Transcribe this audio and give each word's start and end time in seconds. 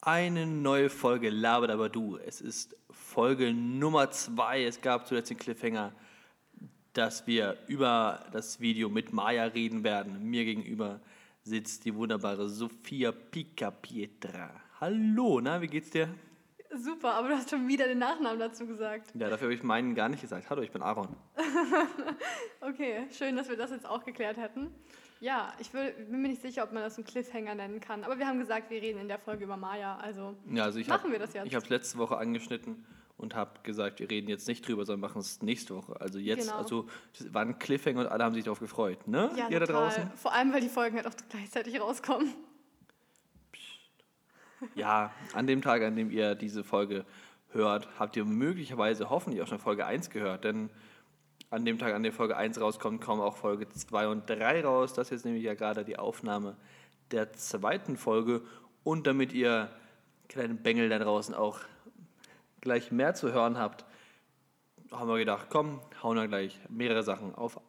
Eine 0.00 0.46
neue 0.46 0.90
Folge 0.90 1.28
Labert 1.28 1.70
aber 1.70 1.88
du. 1.88 2.18
Es 2.18 2.40
ist 2.40 2.76
Folge 2.88 3.52
Nummer 3.52 4.12
zwei. 4.12 4.62
Es 4.62 4.80
gab 4.80 5.08
zuletzt 5.08 5.30
den 5.30 5.38
Cliffhanger, 5.38 5.92
dass 6.92 7.26
wir 7.26 7.58
über 7.66 8.24
das 8.30 8.60
Video 8.60 8.88
mit 8.88 9.12
Maya 9.12 9.44
reden 9.46 9.82
werden. 9.82 10.22
Mir 10.22 10.44
gegenüber 10.44 11.00
sitzt 11.42 11.84
die 11.84 11.96
wunderbare 11.96 12.48
Sophia 12.48 13.10
Picapietra. 13.10 14.52
Hallo, 14.80 15.40
na, 15.40 15.60
wie 15.60 15.66
geht's 15.66 15.90
dir? 15.90 16.14
Super, 16.76 17.14
aber 17.14 17.30
du 17.30 17.34
hast 17.34 17.50
schon 17.50 17.66
wieder 17.66 17.88
den 17.88 17.98
Nachnamen 17.98 18.38
dazu 18.38 18.68
gesagt. 18.68 19.10
Ja, 19.14 19.28
dafür 19.28 19.46
habe 19.46 19.54
ich 19.54 19.64
meinen 19.64 19.96
gar 19.96 20.08
nicht 20.08 20.20
gesagt. 20.20 20.48
Hallo, 20.48 20.62
ich 20.62 20.70
bin 20.70 20.82
Aaron. 20.82 21.16
Okay, 22.60 23.06
schön, 23.10 23.36
dass 23.36 23.48
wir 23.48 23.56
das 23.56 23.70
jetzt 23.70 23.86
auch 23.86 24.04
geklärt 24.04 24.36
hätten. 24.36 24.74
Ja, 25.20 25.52
ich 25.58 25.72
will, 25.72 25.92
bin 25.92 26.22
mir 26.22 26.28
nicht 26.28 26.42
sicher, 26.42 26.62
ob 26.62 26.72
man 26.72 26.82
das 26.82 26.96
einen 26.96 27.04
Cliffhanger 27.04 27.54
nennen 27.54 27.80
kann. 27.80 28.04
Aber 28.04 28.18
wir 28.18 28.26
haben 28.26 28.38
gesagt, 28.38 28.70
wir 28.70 28.80
reden 28.80 29.00
in 29.00 29.08
der 29.08 29.18
Folge 29.18 29.44
über 29.44 29.56
Maya. 29.56 29.96
Also 29.96 30.36
Ja, 30.52 30.64
also 30.64 30.78
ich 30.78 30.86
Machen 30.88 31.04
hab, 31.04 31.10
wir 31.12 31.18
das 31.18 31.32
jetzt. 31.34 31.46
Ich 31.46 31.54
habe 31.54 31.64
es 31.64 31.70
letzte 31.70 31.98
Woche 31.98 32.16
angeschnitten 32.16 32.86
und 33.16 33.34
habe 33.34 33.58
gesagt, 33.64 33.98
wir 33.98 34.08
reden 34.08 34.28
jetzt 34.28 34.46
nicht 34.46 34.66
drüber, 34.66 34.86
sondern 34.86 35.00
machen 35.10 35.20
es 35.20 35.42
nächste 35.42 35.74
Woche. 35.74 36.00
Also 36.00 36.20
jetzt, 36.20 36.46
Genau. 36.46 36.58
also 36.58 36.86
das 37.18 37.34
war 37.34 37.42
ein 37.42 37.58
Cliffhanger 37.58 38.00
und 38.02 38.06
alle 38.06 38.22
haben 38.22 38.34
sich 38.34 38.44
darauf 38.44 38.60
gefreut, 38.60 39.08
ne? 39.08 39.30
ja, 39.36 39.48
Ihr 39.48 39.58
da 39.58 39.66
draußen? 39.66 40.10
Vor 40.14 40.32
allem, 40.32 40.52
weil 40.52 40.60
die 40.60 40.68
Folgen 40.68 40.96
halt 40.96 41.08
auch 41.08 41.14
gleichzeitig 41.28 41.80
rauskommen. 41.80 42.32
Ja, 44.74 45.12
an 45.34 45.46
dem 45.46 45.62
Tag, 45.62 45.82
an 45.82 45.94
dem 45.96 46.10
ihr 46.10 46.34
diese 46.34 46.64
Folge 46.64 47.04
hört, 47.50 47.88
habt 47.98 48.16
ihr 48.16 48.24
möglicherweise 48.24 49.08
hoffentlich 49.10 49.40
auch 49.42 49.46
schon 49.46 49.58
Folge 49.60 49.86
1 49.86 50.10
gehört, 50.10 50.44
denn 50.44 50.70
an 51.50 51.64
dem 51.64 51.78
Tag, 51.78 51.94
an 51.94 52.02
dem 52.02 52.12
Folge 52.12 52.36
1 52.36 52.60
rauskommt, 52.60 53.00
kommen 53.00 53.22
auch 53.22 53.36
Folge 53.36 53.68
2 53.68 54.08
und 54.08 54.28
3 54.28 54.64
raus. 54.64 54.92
Das 54.92 55.08
ist 55.08 55.10
jetzt 55.10 55.24
nämlich 55.24 55.44
ja 55.44 55.54
gerade 55.54 55.84
die 55.84 55.98
Aufnahme 55.98 56.56
der 57.10 57.32
zweiten 57.32 57.96
Folge. 57.96 58.42
Und 58.84 59.06
damit 59.06 59.32
ihr 59.32 59.70
kleinen 60.28 60.62
Bengel 60.62 60.88
da 60.88 60.98
draußen 60.98 61.34
auch 61.34 61.60
gleich 62.60 62.92
mehr 62.92 63.14
zu 63.14 63.32
hören 63.32 63.58
habt, 63.58 63.86
haben 64.90 65.08
wir 65.08 65.18
gedacht, 65.18 65.46
komm, 65.50 65.80
hauen 66.02 66.16
wir 66.16 66.28
gleich 66.28 66.58
mehrere 66.68 67.02
Sachen 67.02 67.34
auf 67.34 67.60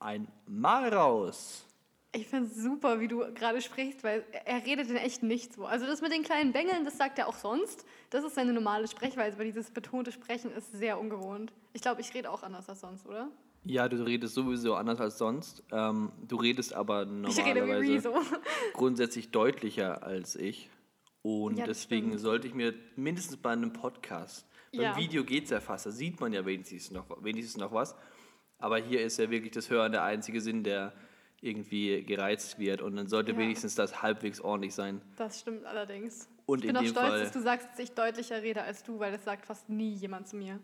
einmal 0.00 0.92
raus. 0.92 1.67
Ich 2.12 2.26
finde 2.26 2.48
es 2.48 2.56
super, 2.56 3.00
wie 3.00 3.08
du 3.08 3.18
gerade 3.34 3.60
sprichst, 3.60 4.02
weil 4.02 4.24
er 4.46 4.64
redet 4.64 4.88
in 4.88 4.96
echt 4.96 5.22
nicht 5.22 5.52
so. 5.52 5.66
Also 5.66 5.86
das 5.86 6.00
mit 6.00 6.10
den 6.10 6.22
kleinen 6.22 6.52
Bengeln, 6.52 6.84
das 6.84 6.96
sagt 6.96 7.18
er 7.18 7.28
auch 7.28 7.36
sonst. 7.36 7.84
Das 8.08 8.24
ist 8.24 8.34
seine 8.34 8.52
normale 8.54 8.88
Sprechweise, 8.88 9.34
aber 9.36 9.44
dieses 9.44 9.70
betonte 9.70 10.10
Sprechen 10.10 10.50
ist 10.52 10.72
sehr 10.72 10.98
ungewohnt. 10.98 11.52
Ich 11.74 11.82
glaube, 11.82 12.00
ich 12.00 12.14
rede 12.14 12.30
auch 12.30 12.42
anders 12.42 12.68
als 12.68 12.80
sonst, 12.80 13.06
oder? 13.06 13.30
Ja, 13.64 13.88
du 13.88 14.02
redest 14.02 14.34
sowieso 14.34 14.74
anders 14.74 15.00
als 15.00 15.18
sonst. 15.18 15.62
Ähm, 15.70 16.10
du 16.26 16.36
redest 16.36 16.72
aber 16.72 17.02
Ich 17.28 17.38
rede 17.44 17.56
wie 17.66 17.68
normalerweise 17.72 18.08
Rezo. 18.14 18.14
grundsätzlich 18.72 19.30
deutlicher 19.30 20.02
als 20.02 20.34
ich. 20.36 20.70
Und 21.20 21.58
Ja, 21.58 21.66
deswegen 21.66 22.08
stimmt. 22.08 22.20
sollte 22.22 22.46
ich 22.48 22.54
mir 22.54 22.72
mindestens 22.96 23.36
bei 23.36 23.50
einem 23.50 23.74
Podcast, 23.74 24.46
beim 24.72 24.80
Ja. 24.82 24.96
Video 24.96 25.24
geht 25.24 25.44
es 25.44 25.50
ja 25.50 25.60
fast, 25.60 25.84
da 25.84 25.90
sieht 25.90 26.20
man 26.20 26.32
ja 26.32 26.46
wenigstens 26.46 26.90
noch, 26.90 27.04
wenigstens 27.22 27.58
noch 27.58 27.72
was. 27.72 27.94
Aber 28.58 28.78
hier 28.78 29.02
ist 29.02 29.18
ja 29.18 29.28
wirklich 29.28 29.52
das 29.52 29.68
Hören 29.68 29.92
der 29.92 30.04
einzige 30.04 30.40
Sinn, 30.40 30.64
der 30.64 30.94
irgendwie 31.40 32.02
gereizt 32.04 32.58
wird. 32.58 32.82
Und 32.82 32.96
dann 32.96 33.06
sollte 33.08 33.32
Ja. 33.32 33.38
wenigstens 33.38 33.74
das 33.74 34.02
halbwegs 34.02 34.40
ordentlich 34.40 34.74
sein. 34.74 35.00
Das 35.16 35.40
stimmt 35.40 35.64
allerdings. 35.64 36.28
Und 36.46 36.60
ich 36.64 36.66
bin 36.66 36.76
in 36.76 36.76
auch 36.76 36.84
stolz, 36.90 37.08
Fall- 37.08 37.20
dass 37.20 37.32
du 37.32 37.40
sagst, 37.40 37.68
dass 37.72 37.78
ich 37.78 37.90
deutlicher 37.92 38.42
rede 38.42 38.62
als 38.62 38.82
du, 38.82 38.98
weil 38.98 39.12
das 39.12 39.24
sagt 39.24 39.46
fast 39.46 39.68
nie 39.68 39.92
jemand 39.94 40.26
zu 40.28 40.36
mir. 40.36 40.58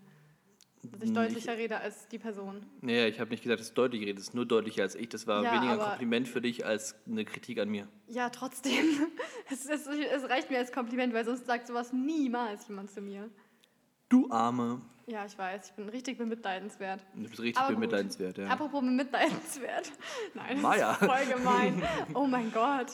Dass 0.83 1.01
ich 1.03 1.13
deutlicher 1.15 1.57
rede 1.57 1.79
als 1.79 2.09
die 2.09 2.19
Person. 2.19 2.67
Naja, 2.83 3.07
ich 3.07 3.19
habe 3.19 3.31
nicht 3.31 3.43
gesagt, 3.43 3.61
dass 3.61 3.69
du 3.69 3.75
deutlich 3.75 4.03
redest, 4.05 4.35
nur 4.35 4.45
deutlicher 4.45 4.83
als 4.83 4.95
ich. 4.95 5.09
Das 5.09 5.27
war 5.27 5.43
Ja, 5.43 5.55
weniger 5.55 5.73
ein 5.73 5.79
Kompliment 5.79 6.29
für 6.29 6.43
dich 6.43 6.67
als 6.67 6.95
eine 7.07 7.25
Kritik 7.25 7.59
an 7.59 7.71
mir. 7.71 7.89
Ja, 8.09 8.29
trotzdem. 8.31 8.73
Es, 9.51 9.67
es, 9.67 9.87
es 9.87 10.29
reicht 10.31 10.51
mir 10.51 10.57
als 10.59 10.73
Kompliment, 10.73 11.13
weil 11.15 11.25
sonst 11.27 11.45
sagt 11.47 11.67
sowas 11.67 11.93
niemals 11.93 12.67
jemand 12.69 12.91
zu 12.91 13.01
mir. 13.03 13.29
Du 14.09 14.31
Arme. 14.31 14.81
Ja, 15.07 15.27
ich 15.27 15.37
weiß, 15.37 15.67
ich 15.69 15.73
bin 15.73 15.89
richtig 15.91 16.17
bemitleidenswert. 16.17 17.01
Du 17.15 17.23
bist 17.29 17.41
richtig 17.41 17.59
Aber 17.59 17.69
gut. 17.69 17.77
bemitleidenswert, 17.77 18.39
ja. 18.39 18.47
Apropos 18.47 18.81
bemitleidenswert. 18.81 19.93
Nein, 20.35 20.47
das 20.55 20.63
Maya. 20.63 20.93
ist 20.93 20.99
voll 20.99 21.27
gemein. 21.37 21.83
Oh 22.15 22.27
mein 22.27 22.51
Gott. 22.53 22.87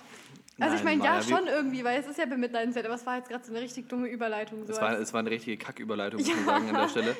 Also 0.58 0.76
ich 0.76 0.82
Nein, 0.84 0.98
meine, 0.98 1.04
ja, 1.04 1.22
schon 1.22 1.46
irgendwie, 1.46 1.84
weil 1.84 2.00
es 2.00 2.06
ist 2.06 2.18
ja 2.18 2.26
bemitleidenswert, 2.26 2.84
aber 2.86 2.96
es 2.96 3.06
war 3.06 3.16
jetzt 3.18 3.28
gerade 3.30 3.44
so 3.44 3.52
eine 3.52 3.60
richtig 3.62 3.88
dumme 3.88 4.08
Überleitung. 4.08 4.66
So 4.66 4.72
Es 4.72 4.80
war, 4.80 4.98
es 4.98 5.12
war 5.12 5.20
eine 5.20 5.30
richtige 5.30 5.56
Kacküberleitung, 5.56 6.20
muss 6.20 6.28
man 6.34 6.38
Ja. 6.38 6.44
sagen, 6.44 6.68
an 6.68 6.74
der 6.74 6.88
Stelle. 6.88 7.16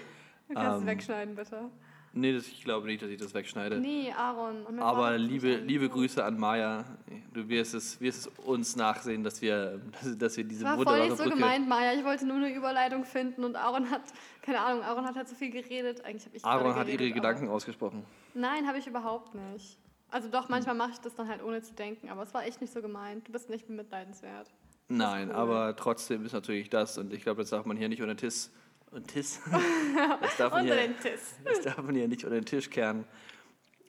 du 0.48 0.54
kannst 0.54 0.76
es 0.76 0.80
ähm, 0.82 0.86
wegschneiden, 0.86 1.34
bitte. 1.36 1.70
Nee, 2.12 2.32
das, 2.32 2.48
ich 2.48 2.64
glaube 2.64 2.86
nicht, 2.88 3.00
dass 3.02 3.08
ich 3.08 3.18
das 3.18 3.32
wegschneide. 3.34 3.78
Nee, 3.78 4.12
Aaron. 4.16 4.80
Aber 4.80 5.16
liebe, 5.16 5.56
liebe 5.56 5.88
Grüße 5.88 6.24
an 6.24 6.38
Maya. 6.38 6.84
Du 7.32 7.48
wirst 7.48 7.74
es, 7.74 8.00
wirst 8.00 8.26
es 8.26 8.26
uns 8.44 8.74
nachsehen, 8.74 9.22
dass 9.22 9.40
wir, 9.40 9.80
dass, 9.92 10.18
dass 10.18 10.36
wir 10.36 10.44
diese 10.44 10.64
Das 10.64 10.76
war 10.76 10.84
voll 10.84 11.00
nicht 11.00 11.16
so 11.16 11.22
Brücke... 11.22 11.36
gemeint, 11.36 11.68
Maja. 11.68 11.92
Ich 11.92 12.04
wollte 12.04 12.26
nur 12.26 12.38
eine 12.38 12.52
Überleitung 12.52 13.04
finden 13.04 13.44
und 13.44 13.54
Aaron 13.54 13.90
hat, 13.90 14.02
keine 14.42 14.60
Ahnung, 14.60 14.82
Aaron 14.82 15.04
hat 15.04 15.14
halt 15.14 15.28
so 15.28 15.36
viel 15.36 15.50
geredet. 15.50 16.04
Eigentlich 16.04 16.26
habe 16.26 16.36
ich 16.36 16.44
Aaron 16.44 16.74
hat 16.74 16.88
ihre 16.88 16.96
geredet, 16.96 17.14
Gedanken 17.14 17.44
aber- 17.44 17.54
ausgesprochen. 17.54 18.04
Nein, 18.34 18.66
habe 18.66 18.78
ich 18.78 18.86
überhaupt 18.88 19.34
nicht. 19.34 19.78
Also 20.10 20.28
doch, 20.28 20.48
manchmal 20.48 20.74
mache 20.74 20.90
ich 20.92 20.98
das 20.98 21.14
dann 21.14 21.28
halt 21.28 21.42
ohne 21.44 21.62
zu 21.62 21.72
denken, 21.74 22.08
aber 22.08 22.24
es 22.24 22.34
war 22.34 22.44
echt 22.44 22.60
nicht 22.60 22.72
so 22.72 22.82
gemeint. 22.82 23.28
Du 23.28 23.32
bist 23.32 23.48
nicht 23.48 23.68
bemitleidenswert. 23.68 24.50
Nein, 24.88 25.28
cool. 25.28 25.36
aber 25.36 25.76
trotzdem 25.76 26.24
ist 26.26 26.32
natürlich 26.32 26.68
das, 26.68 26.98
und 26.98 27.12
ich 27.12 27.22
glaube, 27.22 27.42
das 27.42 27.50
darf 27.50 27.64
man 27.64 27.76
hier 27.76 27.88
nicht 27.88 28.02
unter 28.02 28.16
Tisch... 28.16 28.48
Und 28.90 29.06
Tisch? 29.08 29.38
Das 30.20 30.36
darf, 30.36 30.52
man 30.52 30.62
Unter 30.62 30.74
hier, 30.74 30.88
den 30.88 30.98
Tisch. 30.98 31.20
das 31.44 31.60
darf 31.60 31.78
man 31.78 31.94
hier 31.94 32.08
nicht 32.08 32.24
unter 32.24 32.36
den 32.36 32.44
Tisch 32.44 32.70
kehren. 32.70 33.04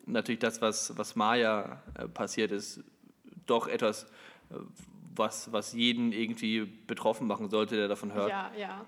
Natürlich 0.05 0.39
das, 0.39 0.61
was, 0.61 0.97
was 0.97 1.15
Maya 1.15 1.81
äh, 1.95 2.07
passiert 2.07 2.51
ist, 2.51 2.83
doch 3.45 3.67
etwas, 3.67 4.03
äh, 4.49 4.55
was, 5.15 5.51
was 5.51 5.73
jeden 5.73 6.11
irgendwie 6.11 6.65
betroffen 6.65 7.27
machen 7.27 7.49
sollte, 7.49 7.75
der 7.75 7.87
davon 7.87 8.13
hört. 8.13 8.29
Ja, 8.29 8.51
ja. 8.57 8.85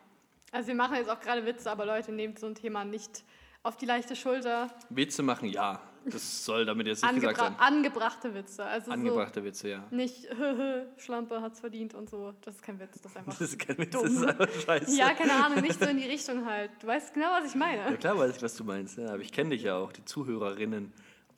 Also 0.52 0.68
wir 0.68 0.76
machen 0.76 0.96
jetzt 0.96 1.10
auch 1.10 1.20
gerade 1.20 1.46
Witze, 1.46 1.72
aber 1.72 1.86
Leute, 1.86 2.12
nehmt 2.12 2.40
so 2.40 2.48
ein 2.48 2.56
Thema 2.56 2.86
nicht 2.86 3.24
auf 3.64 3.78
die 3.78 3.86
leichte 3.86 4.16
Schulter. 4.16 4.70
Witze 4.90 5.24
machen, 5.24 5.50
ja. 5.50 5.82
Das 6.06 6.44
soll 6.46 6.66
damit 6.66 6.88
jetzt 6.88 7.04
nicht 7.04 7.16
gesagt 7.16 7.40
Angebra 7.40 7.58
sein. 7.66 7.76
angebrachte 7.76 8.34
Witze. 8.34 8.66
Also 8.66 8.92
Angebrachte 8.92 9.44
Witze, 9.44 9.70
ja. 9.70 9.84
so 9.90 9.96
nicht 9.96 10.28
Schlampe 10.98 11.42
hat's 11.42 11.60
verdient 11.60 11.94
und 11.94 12.10
so. 12.10 12.34
Das 12.42 12.56
ist 12.56 12.62
kein 12.64 12.80
Witz, 12.80 13.00
das 13.02 13.12
ist 13.12 13.18
einfach 13.18 13.32
Das 13.40 13.42
ist 13.42 13.60
kein 13.60 13.78
Witz, 13.78 13.92
dumm. 13.92 14.04
das 14.04 14.12
ist 14.14 14.26
einfach 14.28 14.50
scheiße. 14.66 14.98
Ja, 14.98 15.14
keine 15.14 15.34
Ahnung, 15.46 15.62
nicht 15.62 15.80
so 15.80 15.86
in 15.86 15.98
die 15.98 16.08
Richtung 16.08 16.46
halt. 16.46 16.72
Du 16.82 16.88
weißt 16.88 17.14
genau, 17.14 17.28
was 17.32 17.46
ich 17.48 17.54
Ja, 17.54 17.60
meine. 17.60 17.98
klar 17.98 18.18
weiß 18.18 18.36
ich, 18.36 18.42
was 18.44 18.56
du 18.56 18.64
meinst. 18.64 18.98
Ja, 18.98 19.10
aber 19.14 19.20
ich 19.22 19.32
kenne 19.32 19.52
dich 19.52 19.64
ja 19.64 19.78
auch, 19.78 19.92
die 19.94 20.04
Zuhörerinnen 20.06 20.92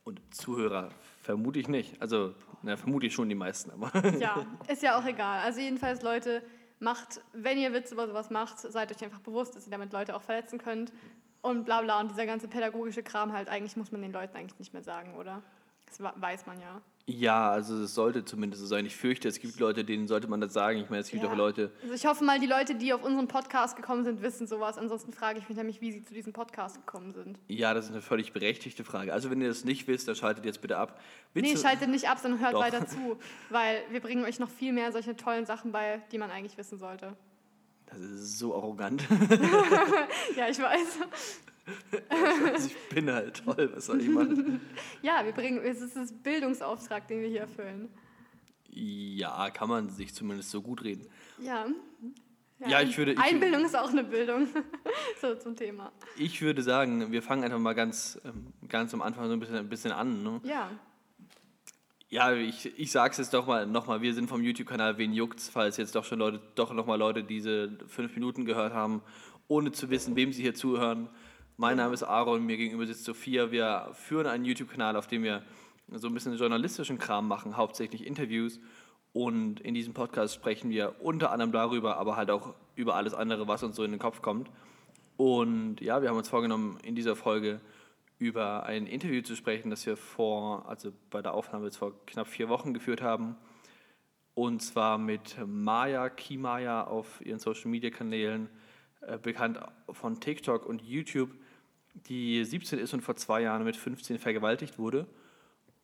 und 0.04 0.22
Zuhörer. 0.34 0.90
Vermute 1.22 1.60
ich 1.60 1.68
nicht. 1.68 2.02
Also, 2.02 2.34
na, 2.62 2.78
vermute 2.78 3.08
ich 3.08 3.14
schon 3.14 3.28
die 3.30 3.36
meisten, 3.36 3.72
aber. 3.72 3.92
Ja, 4.20 4.46
ist 4.68 4.84
ja 4.84 5.00
auch 5.00 5.06
egal. 5.06 5.40
Also 5.44 5.60
jedenfalls, 5.60 6.02
Leute, 6.04 6.44
macht, 6.80 7.22
wenn 7.34 7.58
ihr 7.58 7.74
Witze 7.74 7.94
über 7.96 8.08
sowas 8.08 8.30
macht, 8.30 8.60
seid 8.60 8.92
euch 8.96 9.04
einfach 9.04 9.22
bewusst, 9.22 9.56
dass 9.56 9.66
ihr 9.66 9.72
damit 9.72 9.94
Leute 9.94 10.16
auch 10.16 10.22
verletzen 10.22 10.60
könnt. 10.60 10.92
Und 11.46 11.66
bla 11.66 11.82
bla. 11.82 12.00
Und 12.00 12.12
dieser 12.12 12.26
ganze 12.26 12.48
pädagogische 12.48 13.04
Kram 13.04 13.32
halt, 13.34 13.50
eigentlich 13.50 13.78
muss 13.78 13.92
man 13.92 14.02
den 14.02 14.12
Leuten 14.12 14.36
eigentlich 14.36 14.58
nicht 14.60 14.74
mehr 14.74 14.82
sagen, 14.84 15.16
oder? 15.16 15.42
Das 15.88 16.00
weiß 16.02 16.46
man 16.48 16.60
ja. 16.60 16.82
Ja, 17.08 17.52
also 17.52 17.84
es 17.84 17.94
sollte 17.94 18.26
zumindest 18.26 18.62
so 18.62 18.68
sein. 18.68 18.84
Ich 18.88 18.96
fürchte, 18.96 19.28
es 19.28 19.40
gibt 19.40 19.60
Leute, 19.60 19.86
denen 19.86 20.08
sollte 20.08 20.28
man 20.28 20.42
das 20.42 20.54
sagen. 20.54 20.80
Ich 20.80 20.90
meine, 20.90 21.02
es 21.02 21.10
gibt 21.12 21.22
Ja. 21.22 21.30
auch 21.32 21.36
Leute. 21.36 21.72
Also 21.84 21.94
ich 21.94 22.06
hoffe 22.08 22.24
mal, 22.24 22.40
die 22.40 22.48
Leute, 22.48 22.74
die 22.74 22.92
auf 22.94 23.04
unseren 23.04 23.28
Podcast 23.28 23.76
gekommen 23.76 24.04
sind, 24.04 24.24
wissen 24.24 24.48
sowas. 24.48 24.80
Ansonsten 24.80 25.14
frage 25.14 25.38
ich 25.38 25.48
mich 25.48 25.56
nämlich, 25.56 25.82
wie 25.82 25.92
sie 25.92 26.04
zu 26.04 26.16
diesem 26.16 26.34
Podcast 26.34 26.78
gekommen 26.78 27.14
sind. 27.14 27.38
Ja, 27.48 27.76
das 27.76 27.86
ist 27.86 27.92
eine 27.92 28.02
völlig 28.02 28.34
berechtigte 28.34 28.84
Frage. 28.84 29.14
Also, 29.14 29.30
wenn 29.30 29.40
ihr 29.40 29.48
das 29.50 29.64
nicht 29.66 29.88
wisst, 29.88 30.08
dann 30.08 30.16
schaltet 30.16 30.46
jetzt 30.46 30.62
bitte 30.62 30.78
ab. 30.78 31.00
Witze, 31.36 31.54
Nee, 31.54 31.58
schaltet 31.58 31.90
nicht 31.90 32.10
ab, 32.10 32.18
sondern 32.18 32.40
hört 32.42 32.56
Doch. 32.56 32.62
weiter 32.62 32.88
zu. 32.88 33.18
Weil 33.52 33.84
wir 33.92 34.00
bringen 34.00 34.26
euch 34.26 34.40
noch 34.40 34.50
viel 34.50 34.74
mehr 34.74 34.92
solche 34.92 35.16
tollen 35.16 35.46
Sachen 35.46 35.72
bei, 35.72 36.02
die 36.12 36.18
man 36.18 36.32
eigentlich 36.32 36.58
wissen 36.58 36.80
sollte. 36.80 37.16
Das 37.88 38.00
ist 38.00 38.40
so 38.40 38.56
arrogant. 38.56 39.04
Ja, 40.36 40.50
ich 40.50 40.60
weiß. 40.60 41.00
also 42.10 42.68
ich 42.68 42.90
bin 42.90 43.10
halt 43.12 43.44
toll, 43.44 43.72
was 43.74 43.86
soll 43.88 44.02
ich 44.02 44.10
machen? 44.10 44.60
Ja, 45.02 45.24
wir 45.26 45.32
bringen, 45.32 45.60
es 45.64 45.82
ist 45.82 45.96
das 45.96 46.12
Bildungsauftrag, 46.12 47.08
den 47.08 47.22
wir 47.22 47.28
hier 47.30 47.42
erfüllen. 47.42 47.90
Ja, 48.70 49.50
kann 49.52 49.70
man 49.70 49.90
sich 49.90 50.14
zumindest 50.14 50.52
so 50.52 50.62
gut 50.62 50.84
reden. 50.84 51.08
Ja. 51.40 51.66
Ja, 52.60 52.82
ich 52.82 52.98
würde- 52.98 53.14
ich- 53.14 53.20
Einbildung 53.20 53.66
ist 53.66 53.76
auch 53.76 53.90
eine 53.90 54.04
Bildung. 54.04 54.48
so 55.22 55.36
zum 55.36 55.56
Thema. 55.56 55.92
Ich 56.18 56.42
würde 56.42 56.62
sagen, 56.62 57.12
wir 57.12 57.22
fangen 57.22 57.44
einfach 57.44 57.60
mal 57.60 57.74
ganz, 57.74 58.20
ähm, 58.26 58.48
ganz 58.68 58.94
am 58.94 59.02
Anfang 59.02 59.28
so 59.28 59.34
ein 59.34 59.40
bisschen, 59.40 59.56
ein 59.58 59.70
bisschen 59.70 59.92
an. 59.92 60.24
Ne? 60.24 60.42
Ja. 60.44 60.70
Ja, 62.10 62.34
ich, 62.34 62.72
ich 62.78 62.92
sag's 62.92 63.18
jetzt 63.18 63.34
doch 63.34 63.48
mal 63.48 63.66
nochmal, 63.66 64.02
wir 64.02 64.14
sind 64.14 64.30
vom 64.30 64.44
YouTube-Kanal 64.44 65.00
Wen 65.00 65.12
juckt's, 65.12 65.50
falls 65.50 65.78
jetzt 65.78 65.96
doch 65.96 66.06
schon 66.06 66.20
Leute, 66.20 66.40
doch 66.54 66.72
nochmal 66.72 67.00
Leute 67.00 67.24
diese 67.24 67.80
fünf 67.88 68.14
Minuten 68.14 68.46
gehört 68.46 68.74
haben, 68.74 69.02
ohne 69.48 69.72
zu 69.72 69.90
wissen, 69.90 70.16
wem 70.16 70.32
sie 70.32 70.44
hier 70.44 70.54
zuhören. 70.54 71.10
Mein 71.58 71.78
Name 71.78 71.96
ist 71.96 72.04
Aaron, 72.04 72.46
mir 72.46 72.58
gegenüber 72.58 72.86
sitzt 72.86 73.06
Sophia. 73.06 73.52
Wir 73.52 73.90
führen 73.94 74.28
einen 74.28 74.46
YouTube-Kanal, 74.46 74.96
auf 74.96 75.08
dem 75.08 75.24
wir 75.24 75.42
so 75.94 76.08
ein 76.08 76.14
bisschen 76.14 76.38
journalistischen 76.38 77.00
Kram 77.00 77.28
machen, 77.28 77.58
hauptsächlich 77.58 78.06
Interviews. 78.06 78.60
Und 79.12 79.60
in 79.62 79.74
diesem 79.74 79.96
Podcast 79.96 80.36
sprechen 80.36 80.70
wir 80.70 81.02
unter 81.02 81.32
anderem 81.32 81.52
darüber, 81.54 81.98
aber 81.98 82.18
halt 82.18 82.30
auch 82.30 82.54
über 82.76 82.96
alles 82.96 83.16
andere, 83.16 83.48
was 83.48 83.64
uns 83.64 83.76
so 83.76 83.84
in 83.84 83.92
den 83.92 84.00
Kopf 84.00 84.22
kommt. 84.22 84.52
Und 85.18 85.82
ja, 85.82 86.04
wir 86.04 86.10
haben 86.10 86.18
uns 86.18 86.30
vorgenommen, 86.30 86.78
in 86.84 86.94
dieser 86.94 87.16
Folge 87.16 87.62
über 88.18 88.66
ein 88.66 88.88
Interview 88.88 89.22
zu 89.22 89.36
sprechen, 89.36 89.70
das 89.70 89.86
wir 89.86 89.98
vor, 89.98 90.68
also 90.68 90.92
bei 91.10 91.22
der 91.22 91.34
Aufnahme 91.34 91.66
jetzt 91.66 91.78
vor 91.78 91.94
knapp 92.06 92.28
vier 92.28 92.50
Wochen 92.50 92.74
geführt 92.74 93.02
haben. 93.02 93.36
Und 94.34 94.62
zwar 94.62 94.98
mit 94.98 95.38
Maya, 95.46 96.10
Kimaya 96.10 96.86
auf 96.86 97.26
ihren 97.26 97.40
Social 97.40 97.70
Media 97.70 97.90
Kanälen, 97.90 98.50
äh, 99.02 99.18
bekannt 99.18 99.60
von 99.92 100.20
TikTok 100.20 100.66
und 100.66 100.82
YouTube, 100.82 101.30
die 101.94 102.44
17 102.44 102.80
ist 102.80 102.94
und 102.94 103.02
vor 103.02 103.16
zwei 103.16 103.42
Jahren 103.42 103.64
mit 103.64 103.78
15 103.78 104.20
vergewaltigt 104.20 104.78
wurde. 104.78 105.08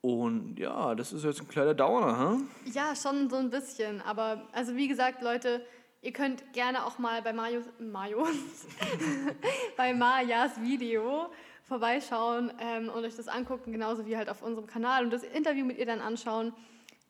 Und 0.01 0.57
ja, 0.57 0.95
das 0.95 1.13
ist 1.13 1.23
jetzt 1.23 1.39
ein 1.39 1.47
kleiner 1.47 1.75
Downer, 1.75 2.19
hm? 2.19 2.49
Ja, 2.73 2.95
schon 2.95 3.29
so 3.29 3.35
ein 3.35 3.49
bisschen. 3.49 4.01
Aber, 4.01 4.47
also 4.51 4.75
wie 4.75 4.87
gesagt, 4.87 5.21
Leute, 5.21 5.63
ihr 6.01 6.11
könnt 6.11 6.53
gerne 6.53 6.85
auch 6.85 6.97
mal 6.97 7.21
bei 7.21 7.33
Marios, 7.33 7.65
Marios 7.79 8.65
bei 9.77 9.93
Majas 9.93 10.59
Video 10.59 11.29
vorbeischauen 11.71 12.51
ähm, 12.59 12.89
und 12.89 13.06
euch 13.06 13.15
das 13.15 13.29
angucken, 13.29 13.71
genauso 13.71 14.06
wie 14.06 14.18
halt 14.18 14.27
auf 14.27 14.41
unserem 14.41 14.68
Kanal 14.68 15.06
und 15.06 15.13
das 15.13 15.23
Interview 15.23 15.63
mit 15.65 15.77
ihr 15.77 15.85
dann 15.85 16.01
anschauen. 16.01 16.51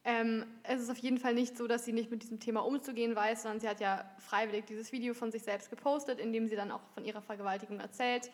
Ähm, 0.04 0.46
es 0.62 0.80
ist 0.80 0.92
auf 0.92 1.00
jeden 1.00 1.18
Fall 1.18 1.34
nicht 1.34 1.58
so, 1.58 1.66
dass 1.66 1.84
sie 1.84 1.94
nicht 1.94 2.12
mit 2.12 2.22
diesem 2.22 2.40
Thema 2.40 2.60
umzugehen 2.60 3.16
weiß, 3.16 3.42
sondern 3.42 3.60
sie 3.60 3.68
hat 3.68 3.80
ja 3.80 4.06
freiwillig 4.20 4.66
dieses 4.66 4.92
Video 4.92 5.16
von 5.16 5.32
sich 5.32 5.42
selbst 5.42 5.72
gepostet, 5.72 6.20
in 6.20 6.32
dem 6.32 6.48
sie 6.48 6.56
dann 6.56 6.70
auch 6.70 6.82
von 6.94 7.04
ihrer 7.04 7.24
Vergewaltigung 7.24 7.80
erzählt. 7.80 8.30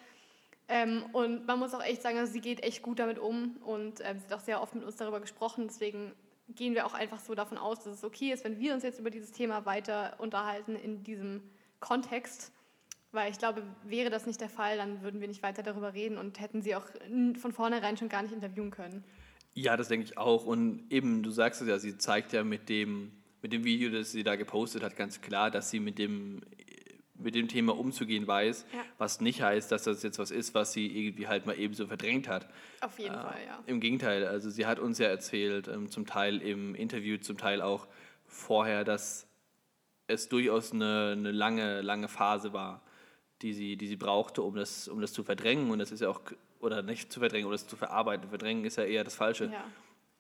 Ähm, 0.68 1.06
und 1.13 1.47
man 1.47 1.59
muss 1.59 1.74
auch 1.74 1.81
echt 1.81 2.01
sagen, 2.01 2.18
also 2.18 2.33
sie 2.33 2.41
geht 2.41 2.62
echt 2.62 2.81
gut 2.81 3.00
damit 3.00 3.19
um 3.19 3.56
und 3.63 4.01
ähm, 4.03 4.19
sie 4.19 4.25
hat 4.25 4.33
auch 4.33 4.44
sehr 4.44 4.62
oft 4.62 4.75
mit 4.75 4.83
uns 4.83 4.97
darüber 4.97 5.21
gesprochen. 5.21 5.68
Deswegen 5.68 6.12
gehen 6.50 6.75
wir 6.75 6.85
auch 6.85 6.94
einfach 6.94 7.21
so 7.21 7.35
davon 7.35 7.57
aus, 7.57 7.85
dass 7.85 7.94
es 7.94 8.03
okay 8.03 8.33
ist, 8.33 8.44
wenn 8.44 8.59
wir 8.59 8.73
uns 8.73 8.83
jetzt 8.83 9.00
über 9.00 9.12
dieses 9.12 9.31
Thema 9.31 9.65
weiter 9.65 10.15
unterhalten 10.18 10.75
in 10.75 11.06
diesem 11.06 11.41
Kontext. 11.80 12.51
Weil 13.12 13.31
ich 13.31 13.38
glaube, 13.38 13.63
wäre 13.83 14.09
das 14.09 14.25
nicht 14.25 14.42
der 14.42 14.50
Fall, 14.50 14.77
dann 14.77 15.01
würden 15.01 15.21
wir 15.21 15.27
nicht 15.27 15.42
weiter 15.42 15.63
darüber 15.63 15.94
reden 15.94 16.18
und 16.18 16.39
hätten 16.39 16.62
sie 16.62 16.75
auch 16.75 16.86
von 17.39 17.54
vornherein 17.54 17.98
schon 17.98 18.09
gar 18.09 18.21
nicht 18.21 18.33
interviewen 18.33 18.71
können. 18.71 19.04
Ja, 19.54 19.75
das 19.77 19.88
denke 19.88 20.06
ich 20.06 20.18
auch. 20.18 20.45
Und 20.45 20.86
eben, 20.92 21.24
du 21.24 21.31
sagst 21.31 21.62
es 21.62 21.68
ja, 21.68 21.80
sie 21.80 21.98
zeigt 21.98 22.33
ja 22.33 22.44
mit 22.44 22.69
dem, 22.69 23.12
mit 23.42 23.54
dem 23.54 23.63
Video, 23.63 23.89
das 23.89 24.12
sie 24.12 24.24
da 24.24 24.36
gepostet 24.36 24.83
hat, 24.83 24.95
ganz 24.95 25.21
klar, 25.21 25.50
dass 25.50 25.71
sie 25.71 25.80
mit 25.80 25.98
dem, 25.98 26.42
mit 27.15 27.33
dem 27.33 27.48
Thema 27.48 27.77
umzugehen 27.77 28.27
weiß, 28.27 28.65
ja. 28.74 28.80
was 28.98 29.21
nicht 29.21 29.42
heißt, 29.42 29.71
dass 29.71 29.83
das 29.83 30.04
jetzt 30.04 30.19
was 30.19 30.31
ist, 30.31 30.54
was 30.54 30.74
sie 30.74 30.86
irgendwie 30.86 31.27
halt 31.27 31.45
mal 31.45 31.57
eben 31.57 31.74
so 31.74 31.88
verdrängt 31.88 32.27
hat. 32.27 32.48
Auf 32.81 33.00
jeden 33.00 33.15
äh, 33.15 33.21
Fall, 33.21 33.39
ja. 33.45 33.63
Im 33.65 33.80
Gegenteil, 33.80 34.27
also 34.27 34.50
sie 34.50 34.65
hat 34.65 34.80
uns 34.80 35.00
ja 35.00 35.07
erzählt, 35.07 35.68
ähm, 35.68 35.89
zum 35.89 36.06
Teil 36.06 36.42
im 36.42 36.75
Interview, 36.75 37.18
zum 37.18 37.38
Teil 37.38 37.62
auch 37.62 37.88
vorher, 38.25 38.83
dass 38.83 39.27
es 40.07 40.30
durchaus 40.30 40.71
eine, 40.71 41.15
eine 41.18 41.31
lange, 41.31 41.81
lange 41.81 42.07
Phase 42.07 42.54
war, 42.54 42.83
die 43.41 43.53
sie, 43.53 43.77
die 43.77 43.87
sie 43.87 43.95
brauchte, 43.95 44.41
um 44.41 44.55
das, 44.55 44.87
um 44.87 45.01
das 45.01 45.13
zu 45.13 45.23
verdrängen. 45.23 45.69
Und 45.71 45.79
das 45.79 45.91
ist 45.91 46.01
ja 46.01 46.09
auch 46.09 46.21
oder 46.59 46.81
nicht 46.81 47.11
zu 47.11 47.19
verdrängen 47.19 47.47
oder 47.47 47.55
es 47.55 47.67
zu 47.67 47.75
verarbeiten. 47.75 48.29
Verdrängen 48.29 48.65
ist 48.65 48.77
ja 48.77 48.83
eher 48.83 49.03
das 49.03 49.15
Falsche. 49.15 49.51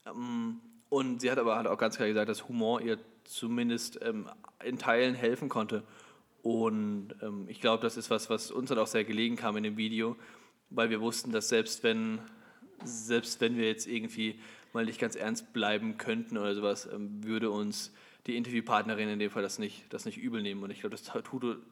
Ja. 0.05 0.11
Ähm, 0.11 0.59
und 0.89 1.21
sie 1.21 1.31
hat 1.31 1.37
aber 1.37 1.57
halt 1.57 1.67
auch 1.67 1.77
ganz 1.77 1.97
klar 1.97 2.07
gesagt, 2.07 2.29
dass 2.29 2.47
Humor 2.47 2.81
ihr 2.81 2.97
zumindest 3.23 3.99
ähm, 4.01 4.29
in 4.63 4.77
Teilen 4.77 5.15
helfen 5.15 5.49
konnte. 5.49 5.83
Und 6.43 7.15
ähm, 7.21 7.45
ich 7.49 7.59
glaube, 7.59 7.81
das 7.83 7.97
ist 7.97 8.09
was, 8.09 8.29
was 8.29 8.51
uns 8.51 8.69
dann 8.69 8.77
auch 8.77 8.87
sehr 8.87 9.03
gelegen 9.03 9.35
kam 9.35 9.57
in 9.57 9.63
dem 9.63 9.77
Video, 9.77 10.15
weil 10.69 10.89
wir 10.89 11.01
wussten, 11.01 11.31
dass 11.31 11.49
selbst 11.49 11.83
wenn, 11.83 12.19
selbst 12.83 13.41
wenn 13.41 13.57
wir 13.57 13.67
jetzt 13.67 13.87
irgendwie 13.87 14.39
mal 14.71 14.85
nicht 14.85 14.99
ganz 14.99 15.15
ernst 15.15 15.51
bleiben 15.51 15.97
könnten 15.97 16.37
oder 16.37 16.55
sowas, 16.55 16.87
ähm, 16.93 17.23
würde 17.23 17.51
uns 17.51 17.91
die 18.27 18.35
Interviewpartnerin 18.35 19.09
in 19.09 19.19
dem 19.19 19.31
Fall 19.31 19.41
das 19.41 19.57
nicht, 19.57 19.91
das 19.93 20.05
nicht 20.05 20.17
übel 20.17 20.41
nehmen. 20.41 20.61
Und 20.63 20.69
ich 20.69 20.81
glaube, 20.81 20.91
das 20.95 21.03
tat, 21.03 21.25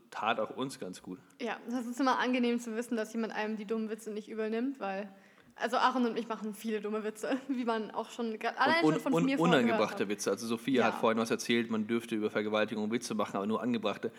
tat 0.09 0.39
auch 0.39 0.51
uns 0.51 0.79
ganz 0.79 1.01
gut. 1.01 1.19
Ja, 1.41 1.57
das 1.69 1.85
ist 1.85 1.99
immer 1.99 2.19
angenehm 2.19 2.59
zu 2.59 2.75
wissen, 2.75 2.95
dass 2.95 3.13
jemand 3.13 3.33
einem 3.33 3.57
die 3.57 3.65
dummen 3.65 3.89
Witze 3.89 4.11
nicht 4.11 4.29
übel 4.29 4.49
nimmt, 4.49 4.79
weil 4.79 5.09
also 5.57 5.77
Aaron 5.77 6.05
und 6.05 6.17
ich 6.17 6.27
machen 6.27 6.53
viele 6.53 6.81
dumme 6.81 7.03
Witze, 7.03 7.37
wie 7.47 7.65
man 7.65 7.91
auch 7.91 8.09
schon 8.09 8.37
allein 8.57 8.83
und, 8.83 8.93
schon 8.93 9.01
von 9.01 9.13
und, 9.13 9.25
mir 9.25 9.39
Unangebrachte 9.39 10.07
Witze. 10.09 10.31
Also 10.31 10.47
Sophia 10.47 10.81
ja. 10.81 10.87
hat 10.87 10.95
vorhin 10.95 11.19
was 11.19 11.31
erzählt, 11.31 11.69
man 11.69 11.87
dürfte 11.87 12.15
über 12.15 12.29
Vergewaltigung 12.29 12.91
Witze 12.91 13.15
machen, 13.15 13.37
aber 13.37 13.45
nur 13.45 13.61
angebrachte. 13.61 14.11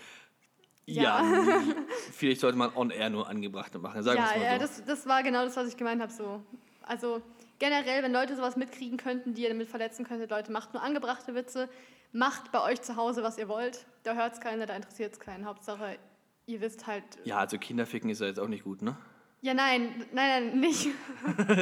Ja, 0.86 1.02
ja 1.02 1.62
vielleicht 2.12 2.40
sollte 2.40 2.56
man 2.56 2.74
on 2.74 2.90
air 2.90 3.10
nur 3.10 3.28
angebrachte 3.28 3.78
machen. 3.78 4.02
Sagen 4.02 4.18
ja, 4.18 4.42
ja, 4.42 4.52
so. 4.54 4.60
das, 4.60 4.84
das 4.84 5.06
war 5.06 5.22
genau 5.22 5.44
das, 5.44 5.56
was 5.56 5.68
ich 5.68 5.76
gemeint 5.76 6.00
habe. 6.00 6.12
So. 6.12 6.42
Also 6.82 7.20
generell, 7.58 8.02
wenn 8.02 8.12
Leute 8.12 8.36
sowas 8.36 8.56
mitkriegen 8.56 8.98
könnten, 8.98 9.34
die 9.34 9.42
ihr 9.42 9.48
damit 9.48 9.68
verletzen 9.68 10.04
könntet, 10.04 10.30
Leute, 10.30 10.52
macht 10.52 10.74
nur 10.74 10.82
angebrachte 10.82 11.34
Witze. 11.34 11.68
Macht 12.12 12.52
bei 12.52 12.62
euch 12.62 12.80
zu 12.82 12.96
Hause, 12.96 13.22
was 13.22 13.38
ihr 13.38 13.48
wollt. 13.48 13.86
Da 14.02 14.14
hört 14.14 14.34
es 14.34 14.40
keiner, 14.40 14.66
da 14.66 14.74
interessiert 14.74 15.12
es 15.12 15.20
keinen. 15.20 15.44
Hauptsache, 15.44 15.98
ihr 16.46 16.60
wisst 16.60 16.86
halt. 16.86 17.04
Ja, 17.24 17.38
also 17.38 17.58
Kinderficken 17.58 18.08
ist 18.10 18.20
ja 18.20 18.26
jetzt 18.26 18.40
auch 18.40 18.48
nicht 18.48 18.64
gut, 18.64 18.82
ne? 18.82 18.96
Ja, 19.42 19.54
nein, 19.54 20.06
nein, 20.12 20.50
nein, 20.50 20.60
nicht. 20.60 20.88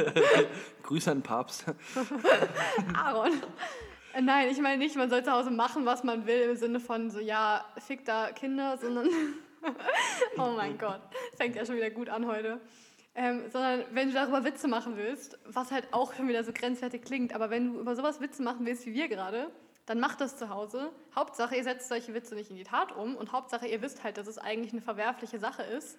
Grüße 0.83 1.11
an 1.11 1.17
den 1.17 1.23
Papst. 1.23 1.65
Aaron. 2.95 3.31
Nein, 4.21 4.49
ich 4.49 4.59
meine 4.61 4.77
nicht, 4.77 4.95
man 4.95 5.09
soll 5.09 5.23
zu 5.23 5.31
Hause 5.31 5.51
machen, 5.51 5.85
was 5.85 6.03
man 6.03 6.25
will, 6.25 6.41
im 6.51 6.55
Sinne 6.55 6.79
von 6.79 7.09
so, 7.09 7.19
ja, 7.19 7.65
fick 7.77 8.05
da 8.05 8.31
Kinder, 8.31 8.77
sondern. 8.77 9.09
oh 10.37 10.53
mein 10.55 10.77
Gott, 10.77 11.01
fängt 11.35 11.55
ja 11.55 11.65
schon 11.65 11.75
wieder 11.75 11.89
gut 11.89 12.07
an 12.07 12.25
heute. 12.25 12.61
Ähm, 13.17 13.43
sondern 13.49 13.85
wenn 13.91 14.09
du 14.09 14.13
darüber 14.13 14.43
Witze 14.43 14.67
machen 14.67 14.97
willst, 14.97 15.39
was 15.45 15.71
halt 15.71 15.87
auch 15.91 16.13
schon 16.13 16.27
wieder 16.27 16.43
so 16.43 16.51
grenzwertig 16.51 17.01
klingt, 17.01 17.33
aber 17.33 17.49
wenn 17.49 17.73
du 17.73 17.79
über 17.79 17.95
sowas 17.95 18.19
Witze 18.19 18.43
machen 18.43 18.65
willst 18.65 18.85
wie 18.85 18.93
wir 18.93 19.07
gerade, 19.07 19.49
dann 19.85 20.01
macht 20.01 20.19
das 20.19 20.37
zu 20.37 20.49
Hause. 20.49 20.91
Hauptsache, 21.15 21.55
ihr 21.55 21.63
setzt 21.63 21.87
solche 21.87 22.13
Witze 22.13 22.35
nicht 22.35 22.49
in 22.49 22.57
die 22.57 22.63
Tat 22.63 22.91
um 22.95 23.15
und 23.15 23.31
Hauptsache, 23.31 23.67
ihr 23.67 23.81
wisst 23.81 24.03
halt, 24.03 24.17
dass 24.17 24.27
es 24.27 24.37
eigentlich 24.37 24.73
eine 24.73 24.81
verwerfliche 24.81 25.39
Sache 25.39 25.63
ist. 25.63 25.97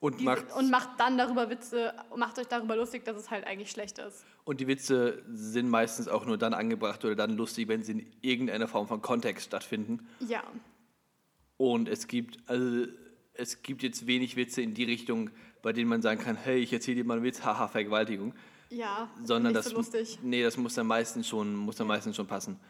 Und, 0.00 0.20
die, 0.20 0.24
macht, 0.24 0.52
und 0.56 0.70
macht 0.70 1.00
dann 1.00 1.18
darüber 1.18 1.50
Witze, 1.50 1.94
macht 2.16 2.38
euch 2.38 2.46
darüber 2.46 2.76
lustig, 2.76 3.04
dass 3.04 3.16
es 3.16 3.30
halt 3.30 3.46
eigentlich 3.46 3.70
schlecht 3.70 3.98
ist. 3.98 4.24
Und 4.44 4.60
die 4.60 4.66
Witze 4.66 5.22
sind 5.32 5.68
meistens 5.68 6.08
auch 6.08 6.26
nur 6.26 6.36
dann 6.36 6.52
angebracht 6.52 7.04
oder 7.04 7.14
dann 7.14 7.36
lustig, 7.36 7.68
wenn 7.68 7.82
sie 7.82 7.92
in 7.92 8.12
irgendeiner 8.20 8.68
Form 8.68 8.86
von 8.86 9.00
Kontext 9.00 9.46
stattfinden. 9.46 10.06
Ja. 10.20 10.42
Und 11.56 11.88
es 11.88 12.06
gibt, 12.06 12.38
also, 12.48 12.86
es 13.34 13.62
gibt 13.62 13.82
jetzt 13.82 14.06
wenig 14.06 14.36
Witze 14.36 14.60
in 14.62 14.74
die 14.74 14.84
Richtung, 14.84 15.30
bei 15.64 15.72
denen 15.72 15.88
man 15.88 16.02
sagen 16.02 16.20
kann, 16.20 16.36
hey, 16.36 16.58
ich 16.58 16.72
erzähle 16.72 16.96
dir 16.96 17.04
mal 17.04 17.14
einen 17.14 17.24
Witz, 17.24 17.42
haha, 17.42 17.68
Vergewaltigung. 17.68 18.34
Ja, 18.68 19.08
sondern 19.22 19.54
das, 19.54 19.66
so 19.66 19.76
lustig. 19.76 20.18
Nee, 20.22 20.42
das 20.42 20.58
muss 20.58 20.74
dann 20.74 20.86
meistens 20.86 21.26
schon, 21.26 21.56
muss 21.56 21.76
dann 21.76 21.86
meistens 21.86 22.16
schon 22.16 22.26
passen. 22.26 22.60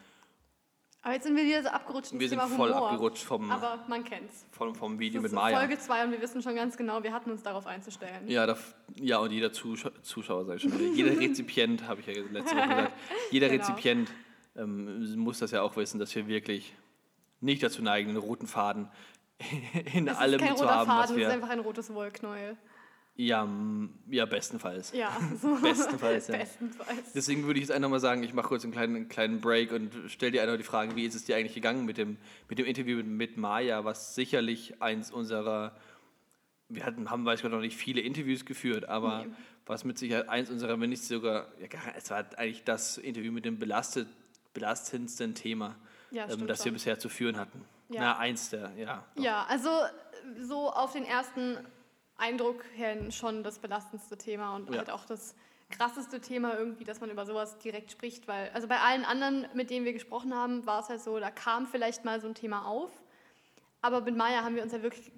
Aber 1.01 1.13
jetzt 1.13 1.25
sind 1.25 1.35
wir 1.35 1.43
wieder 1.43 1.61
so 1.61 1.69
abgerutscht. 1.69 2.17
Wir 2.17 2.29
sind 2.29 2.41
voll 2.41 2.73
Humor. 2.73 2.89
abgerutscht 2.89 3.23
vom, 3.23 3.51
Aber 3.51 3.83
man 3.89 4.05
kennt's. 4.05 4.45
Vom, 4.51 4.73
vom 4.73 4.97
Video 4.97 5.21
mit 5.21 5.33
Maya. 5.33 5.59
Folge 5.59 5.77
2 5.77 6.05
und 6.05 6.11
wir 6.11 6.21
wissen 6.21 6.41
schon 6.41 6.55
ganz 6.55 6.77
genau, 6.77 7.03
wir 7.03 7.11
hatten 7.11 7.31
uns 7.31 7.43
darauf 7.43 7.67
einzustellen. 7.67 8.27
Ja, 8.27 8.47
da, 8.47 8.57
ja 8.95 9.17
und 9.17 9.31
jeder 9.31 9.51
Zuschauer, 9.51 9.91
Zuschauer 10.01 10.45
sag 10.45 10.55
ich 10.55 10.61
schon, 10.61 10.95
jeder 10.95 11.11
Rezipient, 11.19 11.87
habe 11.87 11.99
ich 11.99 12.07
ja 12.07 12.13
letzte 12.31 12.55
Woche 12.55 12.67
gesagt, 12.67 12.93
jeder 13.31 13.49
genau. 13.49 13.61
Rezipient 13.61 14.09
ähm, 14.55 15.15
muss 15.17 15.39
das 15.39 15.51
ja 15.51 15.61
auch 15.63 15.75
wissen, 15.75 15.99
dass 15.99 16.15
wir 16.15 16.27
wirklich 16.27 16.73
nicht 17.41 17.61
dazu 17.61 17.81
neigen, 17.83 18.11
einen 18.11 18.17
roten 18.17 18.47
Faden 18.47 18.87
in 19.93 20.05
das 20.05 20.17
allem 20.17 20.39
zu 20.55 20.69
haben. 20.69 20.87
Faden, 20.87 21.17
wir, 21.17 21.25
das 21.25 21.35
ist 21.35 21.41
einfach 21.41 21.53
ein 21.53 21.59
rotes 21.59 21.93
Wollknäuel. 21.93 22.57
Ja, 23.17 23.47
ja, 24.09 24.25
bestenfalls. 24.25 24.91
Ja, 24.91 25.17
so. 25.41 25.55
bestenfalls, 25.55 26.27
ja. 26.27 26.37
bestenfalls. 26.37 27.13
Deswegen 27.13 27.45
würde 27.45 27.59
ich 27.59 27.67
jetzt 27.67 27.75
einfach 27.75 27.89
mal 27.89 28.01
sagen, 28.01 28.23
ich 28.23 28.33
mache 28.33 28.49
kurz 28.49 28.63
einen 28.63 28.73
kleinen, 28.73 29.07
kleinen 29.07 29.39
Break 29.39 29.71
und 29.71 29.93
stelle 30.07 30.33
dir 30.33 30.43
einfach 30.43 30.57
die 30.57 30.63
Frage, 30.63 30.97
wie 30.97 31.05
ist 31.05 31.15
es 31.15 31.23
dir 31.23 31.37
eigentlich 31.37 31.55
gegangen 31.55 31.85
mit 31.85 31.97
dem, 31.97 32.17
mit 32.49 32.59
dem 32.59 32.65
Interview 32.65 32.97
mit, 32.97 33.07
mit 33.07 33.37
Maya, 33.37 33.85
was 33.85 34.15
sicherlich 34.15 34.81
eins 34.81 35.11
unserer, 35.11 35.77
wir 36.67 36.85
hatten, 36.85 37.09
haben 37.09 37.23
weiß 37.25 37.41
ich 37.41 37.49
noch 37.49 37.61
nicht 37.61 37.77
viele 37.77 38.01
Interviews 38.01 38.43
geführt, 38.43 38.89
aber 38.89 39.23
nee. 39.23 39.33
was 39.65 39.85
mit 39.85 39.97
Sicherheit 39.97 40.27
eins 40.27 40.49
unserer, 40.49 40.77
wenn 40.81 40.89
nicht 40.89 41.03
sogar, 41.03 41.47
ja, 41.61 41.67
es 41.95 42.09
war 42.09 42.25
eigentlich 42.35 42.65
das 42.65 42.97
Interview 42.97 43.31
mit 43.31 43.45
dem 43.45 43.59
belastet, 43.59 44.09
belastendsten 44.53 45.35
Thema, 45.35 45.77
ja, 46.11 46.27
ähm, 46.29 46.47
das 46.47 46.65
wir 46.65 46.73
bisher 46.73 46.99
zu 46.99 47.07
führen 47.07 47.37
hatten. 47.37 47.63
Ja. 47.87 48.01
Na, 48.01 48.17
eins 48.17 48.49
der, 48.49 48.71
ja. 48.75 49.05
Doch. 49.15 49.23
Ja, 49.23 49.45
also 49.47 49.69
so 50.41 50.69
auf 50.69 50.91
den 50.91 51.05
ersten 51.05 51.57
Eindruck 52.17 52.63
her 52.75 53.11
schon 53.11 53.43
das 53.43 53.59
belastendste 53.59 54.17
Thema 54.17 54.55
und 54.55 54.69
ja. 54.69 54.77
halt 54.77 54.89
auch 54.89 55.05
das 55.05 55.35
krasseste 55.69 56.21
Thema 56.21 56.57
irgendwie, 56.57 56.83
dass 56.83 57.01
man 57.01 57.09
über 57.09 57.25
sowas 57.25 57.57
direkt 57.59 57.91
spricht, 57.91 58.27
weil 58.27 58.49
also 58.53 58.67
bei 58.67 58.79
allen 58.79 59.03
anderen, 59.03 59.47
mit 59.53 59.69
denen 59.69 59.85
wir 59.85 59.93
gesprochen 59.93 60.33
haben, 60.33 60.65
war 60.65 60.81
es 60.81 60.89
halt 60.89 61.01
so, 61.01 61.19
da 61.19 61.31
kam 61.31 61.65
vielleicht 61.65 62.05
mal 62.05 62.21
so 62.21 62.27
ein 62.27 62.35
Thema 62.35 62.65
auf, 62.67 62.91
aber 63.81 64.01
mit 64.01 64.15
Maya 64.15 64.43
haben 64.43 64.55
wir 64.55 64.63
uns 64.63 64.71
ja 64.71 64.81
wirklich 64.83 65.11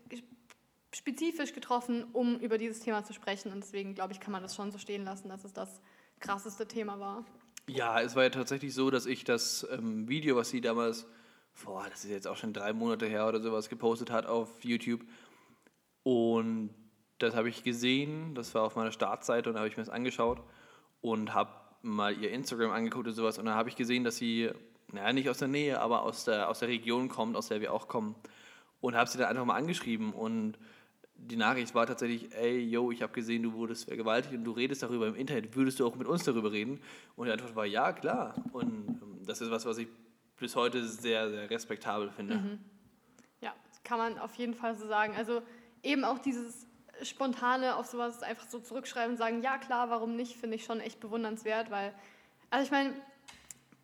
spezifisch 0.93 1.53
getroffen, 1.53 2.05
um 2.13 2.39
über 2.39 2.57
dieses 2.57 2.79
Thema 2.79 3.03
zu 3.03 3.13
sprechen 3.13 3.51
und 3.51 3.61
deswegen 3.61 3.93
glaube 3.93 4.13
ich, 4.13 4.19
kann 4.19 4.31
man 4.31 4.41
das 4.41 4.55
schon 4.55 4.71
so 4.71 4.77
stehen 4.77 5.03
lassen, 5.03 5.29
dass 5.29 5.43
es 5.43 5.53
das 5.53 5.81
krasseste 6.19 6.67
Thema 6.67 6.99
war. 6.99 7.25
Ja, 7.67 8.01
es 8.01 8.15
war 8.15 8.23
ja 8.23 8.29
tatsächlich 8.29 8.73
so, 8.73 8.89
dass 8.89 9.05
ich 9.05 9.25
das 9.25 9.67
ähm, 9.69 10.07
Video, 10.07 10.37
was 10.37 10.49
sie 10.49 10.61
damals, 10.61 11.05
boah, 11.63 11.85
das 11.89 12.05
ist 12.05 12.11
jetzt 12.11 12.27
auch 12.27 12.37
schon 12.37 12.53
drei 12.53 12.71
Monate 12.71 13.05
her 13.05 13.27
oder 13.27 13.41
sowas, 13.41 13.67
gepostet 13.67 14.09
hat 14.09 14.25
auf 14.25 14.63
YouTube 14.63 15.01
und 16.03 16.73
das 17.19 17.35
habe 17.35 17.49
ich 17.49 17.63
gesehen, 17.63 18.35
das 18.35 18.53
war 18.53 18.63
auf 18.63 18.75
meiner 18.75 18.91
Startseite 18.91 19.49
und 19.49 19.55
da 19.55 19.59
habe 19.59 19.69
ich 19.69 19.77
mir 19.77 19.83
das 19.83 19.93
angeschaut 19.93 20.41
und 21.01 21.33
habe 21.33 21.51
mal 21.81 22.15
ihr 22.17 22.31
Instagram 22.31 22.71
angeguckt 22.71 23.07
und 23.07 23.13
sowas 23.13 23.37
und 23.37 23.45
dann 23.45 23.55
habe 23.55 23.69
ich 23.69 23.75
gesehen, 23.75 24.03
dass 24.03 24.17
sie, 24.17 24.49
naja, 24.91 25.13
nicht 25.13 25.29
aus 25.29 25.37
der 25.39 25.47
Nähe, 25.47 25.79
aber 25.79 26.03
aus 26.03 26.25
der, 26.25 26.49
aus 26.49 26.59
der 26.59 26.67
Region 26.67 27.09
kommt, 27.09 27.35
aus 27.35 27.47
der 27.47 27.61
wir 27.61 27.73
auch 27.73 27.87
kommen 27.87 28.15
und 28.81 28.95
habe 28.95 29.09
sie 29.09 29.17
dann 29.17 29.29
einfach 29.29 29.45
mal 29.45 29.55
angeschrieben 29.55 30.13
und 30.13 30.57
die 31.19 31.35
Nachricht 31.35 31.73
war 31.73 31.87
tatsächlich, 31.87 32.33
ey, 32.35 32.59
yo, 32.59 32.91
ich 32.91 33.01
habe 33.01 33.11
gesehen, 33.13 33.43
du 33.43 33.53
wurdest 33.53 33.85
vergewaltigt 33.85 34.35
und 34.35 34.43
du 34.43 34.51
redest 34.51 34.83
darüber 34.83 35.07
im 35.07 35.15
Internet, 35.15 35.55
würdest 35.55 35.79
du 35.79 35.87
auch 35.87 35.95
mit 35.95 36.07
uns 36.07 36.23
darüber 36.23 36.51
reden? 36.51 36.79
Und 37.15 37.25
die 37.25 37.31
Antwort 37.31 37.55
war, 37.55 37.65
ja, 37.65 37.91
klar. 37.91 38.35
Und 38.53 38.87
ähm, 38.87 39.25
das 39.25 39.41
ist 39.41 39.49
was, 39.49 39.65
was 39.65 39.79
ich 39.79 39.87
bis 40.39 40.55
heute 40.55 40.85
sehr, 40.85 41.29
sehr 41.29 41.49
respektabel 41.49 42.11
finde. 42.11 42.35
Mhm. 42.35 42.59
Ja, 43.41 43.53
kann 43.83 43.97
man 43.97 44.19
auf 44.19 44.35
jeden 44.35 44.53
Fall 44.53 44.75
so 44.77 44.87
sagen. 44.87 45.15
Also 45.17 45.41
eben 45.81 46.03
auch 46.03 46.19
dieses 46.19 46.66
spontane 47.03 47.75
auf 47.75 47.85
sowas 47.85 48.23
einfach 48.23 48.47
so 48.47 48.59
zurückschreiben 48.59 49.11
und 49.11 49.17
sagen, 49.17 49.41
ja 49.41 49.57
klar, 49.57 49.89
warum 49.89 50.15
nicht, 50.15 50.35
finde 50.37 50.55
ich 50.55 50.65
schon 50.65 50.79
echt 50.79 50.99
bewundernswert, 50.99 51.71
weil, 51.71 51.93
also 52.49 52.65
ich 52.65 52.71
meine, 52.71 52.93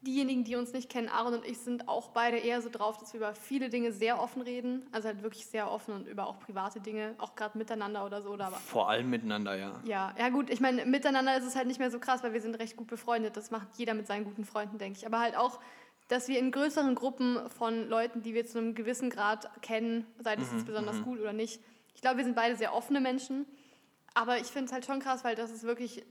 diejenigen, 0.06 0.44
die 0.44 0.56
uns 0.56 0.74
nicht 0.74 0.90
kennen, 0.90 1.10
Aaron 1.10 1.36
und 1.36 1.46
ich, 1.46 1.58
sind 1.60 1.88
auch 1.88 2.10
beide 2.10 2.38
eher 2.38 2.62
so 2.62 2.70
drauf, 2.70 2.98
dass 2.98 3.14
wir 3.14 3.20
über 3.20 3.34
viele 3.34 3.70
Dinge 3.70 3.92
sehr 3.92 4.22
offen 4.22 4.42
reden. 4.42 4.86
Also 4.92 5.08
halt 5.08 5.24
wirklich 5.24 5.46
sehr 5.46 5.72
offen 5.72 5.94
und 5.94 6.08
über 6.08 6.28
auch 6.28 6.40
private 6.40 6.80
Dinge, 6.80 7.16
auch 7.18 7.36
gerade 7.36 7.58
miteinander 7.58 8.06
oder 8.06 8.22
so. 8.22 8.32
Oder 8.32 8.52
Vor 8.52 8.90
allem 8.90 9.10
miteinander, 9.10 9.56
ja. 9.56 9.80
ja, 9.86 10.14
ja 10.18 10.30
gut, 10.30 10.50
ich 10.50 10.60
meine, 10.60 10.86
miteinander 10.86 11.38
ist 11.38 11.46
es 11.46 11.56
halt 11.56 11.68
nicht 11.68 11.80
mehr 11.80 11.92
so 11.92 12.00
krass, 12.00 12.24
weil 12.24 12.34
wir 12.34 12.42
sind 12.42 12.60
recht 12.60 12.76
gut 12.76 12.88
befreundet. 12.88 13.38
Das 13.38 13.52
macht 13.52 13.68
jeder 13.78 13.94
mit 13.94 14.08
seinen 14.08 14.26
guten 14.26 14.46
Freunden, 14.46 14.78
denke 14.78 15.00
ich. 15.00 15.06
Aber 15.06 15.20
halt 15.20 15.38
auch, 15.38 15.60
dass 16.10 16.28
wir 16.28 16.38
in 16.38 16.52
größeren 16.52 16.96
Gruppen 16.96 17.40
von 17.50 17.88
Leuten, 17.88 18.22
die 18.22 18.34
wir 18.34 18.46
zu 18.46 18.58
einem 18.58 18.76
gewissen 18.76 19.10
Grad 19.10 19.50
kennen, 19.62 20.06
sei 20.20 20.36
das 20.36 20.52
jetzt 20.52 20.66
besonders 20.66 21.02
gut 21.02 21.20
oder 21.20 21.34
nicht. 21.34 21.62
Ich 21.94 22.02
glaube, 22.02 22.18
wir 22.18 22.24
sind 22.24 22.36
beide 22.36 22.56
sehr 22.56 22.74
offene 22.74 23.00
Menschen. 23.02 23.46
Aber 24.14 24.38
ich 24.38 24.48
finde 24.48 24.66
es 24.66 24.74
halt 24.74 24.86
schon 24.86 25.00
krass, 25.00 25.24
weil 25.24 25.36
das 25.36 25.52
ist 25.52 25.64
wirklich 25.64 26.04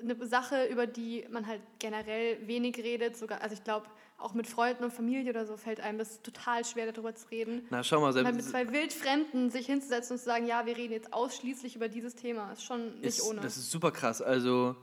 eine 0.00 0.26
Sache, 0.26 0.66
über 0.66 0.86
die 0.86 1.24
man 1.30 1.46
halt 1.46 1.60
generell 1.78 2.46
wenig 2.46 2.78
redet. 2.78 3.16
Sogar, 3.16 3.42
also 3.42 3.54
ich 3.54 3.64
glaube, 3.64 3.86
auch 4.18 4.34
mit 4.34 4.46
Freunden 4.46 4.84
und 4.84 4.92
Familie 4.92 5.30
oder 5.30 5.46
so 5.46 5.56
fällt 5.56 5.80
einem 5.80 5.98
das 5.98 6.22
total 6.22 6.64
schwer, 6.64 6.90
darüber 6.90 7.14
zu 7.14 7.28
reden. 7.30 7.66
Na, 7.70 7.82
schau 7.82 8.00
mal, 8.00 8.14
Weil 8.14 8.24
mit 8.24 8.34
selbst, 8.34 8.50
zwei 8.50 8.72
Wildfremden 8.72 9.50
sich 9.50 9.66
hinzusetzen 9.66 10.14
und 10.14 10.18
zu 10.18 10.24
sagen, 10.24 10.46
ja, 10.46 10.64
wir 10.64 10.76
reden 10.76 10.92
jetzt 10.92 11.12
ausschließlich 11.12 11.76
über 11.76 11.88
dieses 11.88 12.14
Thema, 12.14 12.52
ist 12.52 12.64
schon 12.64 13.00
nicht 13.00 13.18
ist, 13.18 13.22
ohne. 13.22 13.40
das 13.40 13.56
ist 13.56 13.70
super 13.70 13.90
krass. 13.90 14.22
Also, 14.22 14.76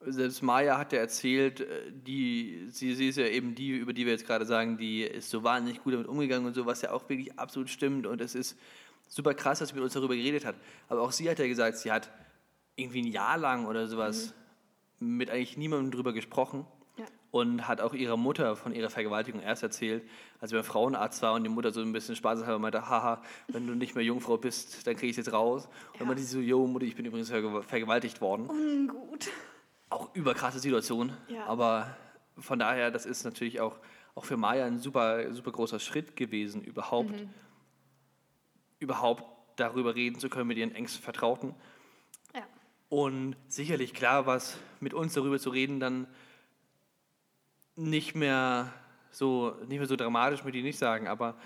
selbst 0.00 0.42
Maya 0.42 0.76
hat 0.78 0.92
ja 0.92 0.98
erzählt, 0.98 1.60
äh, 1.60 1.92
die, 1.92 2.66
sie, 2.70 2.94
sie 2.94 3.08
ist 3.08 3.16
ja 3.16 3.26
eben 3.26 3.54
die, 3.54 3.70
über 3.70 3.92
die 3.92 4.04
wir 4.04 4.12
jetzt 4.12 4.26
gerade 4.26 4.44
sagen, 4.44 4.76
die 4.76 5.02
ist 5.02 5.30
so 5.30 5.42
wahnsinnig 5.42 5.82
gut 5.82 5.94
damit 5.94 6.08
umgegangen 6.08 6.46
und 6.46 6.54
so, 6.54 6.66
was 6.66 6.82
ja 6.82 6.90
auch 6.92 7.08
wirklich 7.08 7.38
absolut 7.38 7.70
stimmt. 7.70 8.06
Und 8.06 8.20
es 8.20 8.34
ist 8.34 8.58
super 9.08 9.34
krass, 9.34 9.58
dass 9.60 9.68
sie 9.70 9.74
mit 9.74 9.84
uns 9.84 9.92
darüber 9.92 10.14
geredet 10.14 10.44
hat. 10.44 10.54
Aber 10.88 11.02
auch 11.02 11.12
sie 11.12 11.28
hat 11.30 11.38
ja 11.38 11.46
gesagt, 11.46 11.78
sie 11.78 11.90
hat 11.92 12.10
irgendwie 12.76 13.02
ein 13.02 13.06
Jahr 13.06 13.38
lang 13.38 13.66
oder 13.66 13.86
sowas 13.86 14.34
mit 14.98 15.30
eigentlich 15.30 15.56
niemandem 15.56 15.90
drüber 15.90 16.12
gesprochen. 16.12 16.66
Ja. 16.98 17.04
Und 17.30 17.68
hat 17.68 17.80
auch 17.82 17.92
ihrer 17.92 18.16
Mutter 18.16 18.56
von 18.56 18.74
ihrer 18.74 18.88
Vergewaltigung 18.88 19.40
erst 19.42 19.62
erzählt, 19.62 20.02
als 20.40 20.50
sie 20.50 20.56
beim 20.56 20.64
Frauenarzt 20.64 21.20
war 21.22 21.34
und 21.34 21.44
die 21.44 21.50
Mutter 21.50 21.70
so 21.70 21.80
ein 21.82 21.92
bisschen 21.92 22.16
spaßeshalber 22.16 22.58
meinte, 22.58 22.88
haha, 22.88 23.20
wenn 23.48 23.66
du 23.66 23.74
nicht 23.74 23.94
mehr 23.94 24.04
Jungfrau 24.04 24.38
bist, 24.38 24.86
dann 24.86 24.96
kriege 24.96 25.10
ich 25.10 25.16
jetzt 25.16 25.32
raus. 25.32 25.66
Und 25.66 25.72
dann 25.94 26.00
Ja. 26.00 26.06
meinte 26.06 26.22
sie 26.22 26.28
so, 26.28 26.38
jo, 26.40 26.66
Mutter, 26.66 26.86
ich 26.86 26.96
bin 26.96 27.04
übrigens 27.04 27.30
verge- 27.30 27.62
vergewaltigt 27.62 28.20
worden. 28.22 28.48
Ungut. 28.48 29.28
Auch 29.90 30.14
überkrasse 30.14 30.58
Situation. 30.58 31.12
Ja. 31.28 31.44
Aber 31.46 31.94
von 32.38 32.58
daher, 32.58 32.90
das 32.90 33.04
ist 33.06 33.24
natürlich 33.24 33.60
auch, 33.60 33.76
auch 34.14 34.24
für 34.24 34.38
Maya 34.38 34.64
ein 34.64 34.78
super, 34.78 35.32
super 35.34 35.52
großer 35.52 35.78
Schritt 35.78 36.16
gewesen, 36.16 36.62
überhaupt, 36.64 37.10
Mhm. 37.10 37.28
Überhaupt 38.78 39.24
darüber 39.56 39.94
reden 39.94 40.18
zu 40.18 40.28
können 40.28 40.48
mit 40.48 40.58
ihren 40.58 40.74
engsten 40.74 41.02
Vertrauten. 41.02 41.54
Ja. 42.34 42.42
Und 42.88 43.36
sicherlich 43.48 43.94
klar, 43.94 44.26
was 44.26 44.58
mit 44.80 44.94
uns 44.94 45.14
darüber 45.14 45.38
zu 45.38 45.50
reden, 45.50 45.80
dann 45.80 46.06
nicht 47.74 48.14
mehr 48.14 48.72
so, 49.10 49.56
nicht 49.66 49.78
mehr 49.78 49.86
so 49.86 49.96
dramatisch, 49.96 50.44
würde 50.44 50.58
ich 50.58 50.64
nicht 50.64 50.78
sagen, 50.78 51.08
aber 51.08 51.36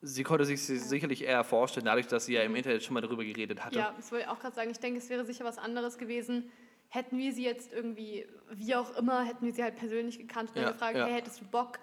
sie 0.00 0.22
konnte 0.22 0.44
sich 0.44 0.62
sicherlich 0.62 1.24
eher 1.24 1.44
vorstellen, 1.44 1.86
dadurch, 1.86 2.06
dass 2.06 2.26
sie 2.26 2.34
ja 2.34 2.42
im 2.42 2.54
Internet 2.54 2.82
schon 2.82 2.94
mal 2.94 3.00
darüber 3.00 3.24
geredet 3.24 3.64
hatte. 3.64 3.78
Ja, 3.78 3.94
das 3.96 4.12
wollte 4.12 4.24
ich 4.24 4.30
auch 4.30 4.38
gerade 4.38 4.54
sagen. 4.54 4.70
Ich 4.70 4.78
denke, 4.78 4.98
es 4.98 5.08
wäre 5.08 5.24
sicher 5.24 5.44
was 5.44 5.58
anderes 5.58 5.98
gewesen. 5.98 6.50
Hätten 6.88 7.18
wir 7.18 7.32
sie 7.32 7.44
jetzt 7.44 7.72
irgendwie, 7.72 8.26
wie 8.52 8.74
auch 8.74 8.96
immer, 8.96 9.24
hätten 9.24 9.46
wir 9.46 9.52
sie 9.52 9.62
halt 9.62 9.76
persönlich 9.76 10.18
gekannt 10.18 10.50
und 10.50 10.56
Ja, 10.56 10.64
dann 10.64 10.72
gefragt, 10.72 10.96
ja. 10.96 11.06
hey, 11.06 11.14
hättest 11.14 11.40
du 11.40 11.44
Bock, 11.46 11.78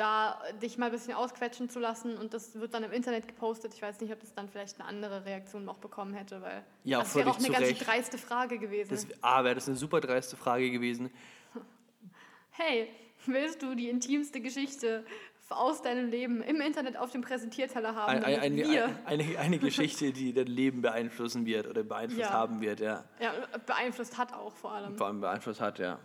da 0.00 0.40
dich 0.62 0.78
mal 0.78 0.86
ein 0.86 0.92
bisschen 0.92 1.12
ausquetschen 1.12 1.68
zu 1.68 1.78
lassen 1.78 2.16
und 2.16 2.32
das 2.32 2.54
wird 2.58 2.72
dann 2.72 2.82
im 2.84 2.90
Internet 2.92 3.28
gepostet. 3.28 3.74
Ich 3.74 3.82
weiß 3.82 4.00
nicht, 4.00 4.10
ob 4.10 4.18
das 4.20 4.32
dann 4.32 4.48
vielleicht 4.48 4.80
eine 4.80 4.88
andere 4.88 5.26
Reaktion 5.26 5.64
noch 5.66 5.76
bekommen 5.76 6.14
hätte, 6.14 6.40
weil 6.40 6.64
Ja, 6.84 7.00
das 7.00 7.14
wäre 7.14 7.28
auch 7.28 7.38
eine 7.38 7.48
ganz 7.48 7.66
Recht. 7.66 7.86
dreiste 7.86 8.16
Frage 8.16 8.58
gewesen. 8.58 8.88
Das, 8.90 9.06
A, 9.22 9.44
wäre 9.44 9.54
das 9.56 9.68
eine 9.68 9.76
super 9.76 10.00
dreiste 10.00 10.36
Frage 10.38 10.70
gewesen. 10.70 11.10
hey, 12.52 12.88
willst 13.26 13.62
du 13.62 13.74
die 13.74 13.90
intimste 13.90 14.40
Geschichte 14.40 15.04
aus 15.50 15.82
deinem 15.82 16.08
Leben 16.08 16.42
im 16.42 16.60
Internet 16.62 16.96
auf 16.96 17.10
dem 17.10 17.20
Präsentierteller 17.20 17.94
haben? 17.94 18.24
Ein, 18.24 18.40
ein, 18.40 18.56
wir, 18.56 18.84
eine, 19.04 19.22
eine, 19.24 19.38
eine 19.38 19.58
Geschichte, 19.58 20.12
die 20.12 20.32
dein 20.32 20.46
Leben 20.46 20.80
beeinflussen 20.80 21.44
wird 21.44 21.66
oder 21.66 21.82
beeinflusst 21.82 22.20
Ja. 22.30 22.32
haben 22.32 22.60
wird, 22.62 22.80
ja. 22.80 23.04
ja, 23.20 23.32
beeinflusst 23.66 24.16
hat 24.16 24.32
auch 24.32 24.54
vor 24.54 24.72
allem. 24.72 24.96
Vor 24.96 25.08
allem 25.08 25.20
beeinflusst 25.20 25.60
hat, 25.60 25.78
ja. 25.78 25.98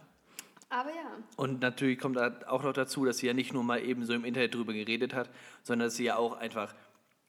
Aber 0.70 0.90
ja, 0.90 1.12
Und 1.38 1.62
natürlich 1.62 2.00
kommt 2.00 2.18
da 2.18 2.40
auch 2.48 2.64
noch 2.64 2.74
dazu, 2.74 3.06
dass 3.06 3.20
sie 3.20 3.28
ja 3.28 3.34
nicht 3.34 3.54
nur 3.54 3.64
mal 3.64 3.84
eben 3.84 4.04
so 4.06 4.14
im 4.14 4.26
Internet 4.26 4.56
drüber 4.56 4.74
geredet 4.74 5.14
hat, 5.14 5.30
sondern 5.64 5.88
dass 5.88 5.96
sie 5.96 6.06
ja 6.06 6.18
auch 6.18 6.34
einfach. 6.38 6.74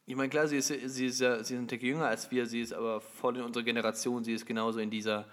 Ich 0.07 0.14
meine, 0.16 0.28
klar, 0.31 0.47
sie 0.49 0.57
ist, 0.57 0.69
sie 0.69 1.07
ist 1.07 1.21
ja 1.21 1.43
sie 1.43 1.55
ist 1.55 1.61
ein 1.61 1.69
Tick 1.69 1.83
jünger 1.83 2.07
als 2.07 2.31
wir, 2.31 2.47
sie 2.47 2.61
ist 2.61 2.73
aber 2.73 3.00
voll 3.00 3.37
in 3.37 3.43
unserer 3.43 3.64
Generation, 3.64 4.25
sie 4.25 4.33
ist 4.33 4.47
genauso 4.47 4.78
in 4.78 4.88
dieser, 4.90 5.26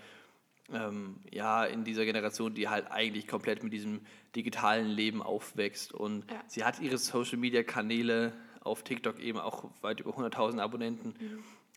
ähm, 0.71 1.17
ja, 1.31 1.63
in 1.65 1.83
dieser 1.83 2.05
Generation, 2.05 2.53
die 2.55 2.67
halt 2.69 2.91
eigentlich 2.91 3.27
komplett 3.27 3.63
mit 3.63 3.71
diesem 3.71 4.01
digitalen 4.35 4.87
Leben 4.87 5.21
aufwächst. 5.21 5.93
Und 5.93 6.29
Ja. 6.29 6.41
sie 6.47 6.63
hat 6.63 6.79
ihre 6.81 6.97
Social 6.97 7.37
Media 7.37 7.63
Kanäle 7.63 8.33
auf 8.61 8.83
TikTok 8.83 9.19
eben 9.19 9.39
auch 9.39 9.69
weit 9.81 9.99
über 9.99 10.11
100.000 10.11 10.59
Abonnenten. 10.59 11.15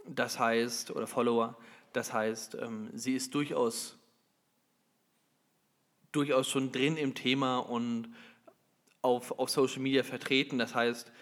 Das 0.08 0.38
heißt, 0.38 0.90
oder 0.92 1.06
Follower, 1.06 1.56
das 1.92 2.12
heißt, 2.12 2.56
ähm, 2.60 2.90
sie 2.94 3.14
ist 3.14 3.34
durchaus 3.34 3.98
durchaus 6.16 6.48
schon 6.48 6.72
drin 6.72 6.96
im 6.96 7.14
Thema 7.14 7.58
und 7.58 8.08
auf, 9.02 9.38
auf 9.38 9.50
Social 9.50 9.80
Media 9.80 10.02
vertreten. 10.02 10.58
Das 10.58 10.74
heißt, 10.74 11.12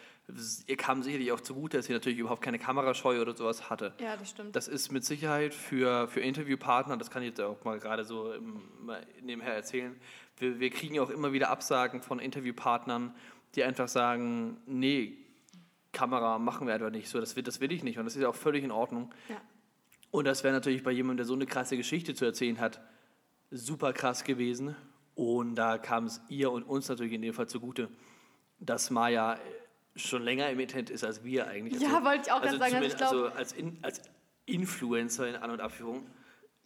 ihr 0.67 0.77
kam 0.77 1.03
sicherlich 1.03 1.33
auch 1.33 1.41
zugute, 1.41 1.77
dass 1.77 1.87
sie 1.87 1.93
natürlich 1.93 2.19
überhaupt 2.19 2.43
keine 2.43 2.59
Kamerascheu 2.59 3.21
oder 3.21 3.37
sowas 3.37 3.69
hatte. 3.69 3.93
ja, 4.01 4.17
das 4.17 4.31
stimmt. 4.31 4.57
Das 4.57 4.69
ist 4.69 4.91
mit 4.91 5.05
Sicherheit 5.05 5.53
für, 5.53 6.09
für 6.09 6.21
Interviewpartner, 6.21 6.97
das 6.97 7.11
kann 7.11 7.23
ich 7.23 7.31
jetzt 7.31 7.41
auch 7.41 7.63
mal 7.65 7.79
gerade 7.79 8.05
so 8.05 8.33
im, 8.33 8.63
nebenher 9.21 9.55
erzählen, 9.55 9.95
wir, 10.39 10.59
wir 10.61 10.71
kriegen 10.71 10.95
ja 10.95 11.03
auch 11.03 11.11
immer 11.11 11.33
wieder 11.33 11.51
Absagen 11.51 12.03
von 12.03 12.19
Interviewpartnern, 12.19 13.15
die 13.55 13.65
einfach 13.65 13.89
sagen, 13.89 14.57
nee, 14.67 15.19
Kamera 15.93 16.39
machen 16.39 16.67
wir 16.67 16.75
einfach 16.75 16.91
nicht 16.91 17.09
so, 17.09 17.21
das 17.21 17.37
will, 17.37 17.43
das 17.43 17.61
will 17.61 17.71
ich 17.71 17.85
nicht 17.85 17.99
und 17.99 18.05
das 18.05 18.17
ist 18.17 18.23
ja 18.23 18.29
auch 18.29 18.35
völlig 18.35 18.65
in 18.65 18.71
Ordnung. 18.71 19.13
ja. 19.29 19.37
Und 20.11 20.27
das 20.27 20.45
wäre 20.45 20.55
natürlich 20.55 20.85
bei 20.85 20.93
jemandem, 20.93 21.17
der 21.17 21.27
so 21.27 21.35
eine 21.35 21.45
krasse 21.45 21.77
Geschichte 21.77 22.15
zu 22.15 22.25
erzählen 22.25 22.61
hat, 22.61 22.81
super 23.51 23.93
krass 23.93 24.25
gewesen. 24.25 24.77
Und 25.15 25.55
da 25.55 25.79
kam 25.79 26.07
es 26.07 26.21
ihr 26.29 26.51
und 26.51 26.65
uns 26.65 26.89
natürlich 26.89 27.13
in 27.13 27.23
dem 27.23 27.35
Fall 27.35 27.49
zugute, 27.49 27.89
dass 28.59 28.91
Maya 28.91 29.39
schon 29.95 30.23
länger 30.23 30.51
im 30.51 30.59
Internet 30.59 30.91
ist 30.91 31.05
als 31.05 31.23
wir 31.23 31.47
eigentlich. 31.47 31.81
Ja, 31.81 32.05
wollte 32.05 32.23
ich 32.27 32.33
auch 32.33 32.43
gerade 32.43 32.59
sagen, 32.59 32.75
also 32.75 32.87
ich 32.87 32.97
glaub- 32.97 33.11
also 33.13 33.27
als, 33.29 33.53
in, 33.53 33.79
als 33.83 34.01
Influencer 34.47 35.29
in 35.29 35.37
An- 35.37 35.51
und 35.51 35.61
Abführung. 35.61 36.05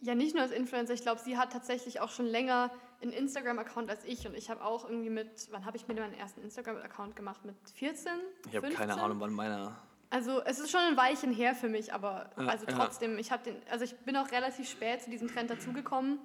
Ja, 0.01 0.15
nicht 0.15 0.33
nur 0.33 0.43
als 0.43 0.51
Influencer. 0.51 0.93
Ich 0.93 1.01
glaube, 1.01 1.21
sie 1.21 1.37
hat 1.37 1.51
tatsächlich 1.51 1.99
auch 1.99 2.09
schon 2.09 2.25
länger 2.25 2.71
einen 3.01 3.11
Instagram-Account 3.11 3.89
als 3.89 4.03
ich. 4.05 4.25
Und 4.27 4.35
ich 4.35 4.49
habe 4.49 4.63
auch 4.63 4.89
irgendwie 4.89 5.09
mit, 5.09 5.29
wann 5.51 5.65
habe 5.65 5.77
ich 5.77 5.87
mir 5.87 5.93
meinen 5.93 6.13
ersten 6.13 6.41
Instagram-Account 6.41 7.15
gemacht? 7.15 7.45
Mit 7.45 7.55
14? 7.75 8.13
Ich 8.47 8.55
habe 8.55 8.67
keine 8.69 8.93
15? 8.93 8.99
Ahnung, 8.99 9.19
wann 9.19 9.33
meiner. 9.33 9.75
Also 10.09 10.41
es 10.43 10.59
ist 10.59 10.71
schon 10.71 10.79
ein 10.79 10.97
Weichen 10.97 11.31
her 11.31 11.53
für 11.53 11.69
mich, 11.69 11.93
aber 11.93 12.31
Ja, 12.37 12.47
also 12.47 12.65
ja. 12.65 12.73
trotzdem, 12.73 13.19
ich 13.19 13.31
habe 13.31 13.43
den, 13.43 13.55
also 13.69 13.85
ich 13.85 13.95
bin 13.99 14.15
auch 14.17 14.31
relativ 14.31 14.67
spät 14.69 15.03
zu 15.03 15.11
diesem 15.11 15.27
Trend 15.27 15.51
dazugekommen. 15.51 16.17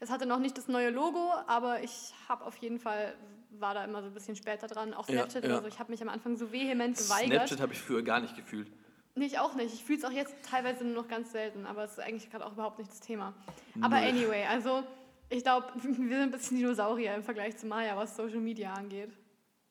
Es 0.00 0.10
hatte 0.10 0.26
noch 0.26 0.38
nicht 0.38 0.56
das 0.56 0.66
neue 0.68 0.90
Logo, 0.90 1.30
aber 1.46 1.82
ich 1.82 2.14
habe 2.28 2.44
auf 2.44 2.56
jeden 2.56 2.78
Fall, 2.78 3.14
war 3.50 3.74
da 3.74 3.84
immer 3.84 4.00
so 4.00 4.08
ein 4.08 4.14
bisschen 4.14 4.34
später 4.34 4.66
dran. 4.66 4.94
Auch 4.94 5.08
Ja, 5.08 5.16
Snapchat 5.20 5.44
ja. 5.44 5.50
oder 5.50 5.62
so. 5.62 5.68
Ich 5.68 5.78
habe 5.78 5.90
mich 5.92 6.00
am 6.02 6.08
Anfang 6.08 6.36
so 6.36 6.50
vehement 6.52 6.96
geweigert. 6.96 7.32
Snapchat 7.48 7.60
habe 7.60 7.72
ich 7.74 7.80
früher 7.80 8.02
gar 8.02 8.20
nicht 8.20 8.34
gefühlt. 8.34 8.70
Nee, 9.14 9.26
ich 9.26 9.38
auch 9.38 9.54
nicht. 9.54 9.74
Ich 9.74 9.84
fühle 9.84 9.98
es 9.98 10.04
auch 10.04 10.12
jetzt 10.12 10.34
teilweise 10.48 10.84
nur 10.84 10.94
noch 11.02 11.08
ganz 11.08 11.32
selten, 11.32 11.66
aber 11.66 11.84
es 11.84 11.92
ist 11.92 12.00
eigentlich 12.00 12.30
gerade 12.30 12.46
auch 12.46 12.52
überhaupt 12.52 12.78
nicht 12.78 12.90
das 12.90 13.00
Thema. 13.00 13.34
Aber 13.82 14.00
Null. 14.00 14.08
anyway, 14.08 14.44
also 14.48 14.82
ich 15.28 15.42
glaube, 15.42 15.66
wir 15.82 15.92
sind 15.92 16.12
ein 16.12 16.30
bisschen 16.30 16.56
Dinosaurier 16.56 17.14
im 17.14 17.22
Vergleich 17.22 17.56
zu 17.58 17.66
Maya, 17.66 17.96
was 17.96 18.16
Social 18.16 18.40
Media 18.40 18.72
angeht. 18.72 19.10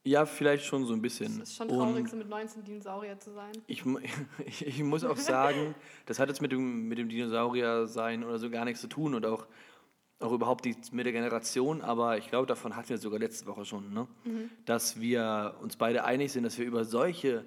Ja, 0.05 0.25
vielleicht 0.25 0.63
schon 0.65 0.85
so 0.85 0.93
ein 0.93 1.01
bisschen. 1.01 1.41
Es 1.41 1.49
ist 1.49 1.55
schon 1.57 1.67
traurig, 1.67 1.95
Und 2.03 2.09
so 2.09 2.15
mit 2.15 2.29
19 2.29 2.63
Dinosaurier 2.63 3.19
zu 3.19 3.31
sein. 3.33 3.51
ich, 3.67 3.83
ich, 4.45 4.65
ich 4.67 4.83
muss 4.83 5.03
auch 5.03 5.17
sagen, 5.17 5.73
das 6.05 6.19
hat 6.19 6.29
jetzt 6.29 6.41
mit 6.41 6.51
dem, 6.51 6.87
mit 6.87 6.97
dem 6.97 7.09
Dinosaurier 7.09 7.87
sein 7.87 8.23
oder 8.23 8.37
so 8.39 8.49
gar 8.49 8.65
nichts 8.65 8.81
zu 8.81 8.87
tun 8.87 9.15
und 9.15 9.25
auch, 9.25 9.47
auch 10.19 10.31
überhaupt 10.31 10.65
die, 10.65 10.75
mit 10.91 11.05
der 11.05 11.13
Generation, 11.13 11.81
aber 11.81 12.17
ich 12.17 12.27
glaube, 12.27 12.45
davon 12.45 12.75
hatten 12.75 12.89
wir 12.89 12.97
sogar 12.97 13.19
letzte 13.19 13.45
Woche 13.45 13.65
schon, 13.65 13.93
ne? 13.93 14.07
dass 14.65 14.99
wir 14.99 15.55
uns 15.61 15.77
beide 15.77 16.03
einig 16.03 16.31
sind, 16.31 16.43
dass 16.43 16.57
wir 16.57 16.65
über 16.65 16.83
solche 16.83 17.45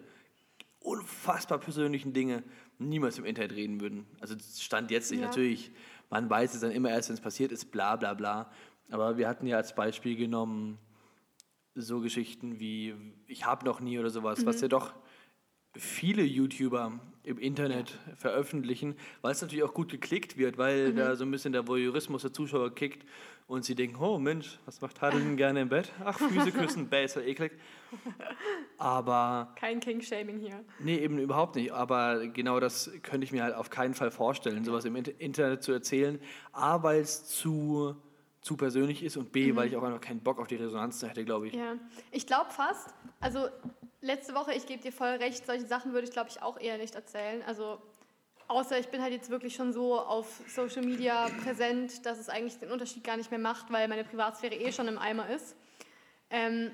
unfassbar 0.81 1.59
persönlichen 1.59 2.13
Dinge 2.13 2.43
niemals 2.79 3.19
im 3.19 3.25
Internet 3.25 3.53
reden 3.53 3.81
würden. 3.81 4.07
Also 4.21 4.35
das 4.35 4.63
stand 4.63 4.91
jetzt 4.91 5.11
nicht. 5.11 5.21
Ja. 5.21 5.27
Natürlich, 5.27 5.71
man 6.11 6.29
weiß 6.29 6.55
es 6.55 6.61
dann 6.61 6.73
immer 6.73 6.91
erst, 6.91 7.09
wenn 7.09 7.15
es 7.15 7.21
passiert 7.21 7.53
ist, 7.53 7.71
bla 7.71 7.97
bla 7.97 8.15
bla. 8.15 8.51
Aber 8.91 9.17
wir 9.17 9.29
hatten 9.29 9.47
ja 9.47 9.57
als 9.57 9.75
Beispiel 9.75 10.17
genommen 10.17 10.79
so 11.75 12.01
Geschichten 12.01 12.59
wie 12.59 12.95
ich 13.27 13.47
habe 13.47 13.65
noch 13.65 13.81
nie 13.81 13.99
oder 13.99 14.11
sowas, 14.11 14.45
was 14.45 14.61
ja 14.61 14.69
doch 14.69 14.93
viele 15.75 16.23
YouTuber 16.23 17.01
im 17.25 17.39
Internet 17.39 17.99
veröffentlichen, 18.17 18.97
weil 19.21 19.33
es 19.33 19.41
natürlich 19.43 19.63
auch 19.65 19.75
gut 19.75 19.91
geklickt 19.91 20.37
wird, 20.37 20.59
weil 20.59 20.93
da 20.93 21.15
so 21.17 21.25
ein 21.25 21.31
bisschen 21.31 21.53
der 21.53 21.67
Voyeurismus 21.69 22.23
der 22.23 22.33
Zuschauer 22.33 22.75
kickt 22.75 23.07
und 23.47 23.65
sie 23.65 23.75
denken, 23.75 23.97
oh 24.03 24.19
Mensch, 24.19 24.59
was 24.67 24.81
macht 24.81 25.01
Hadelin 25.01 25.37
gerne 25.37 25.61
im 25.63 25.69
Bett? 25.69 25.93
Ach, 26.05 26.19
Füße 26.19 26.51
küssen, 26.53 26.89
bäh, 26.89 27.05
ist 27.05 27.17
ja 27.17 27.23
eklig. 27.23 27.53
Aber, 28.79 29.53
Kein 29.57 29.81
King-Shaming 29.81 30.39
hier. 30.39 30.65
nee, 30.81 30.97
eben 30.99 31.19
überhaupt 31.19 31.55
nicht. 31.57 31.73
Aber 31.73 32.27
genau 32.29 32.59
das 32.61 32.91
könnte 33.03 33.25
ich 33.25 33.33
mir 33.33 33.43
halt 33.45 33.55
auf 33.55 33.71
keinen 33.71 33.95
Fall 33.95 34.11
vorstellen, 34.11 34.65
sowas 34.65 34.85
im 34.85 34.97
Inter- 34.97 35.19
Internet 35.21 35.63
zu 35.63 35.73
erzählen. 35.73 36.19
A, 36.53 36.83
weil 36.83 37.01
es 37.01 37.27
zu, 37.29 37.95
zu 38.41 38.57
persönlich 38.57 39.03
ist 39.05 39.17
und 39.17 39.31
B, 39.33 39.55
weil 39.55 39.69
ich 39.69 39.77
auch 39.77 39.83
einfach 39.83 40.01
keinen 40.01 40.21
Bock 40.21 40.39
auf 40.41 40.49
die 40.49 40.57
Resonanz 40.57 41.03
hätte, 41.03 41.25
glaube 41.25 41.49
ich. 41.49 41.55
Ja, 41.55 41.77
ich 42.11 42.27
glaube 42.27 42.51
fast. 42.51 42.93
Also 43.21 43.49
letzte 44.03 44.35
Woche, 44.35 44.53
ich 44.53 44.67
gebe 44.67 44.83
dir 44.83 44.93
voll 44.93 45.09
recht, 45.09 45.47
solche 45.47 45.67
Sachen 45.67 45.93
würde 45.93 46.07
ich 46.07 46.13
glaube 46.13 46.29
ich 46.29 46.43
auch 46.43 46.61
eher 46.61 46.77
nicht 46.77 46.95
erzählen. 46.95 47.43
Also 47.47 47.81
außer 48.49 48.79
ich 48.79 48.89
bin 48.89 49.01
halt 49.01 49.13
jetzt 49.13 49.31
wirklich 49.31 49.55
schon 49.55 49.73
so 49.73 49.99
auf 49.99 50.43
Social 50.49 50.83
Media 50.85 51.29
präsent, 51.43 52.05
dass 52.05 52.19
es 52.19 52.29
eigentlich 52.29 52.59
den 52.59 52.71
Unterschied 52.71 53.05
gar 53.05 53.17
nicht 53.17 53.31
mehr 53.31 53.41
macht, 53.41 53.73
weil 53.73 53.89
meine 53.89 54.05
Privatsphäre 54.05 54.55
eh 54.55 54.73
schon 54.73 54.89
im 54.89 54.99
Eimer 54.99 55.31
ist. 55.31 55.57
Ähm, 56.29 56.71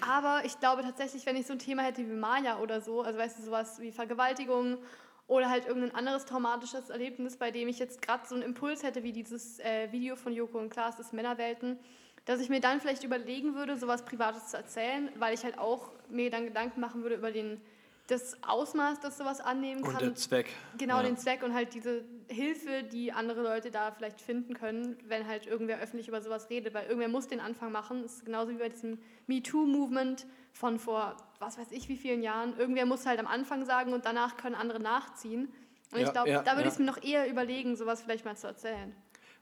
aber 0.00 0.42
ich 0.44 0.58
glaube 0.58 0.82
tatsächlich, 0.82 1.26
wenn 1.26 1.36
ich 1.36 1.46
so 1.46 1.52
ein 1.52 1.58
Thema 1.58 1.82
hätte 1.82 2.08
wie 2.08 2.14
Maya 2.14 2.60
oder 2.60 2.80
so, 2.80 3.02
also 3.02 3.18
weißt 3.18 3.38
du, 3.38 3.42
sowas 3.42 3.78
wie 3.80 3.92
Vergewaltigung 3.92 4.78
oder 5.26 5.50
halt 5.50 5.66
irgendein 5.66 5.94
anderes 5.94 6.24
traumatisches 6.24 6.90
Erlebnis, 6.90 7.36
bei 7.36 7.50
dem 7.50 7.68
ich 7.68 7.78
jetzt 7.78 8.00
gerade 8.00 8.26
so 8.26 8.34
einen 8.34 8.44
Impuls 8.44 8.82
hätte, 8.82 9.02
wie 9.02 9.12
dieses 9.12 9.58
äh, 9.60 9.90
Video 9.92 10.16
von 10.16 10.32
Joko 10.32 10.58
und 10.58 10.70
Klaas, 10.70 10.96
das 10.96 11.12
Männerwelten, 11.12 11.78
dass 12.24 12.40
ich 12.40 12.48
mir 12.48 12.60
dann 12.60 12.80
vielleicht 12.80 13.04
überlegen 13.04 13.54
würde, 13.54 13.76
sowas 13.76 14.04
Privates 14.04 14.48
zu 14.48 14.56
erzählen, 14.56 15.10
weil 15.16 15.34
ich 15.34 15.44
halt 15.44 15.58
auch 15.58 15.92
mir 16.08 16.30
dann 16.30 16.44
Gedanken 16.44 16.80
machen 16.80 17.02
würde 17.02 17.16
über 17.16 17.32
den, 17.32 17.60
das 18.06 18.36
Ausmaß, 18.42 19.00
das 19.00 19.18
sowas 19.18 19.40
annehmen 19.40 19.82
Und 19.82 19.90
kann. 19.90 20.00
der 20.00 20.14
Zweck. 20.14 20.46
Genau, 20.78 20.98
ja. 20.98 21.02
den 21.02 21.16
Zweck 21.16 21.42
und 21.42 21.54
halt 21.54 21.74
diese 21.74 22.04
Hilfe, 22.28 22.84
die 22.84 23.12
andere 23.12 23.42
Leute 23.42 23.70
da 23.70 23.90
vielleicht 23.90 24.20
finden 24.20 24.54
können, 24.54 24.96
wenn 25.06 25.26
halt 25.26 25.46
irgendwer 25.46 25.80
öffentlich 25.80 26.08
über 26.08 26.20
sowas 26.20 26.48
redet, 26.50 26.74
weil 26.74 26.86
irgendwer 26.86 27.08
muss 27.08 27.26
den 27.26 27.40
Anfang 27.40 27.72
machen. 27.72 28.02
Das 28.02 28.14
ist 28.14 28.24
genauso 28.24 28.52
wie 28.52 28.58
bei 28.58 28.68
diesem 28.68 28.98
MeToo-Movement 29.26 30.26
von 30.52 30.78
vor, 30.78 31.16
was 31.38 31.58
weiß 31.58 31.72
ich, 31.72 31.88
wie 31.88 31.96
vielen 31.96 32.22
Jahren. 32.22 32.56
Irgendwer 32.56 32.86
muss 32.86 33.06
halt 33.06 33.18
am 33.18 33.26
Anfang 33.26 33.64
sagen 33.64 33.92
und 33.92 34.04
danach 34.04 34.36
können 34.36 34.54
andere 34.54 34.80
nachziehen. 34.80 35.48
Und 35.92 36.00
Ja, 36.00 36.06
ich 36.06 36.12
glaube, 36.12 36.30
ja, 36.30 36.42
da 36.42 36.52
würde 36.52 36.68
ich 36.68 36.74
es 36.74 36.78
mir 36.78 36.86
noch 36.86 37.02
eher 37.02 37.28
überlegen, 37.28 37.76
sowas 37.76 38.02
vielleicht 38.02 38.24
mal 38.24 38.36
zu 38.36 38.46
erzählen. 38.46 38.94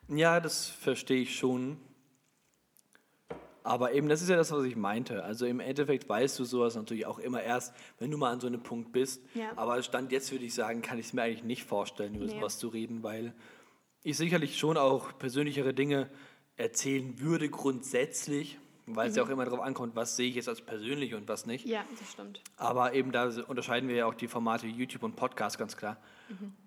Ja, 0.09 0.41
das 0.41 0.69
verstehe 0.69 1.23
ich 1.23 1.37
schon. 1.37 1.79
Aber 3.63 3.93
eben, 3.93 4.09
das 4.09 4.23
ist 4.23 4.29
ja 4.29 4.37
das, 4.37 4.51
was 4.53 4.65
ich 4.65 4.77
meinte. 4.77 5.23
Also 5.23 5.47
im 5.47 5.61
Endeffekt 5.61 6.09
weißt 6.09 6.39
du 6.39 6.45
sowas 6.45 6.77
natürlich 6.77 7.07
auch 7.07 7.19
immer 7.19 7.43
erst, 7.43 7.75
wenn 7.99 8.11
du 8.11 8.17
mal 8.17 8.31
an 8.33 8.41
so 8.41 8.47
einem 8.47 8.63
Punkt 8.63 8.93
bist. 8.93 9.23
Ja. 9.35 9.53
Aber 9.57 9.83
Stand 9.83 10.13
jetzt 10.13 10.33
würde 10.33 10.45
ich 10.45 10.55
sagen, 10.55 10.83
kann 10.83 10.99
ich 10.99 11.07
es 11.07 11.13
mir 11.13 11.23
eigentlich 11.23 11.45
nicht 11.45 11.65
vorstellen, 11.65 12.15
über 12.15 12.27
Nee. 12.27 12.33
sowas 12.33 12.59
zu 12.59 12.69
reden, 12.69 13.03
weil 13.03 13.35
ich 14.03 14.17
sicherlich 14.17 14.59
schon 14.59 14.77
auch 14.77 15.19
persönlichere 15.19 15.75
Dinge 15.75 16.09
erzählen 16.57 17.21
würde 17.21 17.49
grundsätzlich, 17.51 18.59
weil 18.87 19.11
es 19.11 19.17
ja 19.17 19.23
auch 19.23 19.29
immer 19.29 19.45
darauf 19.45 19.61
ankommt, 19.61 19.95
was 19.95 20.17
sehe 20.17 20.29
ich 20.29 20.35
jetzt 20.37 20.49
als 20.49 20.63
persönlich 20.63 21.15
und 21.15 21.29
was 21.29 21.47
nicht. 21.47 21.67
Ja, 21.67 21.85
das 21.99 22.13
stimmt. 22.13 22.41
Aber 22.57 22.95
eben 22.95 23.13
da 23.13 23.31
unterscheiden 23.47 23.89
wir 23.89 23.97
ja 23.97 24.07
auch 24.07 24.15
die 24.15 24.27
Formate 24.27 24.67
YouTube 24.67 25.03
und 25.03 25.17
Podcast 25.17 25.59
ganz 25.59 25.77
klar. 25.77 25.99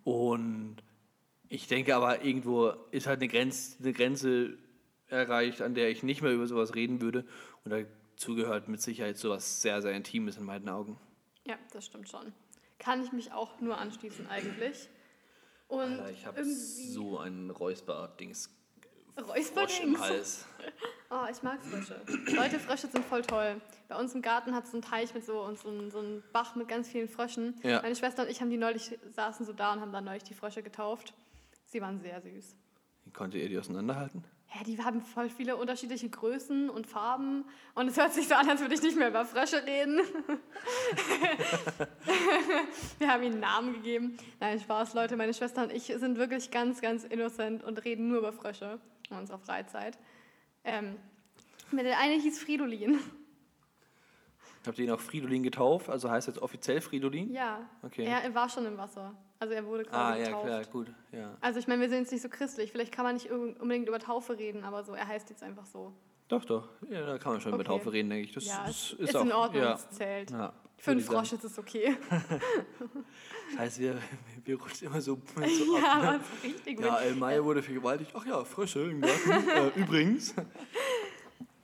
Und 0.04 0.78
ich 1.50 1.68
denke 1.68 1.96
aber, 1.96 2.24
irgendwo 2.24 2.74
ist 2.92 3.08
halt 3.08 3.20
eine, 3.20 3.28
Grenz, 3.28 3.78
eine 3.80 3.94
Grenze 3.94 4.58
erreicht, 5.14 5.62
an 5.62 5.76
der 5.76 5.90
ich 5.90 6.04
nicht 6.04 6.22
mehr 6.22 6.34
über 6.34 6.48
sowas 6.48 6.76
reden 6.76 7.02
würde. 7.02 7.26
Und 7.64 7.72
dazu 7.72 8.36
gehört 8.36 8.68
mit 8.68 8.82
Sicherheit 8.82 9.18
sowas 9.18 9.62
sehr, 9.62 9.82
sehr 9.82 9.94
Intimes 9.94 10.38
in 10.38 10.44
meinen 10.44 10.70
Augen. 10.70 11.00
Ja, 11.46 11.56
das 11.72 11.86
stimmt 11.86 12.10
schon. 12.10 12.34
Kann 12.80 13.04
ich 13.04 13.12
mich 13.12 13.32
auch 13.32 13.60
nur 13.62 13.78
anschließen 13.78 14.28
eigentlich. 14.28 14.90
Und 15.68 16.00
Alter, 16.00 16.12
ich 16.12 16.26
habe 16.26 16.44
so 16.44 17.20
ein 17.20 17.50
Räusper-Dings 17.50 18.50
Frosch 19.16 19.80
im 19.82 19.96
Räusperdings. 19.96 20.00
Hals. 20.00 20.46
Oh, 21.16 21.28
ich 21.32 21.44
mag 21.44 21.62
Frösche. 21.62 22.02
Leute, 22.36 22.58
Frösche 22.58 22.88
sind 22.88 23.06
voll 23.06 23.22
toll. 23.22 23.62
Bei 23.88 24.00
uns 24.00 24.16
im 24.16 24.24
Garten 24.24 24.56
hat 24.56 24.64
es 24.64 24.72
so 24.72 24.78
einen 24.78 24.82
Teich 24.82 25.14
mit 25.14 25.24
so 25.24 25.44
und 25.44 25.60
so 25.60 25.70
einen, 25.70 25.92
so 25.92 26.00
einen 26.00 26.24
Bach 26.34 26.56
mit 26.56 26.68
ganz 26.68 26.90
vielen 26.90 27.08
Fröschen. 27.08 27.54
Ja. 27.62 27.84
Meine 27.84 27.96
Schwester 27.96 28.24
und 28.24 28.32
ich 28.32 28.42
haben 28.42 28.50
die 28.50 28.58
neulich, 28.58 28.98
saßen 29.12 29.46
so 29.46 29.54
da 29.54 29.74
und 29.74 29.82
haben 29.82 29.92
dann 29.92 30.06
neulich 30.06 30.24
die 30.24 30.34
Frösche 30.34 30.64
getauft. 30.64 31.14
Sie 31.68 31.82
waren 31.82 32.00
sehr 32.00 32.20
süß. 32.20 32.56
Konntet 33.14 33.44
ihr 33.44 33.50
die 33.50 33.60
auseinanderhalten? 33.60 34.24
Ja, 34.56 34.64
die 34.64 34.84
haben 34.84 35.02
voll 35.02 35.30
viele 35.30 35.56
unterschiedliche 35.58 36.08
Größen 36.10 36.70
und 36.70 36.86
Farben. 36.86 37.44
Und 37.74 37.88
es 37.88 37.98
hört 37.98 38.14
sich 38.14 38.28
so 38.28 38.36
an, 38.36 38.48
als 38.48 38.62
würde 38.62 38.76
ich 38.76 38.84
nicht 38.84 38.96
mehr 38.96 39.10
über 39.10 39.26
Frösche 39.26 39.66
reden. 39.66 40.00
Wir 43.00 43.08
haben 43.08 43.24
ihnen 43.24 43.40
Namen 43.40 43.74
gegeben. 43.74 44.16
Nein, 44.40 44.60
Spaß, 44.60 44.94
Leute. 44.94 45.18
Meine 45.18 45.34
Schwester 45.34 45.64
und 45.64 45.72
ich 45.72 45.86
sind 45.86 46.18
wirklich 46.18 46.52
ganz, 46.52 46.82
ganz 46.82 47.04
innocent 47.04 47.64
und 47.64 47.84
reden 47.84 48.10
nur 48.10 48.20
über 48.20 48.32
Frösche 48.32 48.80
in 49.10 49.18
unserer 49.18 49.40
Freizeit. 49.40 49.98
Ähm, 50.64 50.98
der 51.72 51.98
eine 52.00 52.16
hieß 52.22 52.40
Fridolin. 52.40 53.00
Habt 54.68 54.78
ihr 54.78 54.86
ihn 54.86 54.92
auch 54.92 55.00
Fridolin 55.00 55.42
getauft? 55.44 55.90
Also 55.90 56.10
heißt 56.12 56.28
jetzt 56.28 56.40
offiziell 56.40 56.80
Fridolin? 56.80 57.32
Ja, 57.34 57.68
Okay. 57.82 58.06
er 58.06 58.34
war 58.36 58.48
schon 58.50 58.66
im 58.66 58.78
Wasser. 58.78 59.14
Also 59.44 59.56
er 59.56 59.66
wurde 59.66 59.84
ah, 59.92 60.12
quasi 60.12 60.20
ja, 60.22 60.26
getauft. 60.28 60.46
klar, 60.46 60.64
gut. 60.72 60.88
Ja. 61.12 61.38
Also 61.42 61.60
ich 61.60 61.68
meine, 61.68 61.82
wir 61.82 61.90
sind 61.90 62.00
jetzt 62.00 62.14
nicht 62.14 62.22
so 62.22 62.30
christlich. 62.30 62.72
Vielleicht 62.72 62.94
kann 62.94 63.04
man 63.04 63.16
nicht 63.16 63.30
unbedingt 63.30 63.90
über 63.90 64.00
Taufe 64.00 64.38
reden, 64.38 64.64
aber 64.64 64.86
so, 64.86 64.94
er 64.94 65.06
heißt 65.06 65.30
jetzt 65.30 65.44
einfach 65.44 65.66
so. 65.66 65.92
Doch, 66.30 66.46
doch. 66.46 66.70
Ja, 66.90 67.06
da 67.06 67.18
kann 67.18 67.34
man 67.34 67.42
schon 67.42 67.52
über 67.52 67.60
Okay. 67.60 67.68
Taufe 67.68 67.92
reden, 67.92 68.10
denke 68.10 68.24
ich. 68.24 68.34
Das 68.34 68.46
ja, 68.46 68.64
ist, 68.64 68.94
es 68.94 68.94
ist, 68.94 69.10
ist, 69.10 69.16
auch, 69.18 69.26
in 69.26 69.34
Ordnung, 69.34 69.64
Ja, 69.64 69.74
es 69.74 69.90
zählt. 69.90 70.32
ja, 70.32 70.54
Fünf 70.78 71.04
sagen. 71.04 71.18
Frosche 71.18 71.36
ist 71.36 71.44
es 71.44 71.60
okay. 71.60 71.98
Das 73.52 73.60
heißt, 73.60 73.80
wir, 73.82 73.98
wir 74.46 74.62
rutschen 74.62 74.88
immer 74.88 75.02
so, 75.02 75.20
so 75.36 75.78
ja, 75.78 75.92
ab. 75.92 76.02
Ne? 76.02 76.08
aber 76.08 76.20
so 76.20 76.48
richtig. 76.48 76.80
Ja, 76.80 77.00
El 77.00 77.16
Maya 77.16 77.44
wurde 77.44 77.62
vergewaltigt. 77.62 78.12
Ach 78.16 78.26
ja, 78.26 78.46
Frösche 78.46 78.80
im 78.80 79.02
Garten. 79.02 79.30
äh, 79.76 79.80
übrigens. 79.80 80.34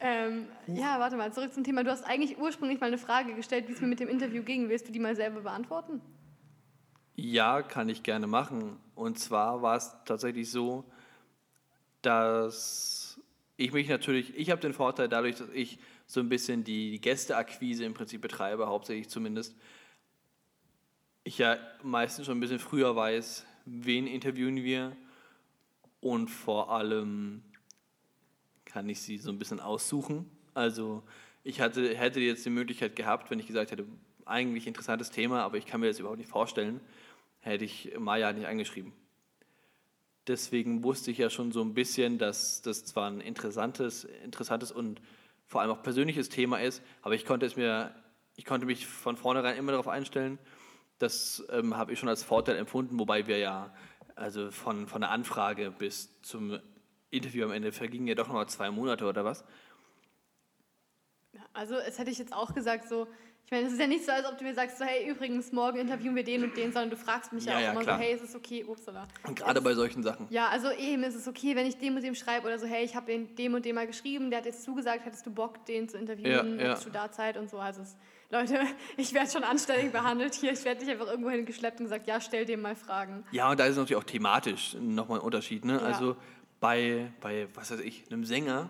ähm, 0.02 0.48
ja, 0.68 1.00
warte 1.00 1.16
mal, 1.16 1.32
zurück 1.32 1.54
zum 1.54 1.64
Thema. 1.64 1.86
Du 1.86 1.92
hast 1.92 2.04
eigentlich 2.04 2.38
ursprünglich 2.38 2.82
mal 2.82 2.88
eine 2.88 2.98
Frage 2.98 3.34
gestellt, 3.36 3.70
wie 3.70 3.72
es 3.72 3.80
mir 3.80 3.88
mit 3.88 4.02
dem 4.02 4.10
Interview 4.10 4.44
ging. 4.44 4.68
Willst 4.68 4.90
du 4.90 4.92
die 4.92 5.00
mal 5.00 5.16
selber 5.16 5.40
beantworten? 5.40 6.02
Ja, 7.22 7.62
kann 7.62 7.90
ich 7.90 8.02
gerne 8.02 8.28
machen. 8.28 8.78
Und 8.96 9.20
zwar 9.20 9.62
war 9.62 9.76
es 9.76 9.94
tatsächlich 10.06 10.50
so, 10.50 10.86
dass 12.02 13.20
ich 13.58 13.74
mich 13.74 13.90
natürlich, 13.90 14.34
ich 14.38 14.52
habe 14.52 14.62
den 14.62 14.74
Vorteil 14.74 15.10
dadurch, 15.10 15.36
dass 15.36 15.50
ich 15.50 15.80
so 16.08 16.22
ein 16.22 16.30
bisschen 16.30 16.64
die 16.64 17.02
Gästeakquise 17.02 17.84
im 17.84 17.94
Prinzip 17.94 18.22
betreibe, 18.22 18.68
hauptsächlich 18.68 19.10
zumindest. 19.10 19.54
Ich 21.26 21.38
ja 21.40 21.58
meistens 21.84 22.26
schon 22.26 22.38
ein 22.38 22.40
bisschen 22.40 22.58
früher 22.58 22.96
weiß, 22.96 23.46
wen 23.66 24.08
interviewen 24.08 24.64
wir 24.64 24.96
und 26.00 26.30
vor 26.30 26.72
allem 26.72 27.44
kann 28.64 28.88
ich 28.88 29.02
sie 29.02 29.18
so 29.18 29.30
ein 29.30 29.40
bisschen 29.40 29.60
aussuchen. 29.60 30.32
Also 30.54 31.04
ich 31.44 31.60
hatte, 31.60 31.98
hätte 31.98 32.22
jetzt 32.22 32.46
die 32.46 32.50
Möglichkeit 32.50 32.96
gehabt, 32.96 33.30
wenn 33.30 33.40
ich 33.40 33.48
gesagt 33.48 33.72
hätte, 33.72 33.86
eigentlich 34.26 34.68
interessantes 34.68 35.12
Thema, 35.12 35.44
aber 35.44 35.58
ich 35.58 35.66
kann 35.66 35.82
mir 35.82 35.88
das 35.88 36.00
überhaupt 36.00 36.20
nicht 36.20 36.30
vorstellen, 36.30 36.80
hätte 37.40 37.66
ich 37.66 37.94
Maya 37.98 38.34
nicht 38.34 38.48
angeschrieben. 38.48 38.94
Deswegen 40.28 40.84
wusste 40.84 41.12
ich 41.12 41.18
ja 41.18 41.30
schon 41.30 41.52
so 41.52 41.62
ein 41.62 41.74
bisschen, 41.74 42.18
dass 42.18 42.62
das 42.62 42.86
zwar 42.86 43.10
ein 43.10 43.22
interessantes, 43.22 44.04
interessantes 44.04 44.72
und 44.72 45.02
vor 45.48 45.62
allem 45.62 45.72
auch 45.72 45.82
persönliches 45.82 46.30
Thema 46.30 46.62
ist, 46.62 46.84
aber 47.02 47.16
ich 47.16 47.26
konnte 47.26 47.46
es 47.46 47.56
mir, 47.56 47.96
ich 48.36 48.46
konnte 48.46 48.68
mich 48.68 48.86
von 48.86 49.18
vornherein 49.18 49.58
immer 49.58 49.72
darauf 49.72 49.88
einstellen. 49.88 50.38
Das 51.00 51.44
ähm, 51.50 51.76
habe 51.76 51.94
ich 51.94 52.00
schon 52.00 52.10
als 52.10 52.24
Vorteil 52.24 52.58
empfunden, 52.58 53.00
wobei 53.00 53.26
wir 53.26 53.40
ja, 53.40 53.74
also 54.16 54.52
von, 54.52 54.88
von 54.88 55.02
der 55.02 55.10
Anfrage 55.10 55.72
bis 55.72 56.22
zum 56.22 56.60
Interview 57.10 57.46
am 57.46 57.52
Ende 57.52 57.72
vergingen 57.72 58.08
ja 58.08 58.16
doch 58.16 58.28
nochmal 58.28 58.48
zwei 58.48 58.70
Monate 58.70 59.06
oder 59.06 59.26
was. 59.26 59.44
Also, 61.54 61.76
es 61.76 61.98
hätte 62.00 62.12
ich 62.12 62.18
jetzt 62.18 62.34
auch 62.34 62.54
gesagt, 62.54 62.88
so, 62.88 63.08
ich 63.50 63.52
meine, 63.52 63.66
es 63.66 63.74
ist 63.74 63.80
ja 63.80 63.88
nicht 63.88 64.06
so, 64.06 64.12
als 64.12 64.28
ob 64.28 64.38
du 64.38 64.44
mir 64.44 64.54
sagst, 64.54 64.78
so, 64.78 64.86
hey, 64.86 65.10
übrigens, 65.10 65.52
morgen 65.52 65.80
interviewen 65.80 66.16
wir 66.16 66.24
den 66.24 66.44
und 66.44 66.56
den, 66.56 66.72
sondern 66.72 66.92
du 66.92 66.96
fragst 66.96 67.34
mich 67.34 67.46
ja, 67.46 67.56
auch 67.56 67.60
ja, 67.60 67.72
immer 67.72 67.82
klar. 67.82 67.98
so, 67.98 68.04
hey, 68.04 68.14
ist 68.14 68.24
es 68.24 68.36
okay, 68.36 68.64
upsala. 68.64 69.08
Und 69.26 69.40
gerade 69.40 69.60
bei 69.60 69.74
solchen 69.74 70.04
Sachen. 70.04 70.28
Ja, 70.30 70.50
also 70.50 70.70
eben 70.70 71.02
ist 71.02 71.16
es 71.16 71.28
okay, 71.28 71.56
wenn 71.56 71.66
ich 71.66 71.78
dem 71.80 71.96
und 71.96 72.04
dem 72.04 72.14
schreibe 72.14 72.46
oder 72.46 72.60
so, 72.60 72.68
hey, 72.68 72.86
ich 72.86 72.96
habe 72.96 73.08
den 73.08 73.36
dem 73.36 73.56
und 73.56 73.66
dem 73.66 73.74
mal 73.74 73.88
geschrieben, 73.88 74.30
der 74.30 74.38
hat 74.38 74.46
jetzt 74.46 74.64
zugesagt, 74.64 75.04
hättest 75.04 75.26
du 75.26 75.32
Bock, 75.32 75.66
den 75.66 75.90
zu 75.90 75.98
interviewen, 75.98 76.60
Ja, 76.60 76.64
ja. 76.64 76.70
hättest 76.70 76.86
du 76.86 76.92
da 76.92 77.12
Zeit 77.12 77.38
und 77.38 77.50
so. 77.50 77.58
Also, 77.58 77.82
es, 77.82 77.98
Leute, 78.30 78.60
ich 78.98 79.16
werde 79.16 79.32
schon 79.32 79.44
anständig 79.44 79.92
behandelt 79.92 80.36
hier, 80.36 80.52
ich 80.52 80.64
werde 80.64 80.82
nicht 80.82 80.92
einfach 80.92 81.08
irgendwo 81.08 81.32
hingeschleppt 81.32 81.80
und 81.80 81.88
gesagt, 81.88 82.06
ja, 82.06 82.22
stell 82.22 82.46
dem 82.46 82.62
mal 82.62 82.76
Fragen. 82.76 83.26
Ja, 83.32 83.50
und 83.50 83.60
da 83.60 83.66
ist 83.66 83.78
natürlich 83.78 83.96
auch 83.96 84.04
thematisch 84.04 84.78
nochmal 84.80 85.18
ein 85.18 85.26
Unterschied. 85.26 85.66
Ne? 85.66 85.74
Ja. 85.74 85.80
Also 85.80 86.16
bei, 86.60 87.12
bei, 87.20 87.48
was 87.56 87.72
weiß 87.72 87.80
ich, 87.80 88.04
einem 88.12 88.26
Sänger, 88.26 88.70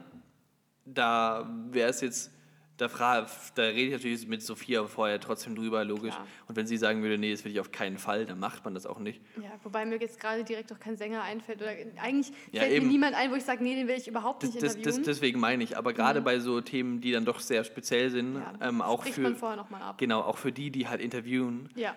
da 0.85 1.49
wäre 1.69 1.89
es 1.89 1.99
jetzt 1.99 2.31
da, 2.79 2.87
fra- 2.87 3.27
da 3.55 3.63
rede 3.63 3.81
ich 3.81 3.91
natürlich 3.91 4.27
mit 4.27 4.41
Sophia 4.41 4.83
vorher 4.87 5.19
trotzdem 5.19 5.55
drüber, 5.55 5.83
logisch. 5.85 6.13
Klar. 6.15 6.27
Und 6.47 6.55
wenn 6.55 6.65
sie 6.65 6.77
sagen 6.77 7.01
würde, 7.03 7.17
nee, 7.17 7.31
das 7.31 7.43
will 7.45 7.51
ich 7.51 7.59
auf 7.59 7.71
keinen 7.71 7.97
Fall, 7.97 8.25
dann 8.25 8.39
macht 8.39 8.63
man 8.65 8.73
das 8.73 8.85
auch 8.85 8.99
nicht. 8.99 9.21
Ja, 9.37 9.51
wobei 9.63 9.85
mir 9.85 9.97
jetzt 9.99 10.19
gerade 10.19 10.43
direkt 10.43 10.71
auch 10.73 10.79
kein 10.79 10.95
Sänger 10.97 11.21
einfällt. 11.21 11.61
Oder 11.61 11.71
eigentlich 12.01 12.31
Ja, 12.51 12.61
fällt 12.61 12.73
eben. 12.73 12.85
mir 12.87 12.91
niemand 12.93 13.15
ein, 13.15 13.29
wo 13.31 13.35
ich 13.35 13.43
sage, 13.43 13.63
nee, 13.63 13.75
den 13.75 13.87
will 13.87 13.95
ich 13.97 14.07
überhaupt 14.07 14.43
Das, 14.43 14.49
nicht 14.53 14.63
das, 14.63 14.69
das, 14.73 14.77
interviewen. 14.77 15.03
deswegen 15.05 15.39
meine 15.39 15.63
ich. 15.63 15.77
Aber 15.77 15.93
gerade 15.93 16.21
bei 16.21 16.39
so 16.39 16.61
Themen, 16.61 17.01
die 17.01 17.11
dann 17.11 17.25
doch 17.25 17.39
sehr 17.39 17.63
speziell 17.63 18.09
sind, 18.09 18.35
ja, 18.35 18.53
ähm, 18.61 18.81
auch 18.81 19.03
für 19.03 19.21
man 19.21 19.35
vorher 19.35 19.57
nochmal 19.57 19.81
ab. 19.81 19.97
genau 19.97 20.21
auch 20.21 20.37
für 20.37 20.51
die, 20.51 20.71
die 20.71 20.87
halt 20.87 21.01
interviewen, 21.01 21.69
Ja, 21.75 21.95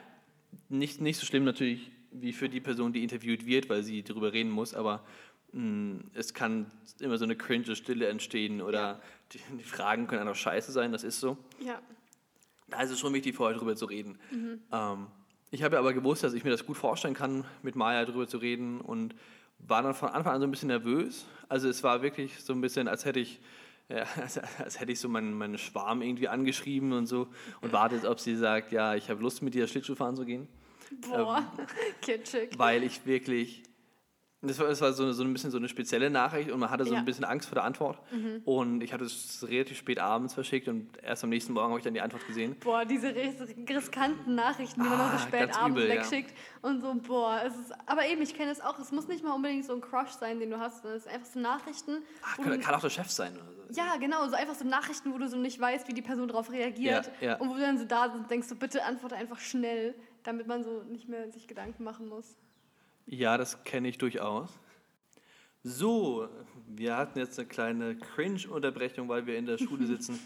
nicht, 0.69 1.01
nicht 1.01 1.19
so 1.19 1.27
schlimm 1.27 1.45
natürlich 1.45 1.91
wie 2.11 2.33
für 2.33 2.49
die 2.49 2.61
Person, 2.61 2.93
die 2.93 3.03
interviewt 3.03 3.47
wird, 3.47 3.71
weil 3.71 3.83
sie 3.83 4.03
darüber 4.03 4.33
reden 4.33 4.51
muss, 4.51 4.75
aber 4.75 5.03
mh, 5.53 6.01
es 6.15 6.35
kann 6.35 6.67
immer 7.01 7.17
so 7.19 7.25
eine 7.25 7.37
cringe 7.37 7.75
Stille 7.77 8.07
entstehen 8.09 8.61
oder 8.61 8.81
Ja. 8.81 9.01
Die, 9.33 9.41
die 9.57 9.65
Fragen 9.65 10.07
können 10.07 10.23
einfach 10.23 10.37
scheiße 10.37 10.73
sein, 10.73 10.93
das 10.93 11.05
ist 11.05 11.21
so. 11.21 11.37
ja, 11.61 11.81
Da 12.69 12.83
ist 12.83 12.91
es 12.91 12.99
schon 13.01 13.13
wichtig, 13.15 13.35
vorher 13.37 13.59
drüber 13.59 13.77
zu 13.77 13.87
reden. 13.87 14.19
Mhm. 14.31 14.61
Ähm, 14.73 15.07
ich 15.51 15.63
habe 15.63 15.75
ja 15.75 15.81
aber 15.81 15.93
gewusst, 15.93 16.25
dass 16.25 16.33
ich 16.33 16.45
mir 16.45 16.51
das 16.51 16.65
gut 16.65 16.77
vorstellen 16.77 17.15
kann, 17.15 17.45
mit 17.63 17.77
Maya 17.77 18.05
drüber 18.05 18.27
zu 18.27 18.39
reden 18.39 18.81
und 18.81 19.15
war 19.59 19.83
dann 19.83 19.95
von 19.95 20.09
Anfang 20.09 20.35
an 20.35 20.41
so 20.41 20.47
ein 20.47 20.51
bisschen 20.51 20.69
nervös. 20.69 21.27
Also 21.49 21.69
es 21.69 21.83
war 21.83 22.03
wirklich 22.03 22.43
so 22.43 22.53
ein 22.53 22.61
bisschen, 22.61 22.89
als 22.89 23.05
hätte 23.05 23.21
ich, 23.21 23.41
ja, 23.89 24.05
als, 24.21 24.39
als 24.39 24.81
hätte 24.81 24.93
ich 24.93 25.01
so 25.01 25.09
meinen, 25.09 25.35
meinen 25.35 25.59
Schwarm 25.59 26.03
irgendwie 26.03 26.29
angeschrieben 26.29 26.93
und 26.93 27.07
so 27.07 27.29
und 27.61 27.73
wartet, 27.73 28.05
ob 28.07 28.19
sie 28.21 28.37
sagt, 28.37 28.73
ja, 28.73 28.95
ich 28.95 29.11
habe 29.11 29.23
Lust 29.23 29.43
mit 29.43 29.55
dir 29.55 29.67
Schlittschuhfahren 29.67 30.17
zu 30.17 30.25
gehen. 30.25 30.49
boah, 31.09 31.45
kitschig. 32.01 32.59
weil 32.59 32.83
ich 32.83 33.05
wirklich. 33.07 33.63
Das 34.45 34.59
war, 34.59 34.67
das 34.67 34.81
war 34.81 34.93
so, 34.93 35.05
eine, 35.05 35.13
so 35.15 35.23
ein 35.23 35.33
bisschen 35.33 35.53
so 35.53 35.57
eine 35.59 35.69
spezielle 35.69 36.11
Nachricht 36.11 36.51
und 36.51 36.59
man 36.59 36.69
hatte 36.69 36.85
so 36.85 36.93
Ja. 36.95 36.99
ein 36.99 37.05
bisschen 37.05 37.25
Angst 37.25 37.49
vor 37.49 37.55
der 37.55 37.63
Antwort. 37.65 38.01
Und 38.45 38.83
ich 38.83 38.93
hatte 38.93 39.05
es 39.05 39.47
relativ 39.49 39.79
spät 39.79 40.01
abends 40.01 40.35
verschickt 40.35 40.67
und 40.67 40.89
erst 41.01 41.23
am 41.23 41.31
nächsten 41.31 41.53
Morgen 41.53 41.69
habe 41.69 41.79
ich 41.79 41.85
dann 41.85 41.95
die 41.95 42.01
Antwort 42.01 42.27
gesehen. 42.27 42.57
Boah, 42.59 42.85
diese 42.85 43.15
ris- 43.15 43.37
riskanten 43.69 44.35
Nachrichten, 44.35 44.83
die 44.83 44.89
man 44.89 44.99
noch 44.99 45.13
Ah, 45.13 45.19
so 45.19 45.29
spät 45.29 45.57
abends 45.57 45.79
übel, 45.81 45.89
ja. 45.89 45.95
wegschickt. 45.95 46.35
Und 46.61 46.81
so, 46.81 46.93
boah, 46.95 47.41
es 47.47 47.55
ist, 47.57 47.73
aber 47.87 48.05
eben, 48.07 48.21
ich 48.23 48.35
kenne 48.35 48.51
es 48.51 48.61
auch, 48.61 48.79
es 48.81 48.91
muss 48.91 49.07
nicht 49.07 49.23
mal 49.23 49.33
unbedingt 49.33 49.65
so 49.65 49.75
ein 49.75 49.81
Crush 49.81 50.11
sein, 50.11 50.41
den 50.41 50.51
du 50.51 50.59
hast, 50.59 50.83
sondern 50.83 50.99
es 50.99 51.05
sind 51.05 51.13
einfach 51.15 51.29
so 51.33 51.39
Nachrichten. 51.39 51.99
Ach, 52.25 52.37
kann, 52.39 52.61
kann 52.61 52.75
auch 52.75 52.81
der 52.81 52.91
Chef 52.91 53.11
sein 53.11 53.35
oder 53.37 53.53
so. 53.73 53.81
ja, 53.81 53.95
genau, 53.97 54.27
so 54.29 54.35
einfach 54.35 54.57
so 54.57 54.65
Nachrichten, 54.67 55.13
wo 55.15 55.19
du 55.19 55.29
so 55.29 55.37
nicht 55.37 55.61
weißt, 55.61 55.87
wie 55.87 55.95
die 55.95 56.03
Person 56.03 56.27
darauf 56.27 56.51
reagiert. 56.51 57.09
Ja. 57.21 57.37
Und 57.37 57.49
wo 57.49 57.55
du 57.55 57.61
dann 57.61 57.79
so 57.79 57.85
da 57.85 58.07
sitzt 58.07 58.17
und 58.17 58.31
denkst, 58.31 58.49
so 58.49 58.57
bitte 58.57 58.85
antworte 58.85 59.15
einfach 59.15 59.39
schnell, 59.39 59.95
damit 60.25 60.49
man 60.49 60.65
so 60.65 60.83
nicht 60.91 61.09
mehr 61.09 61.31
sich 61.31 61.47
Gedanken 61.47 61.85
machen 61.85 62.09
muss. 62.09 62.37
Ja, 63.07 63.37
das 63.37 63.65
kenne 63.65 63.89
ich 63.89 63.99
durchaus. 63.99 64.51
So, 65.65 66.29
wir 66.67 66.97
hatten 66.97 67.19
jetzt 67.19 67.39
eine 67.39 67.49
kleine 67.49 67.97
Cringe-Unterbrechung, 67.97 69.09
weil 69.09 69.27
wir 69.27 69.37
in 69.37 69.47
der 69.47 69.59
Schule 69.59 69.87
sitzen 69.87 70.19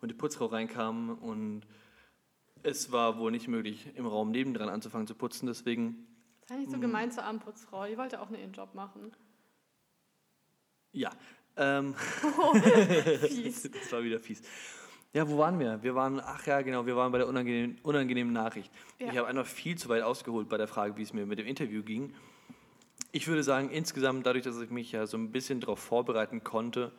und 0.00 0.10
die 0.10 0.14
Putzfrau 0.14 0.46
reinkam 0.46 1.18
und 1.18 1.62
es 2.62 2.92
war 2.92 3.18
wohl 3.18 3.30
nicht 3.30 3.48
möglich, 3.48 3.88
im 3.94 4.06
Raum 4.06 4.30
nebendran 4.30 4.68
anzufangen 4.68 5.06
zu 5.06 5.14
putzen. 5.14 5.46
Deswegen, 5.46 6.06
Sei 6.46 6.56
nicht 6.56 6.70
so 6.70 6.78
gemein 6.78 7.10
zur 7.10 7.24
Abendputzfrau, 7.24 7.86
die 7.86 7.96
wollte 7.98 8.20
auch 8.20 8.30
ihren 8.30 8.52
Job 8.52 8.74
machen. 8.74 9.12
ja. 10.92 11.10
Ähm, 11.56 11.94
Fies. 13.28 13.70
das 13.70 13.92
war 13.92 14.02
wieder 14.02 14.18
fies. 14.18 14.42
Ja, 15.14 15.28
wo 15.28 15.38
waren 15.38 15.60
wir? 15.60 15.80
Wir 15.84 15.94
waren, 15.94 16.20
ach 16.20 16.44
ja, 16.44 16.60
genau, 16.62 16.86
wir 16.86 16.96
waren 16.96 17.12
bei 17.12 17.18
der 17.18 17.28
unangenehmen, 17.28 17.78
unangenehmen 17.84 18.32
Nachricht. 18.32 18.72
Ja. 18.98 19.12
Ich 19.12 19.16
habe 19.16 19.28
einfach 19.28 19.46
viel 19.46 19.78
zu 19.78 19.88
weit 19.88 20.02
ausgeholt 20.02 20.48
bei 20.48 20.56
der 20.56 20.66
Frage, 20.66 20.96
wie 20.96 21.02
es 21.02 21.12
mir 21.12 21.24
mit 21.24 21.38
dem 21.38 21.46
Interview 21.46 21.84
ging. 21.84 22.12
Ich 23.12 23.28
würde 23.28 23.44
sagen, 23.44 23.70
insgesamt, 23.70 24.26
dadurch, 24.26 24.42
dass 24.42 24.60
ich 24.60 24.70
mich 24.70 24.90
ja 24.90 25.06
so 25.06 25.16
ein 25.16 25.30
bisschen 25.30 25.60
darauf 25.60 25.78
vorbereiten 25.78 26.42
konnte, 26.42 26.90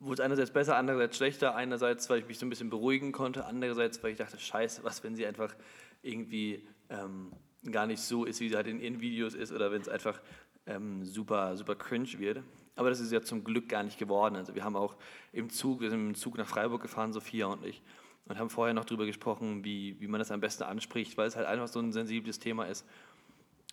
wurde 0.00 0.14
es 0.14 0.20
einerseits 0.24 0.50
besser, 0.50 0.76
andererseits 0.76 1.16
schlechter. 1.16 1.54
Einerseits, 1.54 2.10
weil 2.10 2.18
ich 2.18 2.26
mich 2.26 2.40
so 2.40 2.46
ein 2.46 2.50
bisschen 2.50 2.68
beruhigen 2.68 3.12
konnte, 3.12 3.46
andererseits, 3.46 4.02
weil 4.02 4.10
ich 4.10 4.18
dachte, 4.18 4.36
scheiße, 4.36 4.82
was, 4.82 5.04
wenn 5.04 5.14
sie 5.14 5.24
einfach 5.24 5.54
irgendwie 6.02 6.66
ähm, 6.90 7.30
gar 7.70 7.86
nicht 7.86 8.00
so 8.00 8.24
ist, 8.24 8.40
wie 8.40 8.48
sie 8.48 8.56
halt 8.56 8.66
in 8.66 8.80
ihren 8.80 9.00
Videos 9.00 9.34
ist, 9.34 9.52
oder 9.52 9.70
wenn 9.70 9.80
es 9.80 9.88
einfach 9.88 10.20
ähm, 10.66 11.04
super, 11.04 11.56
super 11.56 11.76
cringe 11.76 12.18
wird. 12.18 12.42
Aber 12.76 12.90
das 12.90 13.00
ist 13.00 13.12
ja 13.12 13.22
zum 13.22 13.44
Glück 13.44 13.68
gar 13.68 13.82
nicht 13.82 13.98
geworden. 13.98 14.36
Also 14.36 14.54
wir 14.54 14.64
haben 14.64 14.76
auch 14.76 14.96
im 15.32 15.50
Zug, 15.50 15.80
wir 15.80 15.90
sind 15.90 16.08
im 16.08 16.14
Zug 16.14 16.36
nach 16.36 16.46
Freiburg 16.46 16.82
gefahren, 16.82 17.12
Sophia 17.12 17.46
und 17.46 17.64
ich, 17.64 17.82
und 18.26 18.38
haben 18.38 18.50
vorher 18.50 18.74
noch 18.74 18.84
darüber 18.84 19.06
gesprochen, 19.06 19.64
wie, 19.64 20.00
wie 20.00 20.08
man 20.08 20.18
das 20.18 20.30
am 20.30 20.40
besten 20.40 20.64
anspricht, 20.64 21.16
weil 21.16 21.28
es 21.28 21.36
halt 21.36 21.46
einfach 21.46 21.68
so 21.68 21.78
ein 21.80 21.92
sensibles 21.92 22.38
Thema 22.38 22.64
ist. 22.64 22.86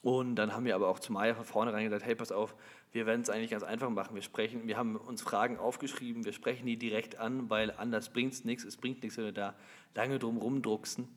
Und 0.04 0.36
dann 0.36 0.54
haben 0.54 0.66
wir 0.66 0.76
aber 0.76 0.88
auch 0.88 1.00
zu 1.00 1.14
Maya 1.14 1.36
von 1.36 1.46
vornherein 1.46 1.84
gesagt, 1.84 2.04
hey, 2.04 2.16
pass 2.16 2.32
auf, 2.32 2.56
wir 2.92 3.06
werden 3.06 3.22
es 3.22 3.30
eigentlich 3.30 3.52
ganz 3.52 3.64
einfach 3.64 3.90
machen. 3.90 4.16
Wir 4.16 4.24
sprechen, 4.24 4.68
wir 4.68 4.78
haben 4.78 4.96
uns 4.96 5.22
Fragen 5.22 5.58
aufgeschrieben, 5.58 6.26
wir 6.26 6.34
sprechen 6.34 6.66
die 6.66 6.78
direkt 6.78 7.18
an, 7.18 7.50
weil 7.50 7.72
anders 7.72 8.10
bringt 8.12 8.34
es 8.34 8.44
nichts. 8.44 8.64
Es 8.64 8.78
bringt 8.78 9.04
nichts, 9.04 9.18
wenn 9.18 9.26
wir 9.26 9.32
da 9.32 9.56
lange 9.94 10.18
drum 10.18 10.38
rumdrucksen. 10.38 11.08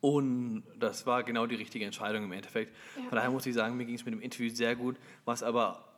Und 0.00 0.62
das 0.78 1.06
war 1.06 1.22
genau 1.24 1.46
die 1.46 1.56
richtige 1.56 1.84
Entscheidung 1.84 2.24
im 2.24 2.32
Endeffekt. 2.32 2.74
Von 3.08 3.16
daher 3.16 3.30
muss 3.30 3.46
ich 3.46 3.54
sagen, 3.54 3.76
mir 3.76 3.84
ging 3.84 3.96
es 3.96 4.04
mit 4.04 4.14
dem 4.14 4.20
Interview 4.20 4.50
sehr 4.50 4.76
gut, 4.76 4.96
was 5.24 5.42
aber 5.42 5.89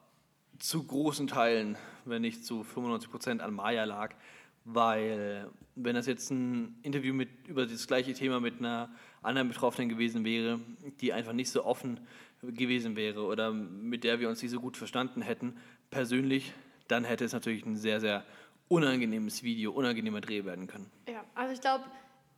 zu 0.63 0.85
großen 0.85 1.27
Teilen, 1.27 1.77
wenn 2.05 2.23
nicht 2.23 2.45
zu 2.45 2.63
95 2.63 3.11
Prozent 3.11 3.43
an 3.43 3.53
Maya 3.53 3.83
lag, 3.83 4.15
weil 4.65 5.51
wenn 5.75 5.97
das 5.97 6.07
jetzt 6.07 6.31
ein 6.31 6.79
Interview 6.83 7.13
mit, 7.13 7.49
über 7.49 7.67
das 7.67 7.89
gleiche 7.89 8.15
Thema 8.15 8.39
mit 8.39 8.61
einer 8.61 8.89
anderen 9.23 9.49
Betroffenen 9.49 9.89
gewesen 9.89 10.25
wäre, 10.25 10.61
die 11.01 11.13
einfach 11.13 11.33
nicht 11.33 11.51
so 11.51 11.65
offen 11.65 11.99
gewesen 12.43 12.95
wäre 12.95 13.25
oder 13.25 13.51
mit 13.53 14.05
der 14.05 14.21
wir 14.21 14.29
uns 14.29 14.41
nicht 14.41 14.53
so 14.53 14.61
gut 14.61 14.77
verstanden 14.77 15.21
hätten, 15.21 15.57
persönlich, 15.91 16.53
dann 16.87 17.03
hätte 17.03 17.25
es 17.25 17.33
natürlich 17.33 17.67
ein 17.67 17.77
sehr, 17.77 17.99
sehr 17.99 18.25
unangenehmes 18.69 19.43
Video, 19.43 19.73
unangenehmer 19.73 20.21
Dreh 20.21 20.45
werden 20.45 20.69
können. 20.69 20.89
Ja, 21.09 21.25
also 21.35 21.55
ich 21.55 21.61
glaube, 21.61 21.85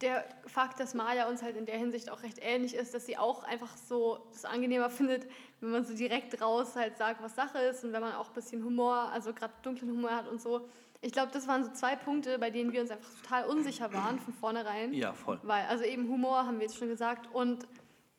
der 0.00 0.24
Fakt, 0.46 0.80
dass 0.80 0.94
Maya 0.94 1.28
uns 1.28 1.42
halt 1.42 1.56
in 1.56 1.66
der 1.66 1.78
Hinsicht 1.78 2.10
auch 2.10 2.22
recht 2.22 2.38
ähnlich 2.42 2.74
ist, 2.74 2.94
dass 2.94 3.06
sie 3.06 3.16
auch 3.16 3.44
einfach 3.44 3.76
so 3.76 4.26
es 4.32 4.44
angenehmer 4.44 4.90
findet, 4.90 5.26
wenn 5.60 5.70
man 5.70 5.84
so 5.84 5.94
direkt 5.94 6.40
raus 6.40 6.76
halt 6.76 6.96
sagt, 6.96 7.22
was 7.22 7.34
Sache 7.34 7.58
ist 7.58 7.84
und 7.84 7.92
wenn 7.92 8.00
man 8.00 8.12
auch 8.12 8.28
ein 8.28 8.34
bisschen 8.34 8.64
Humor, 8.64 9.10
also 9.12 9.32
gerade 9.32 9.52
dunklen 9.62 9.90
Humor 9.90 10.10
hat 10.10 10.28
und 10.28 10.40
so. 10.40 10.68
Ich 11.00 11.12
glaube, 11.12 11.30
das 11.32 11.46
waren 11.46 11.64
so 11.64 11.70
zwei 11.72 11.96
Punkte, 11.96 12.38
bei 12.38 12.50
denen 12.50 12.72
wir 12.72 12.80
uns 12.80 12.90
einfach 12.90 13.10
total 13.22 13.44
unsicher 13.44 13.92
waren 13.92 14.18
von 14.18 14.32
vornherein. 14.32 14.92
Ja, 14.94 15.12
voll. 15.12 15.38
Weil, 15.42 15.66
also 15.66 15.84
eben 15.84 16.08
Humor 16.08 16.46
haben 16.46 16.58
wir 16.58 16.66
jetzt 16.66 16.78
schon 16.78 16.88
gesagt. 16.88 17.32
Und 17.34 17.66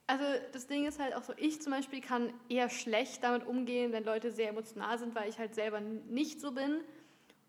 also 0.07 0.23
das 0.53 0.67
Ding 0.67 0.85
ist 0.85 0.99
halt 0.99 1.15
auch 1.15 1.23
so, 1.23 1.33
ich 1.35 1.61
zum 1.61 1.71
Beispiel 1.71 1.99
kann 1.99 2.31
eher 2.47 2.69
schlecht 2.69 3.23
damit 3.23 3.47
umgehen, 3.47 3.91
wenn 3.91 4.03
Leute 4.03 4.31
sehr 4.31 4.49
emotional 4.49 4.99
sind, 4.99 5.15
weil 5.15 5.29
ich 5.29 5.39
halt 5.39 5.55
selber 5.55 5.79
nicht 5.79 6.39
so 6.39 6.51
bin. 6.51 6.81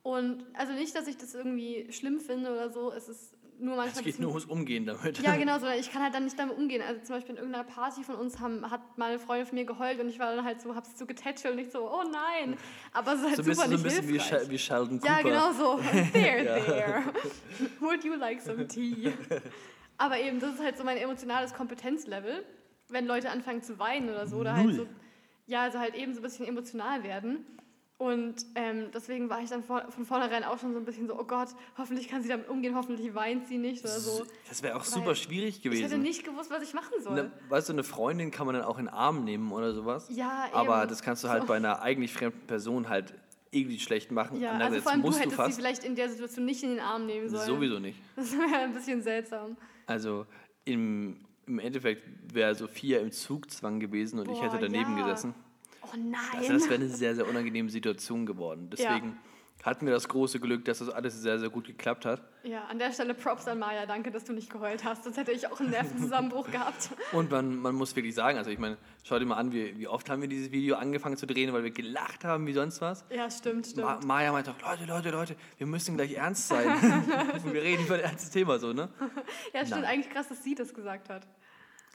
Und 0.03 0.47
also 0.55 0.73
nicht, 0.73 0.95
dass 0.95 1.07
ich 1.07 1.17
das 1.19 1.35
irgendwie 1.35 1.93
schlimm 1.93 2.21
finde 2.21 2.53
oder 2.53 2.71
so, 2.71 2.93
es 2.93 3.09
ist 3.09 3.36
nur 3.59 3.77
manchmal. 3.77 3.99
Es 3.99 4.05
geht 4.05 4.19
nur 4.21 4.31
ums 4.31 4.45
Umgehen 4.45 4.87
damit. 4.87 5.19
ja, 5.19 5.37
genau, 5.37 5.59
sondern 5.59 5.79
ich 5.79 5.91
kann 5.91 6.03
halt 6.03 6.15
dann 6.15 6.25
nicht 6.25 6.39
damit 6.39 6.57
umgehen. 6.57 6.83
Also 6.87 7.01
zum 7.03 7.17
Beispiel 7.17 7.33
in 7.35 7.39
irgendeiner 7.39 7.65
Party 7.65 8.03
von 8.05 8.15
uns 8.17 8.39
haben, 8.41 8.71
hat 8.71 8.97
mal 8.99 9.11
eine 9.11 9.19
Freundin 9.19 9.47
von 9.47 9.55
mir 9.59 9.65
geheult 9.65 10.01
und 10.01 10.09
ich 10.09 10.19
war 10.19 10.35
dann 10.35 10.45
halt 10.45 10.61
so, 10.61 10.75
hab's 10.75 10.99
so 10.99 11.07
getätschelt 11.07 11.55
und 11.55 11.61
ich 11.61 11.71
so, 11.71 11.91
oh 11.91 12.03
nein. 12.11 12.57
Aber 12.93 13.13
es 13.15 13.21
ist 13.21 13.25
halt 13.27 13.37
So 13.37 13.43
ein 13.43 13.45
super 13.45 13.49
bisschen, 13.49 13.57
so 13.57 13.63
ein 13.65 13.71
nicht 13.71 13.83
bisschen 13.85 14.09
wie, 14.09 14.13
hilfreich. 14.13 14.41
Shel- 14.43 14.51
wie 14.51 14.59
Sheldon 14.59 15.01
Cooper. 15.01 15.13
Ja, 15.13 15.23
genau 15.23 15.53
so. 15.53 15.77
There, 16.13 16.45
there. 16.45 17.03
Would 17.81 18.05
you 18.05 18.15
like 18.17 18.41
some 18.41 18.67
tea? 18.69 19.13
Aber 19.99 20.19
eben, 20.19 20.39
das 20.41 20.55
ist 20.55 20.63
halt 20.63 20.77
so 20.77 20.85
mein 20.85 20.99
emotionales 20.99 21.55
Kompetenzlevel. 21.55 22.45
Wenn 22.89 23.07
Leute 23.07 23.31
anfangen 23.31 23.63
zu 23.63 23.79
weinen 23.79 24.11
oder 24.11 24.27
so, 24.27 24.37
oder 24.37 24.55
halt 24.55 24.67
Null. 24.67 24.75
so, 24.75 24.87
ja, 25.47 25.63
also 25.63 25.79
halt 25.79 25.95
eben 25.95 26.13
so 26.15 26.21
ein 26.21 26.23
bisschen 26.23 26.47
emotional 26.47 27.03
werden. 27.03 27.45
Und 27.99 28.35
ähm, 28.57 28.91
deswegen 28.93 29.31
war 29.31 29.41
ich 29.41 29.49
dann 29.49 29.63
vor, 29.63 29.91
von 29.91 30.05
vornherein 30.05 30.45
auch 30.45 30.59
schon 30.59 30.75
so 30.75 30.79
ein 30.79 30.85
bisschen 30.85 31.07
so, 31.07 31.19
oh 31.19 31.25
Gott, 31.25 31.49
hoffentlich 31.79 32.09
kann 32.09 32.23
sie 32.23 32.29
damit 32.29 32.47
umgehen, 32.49 32.75
hoffentlich 32.75 33.15
weint 33.15 33.49
sie 33.49 33.57
nicht 33.57 33.83
oder 33.85 33.99
so. 33.99 34.27
Das 34.51 34.63
wäre 34.63 34.77
auch 34.77 34.85
super 34.85 35.15
schwierig 35.15 35.57
Ich 35.61 35.65
hätte 35.65 35.71
gewesen. 35.77 36.03
nicht 36.03 36.23
gewusst, 36.23 36.51
was 36.51 36.63
ich 36.63 36.75
machen 36.75 36.93
soll. 37.01 37.15
Ne, 37.15 37.33
weißt 37.49 37.71
du, 37.71 37.73
eine 37.73 37.85
Freundin 37.85 38.31
kann 38.31 38.45
man 38.45 38.55
dann 38.55 38.65
auch 38.65 38.79
in 38.79 38.85
den 38.85 38.93
Arm 38.95 39.25
nehmen 39.25 39.51
oder 39.51 39.73
sowas. 39.73 40.09
Ja, 40.11 40.45
eben. 40.47 40.55
Aber 40.57 40.87
das 40.87 41.01
kannst 41.01 41.25
du 41.25 41.29
halt 41.29 41.43
So. 41.43 41.49
bei 41.49 41.57
einer 41.57 41.81
eigentlich 41.81 42.13
fremden 42.13 42.47
Person 42.47 42.91
halt 42.91 43.15
irgendwie 43.51 43.79
schlecht 43.79 44.11
machen. 44.13 44.41
Ja, 44.43 44.53
also 44.53 44.79
vor 44.83 44.93
allem 44.93 45.01
du 45.01 45.07
musst 45.07 45.19
du 45.19 45.23
hättest 45.23 45.37
sie 45.39 45.43
fast. 45.43 45.59
vielleicht 45.59 45.85
in 45.85 45.95
der 45.95 46.11
Situation 46.11 46.45
nicht 46.45 46.63
in 46.63 46.71
den 46.71 46.81
Arm 46.81 47.07
nehmen 47.07 47.31
sollen. 47.31 47.47
Sowieso 47.47 47.79
nicht. 47.79 47.99
Das 48.15 48.31
wäre 48.33 48.59
ein 48.65 48.75
bisschen 48.75 49.01
seltsam. 49.01 49.57
Also 49.87 50.27
im, 50.67 51.17
im 51.47 51.59
Endeffekt 51.61 52.03
wäre 52.35 52.55
Sophia 52.55 52.99
im 53.01 53.11
Zugzwang 53.11 53.81
gewesen 53.81 54.19
und 54.19 54.27
ich 54.31 54.39
Boah, 54.39 54.53
hätte 54.53 54.59
daneben 54.59 54.99
ja. 54.99 55.05
gesessen. 55.07 55.35
Oh 55.93 55.97
nein. 55.97 56.21
Also 56.37 56.53
das 56.53 56.65
wäre 56.65 56.75
eine 56.75 56.89
sehr, 56.89 57.15
sehr 57.15 57.29
unangenehme 57.29 57.71
Situation 57.71 58.27
geworden. 58.27 58.71
Deswegen 58.71 59.19
hatten 59.67 59.85
wir 59.85 59.93
das 59.93 60.09
große 60.09 60.39
Glück, 60.39 60.65
dass 60.65 60.79
das 60.79 60.89
alles 60.89 61.21
sehr, 61.21 61.41
sehr 61.41 61.49
gut 61.51 61.67
geklappt 61.67 62.05
hat. 62.05 62.23
Ja, 62.45 62.65
an 62.67 62.79
der 62.79 62.93
Stelle 62.93 63.15
Props 63.15 63.49
an 63.49 63.59
Maya. 63.59 63.85
Danke, 63.85 64.13
dass 64.13 64.25
du 64.25 64.33
nicht 64.33 64.49
geheult 64.49 64.85
hast. 64.85 65.03
Sonst 65.03 65.17
hätte 65.17 65.33
ich 65.33 65.51
auch 65.51 65.59
einen 65.59 65.71
Nervenzusammenbruch 65.71 66.49
gehabt. 66.53 66.91
Und 67.13 67.33
man, 67.33 67.57
man 67.57 67.75
muss 67.75 67.97
wirklich 67.97 68.15
sagen, 68.15 68.39
also 68.39 68.51
ich 68.51 68.61
meine, 68.61 68.79
schau 69.03 69.19
dir 69.19 69.27
mal 69.27 69.37
an, 69.37 69.53
wie, 69.53 69.77
wie 69.77 69.89
oft 69.89 70.09
haben 70.09 70.21
wir 70.23 70.29
dieses 70.29 70.53
Video 70.53 70.77
angefangen 70.77 71.17
zu 71.17 71.27
drehen, 71.27 71.53
weil 71.53 71.65
wir 71.65 71.73
gelacht 71.73 72.25
haben 72.25 72.47
wie 72.47 72.53
sonst 72.53 72.81
was. 72.81 73.05
Ja, 73.11 73.29
stimmt, 73.29 73.67
stimmt. 73.67 73.87
Ma 73.87 74.01
Maja 74.05 74.31
meinte 74.31 74.53
auch, 74.53 74.71
Leute, 74.71 74.85
Leute, 74.85 75.11
Leute, 75.11 75.37
wir 75.59 75.67
müssen 75.67 75.97
gleich 75.97 76.15
ernst 76.15 76.47
sein. 76.47 76.67
wir 77.45 77.63
reden 77.63 77.85
über 77.85 77.95
ein 77.95 78.03
ernstes 78.03 78.31
Thema 78.31 78.61
so, 78.61 78.73
ne? 78.73 78.89
ja, 79.53 79.67
stimmt. 79.67 79.83
Nein. 79.83 79.85
Eigentlich 79.85 80.13
krass, 80.13 80.29
dass 80.29 80.45
sie 80.45 80.55
das 80.55 80.73
gesagt 80.73 81.09
hat. 81.09 81.27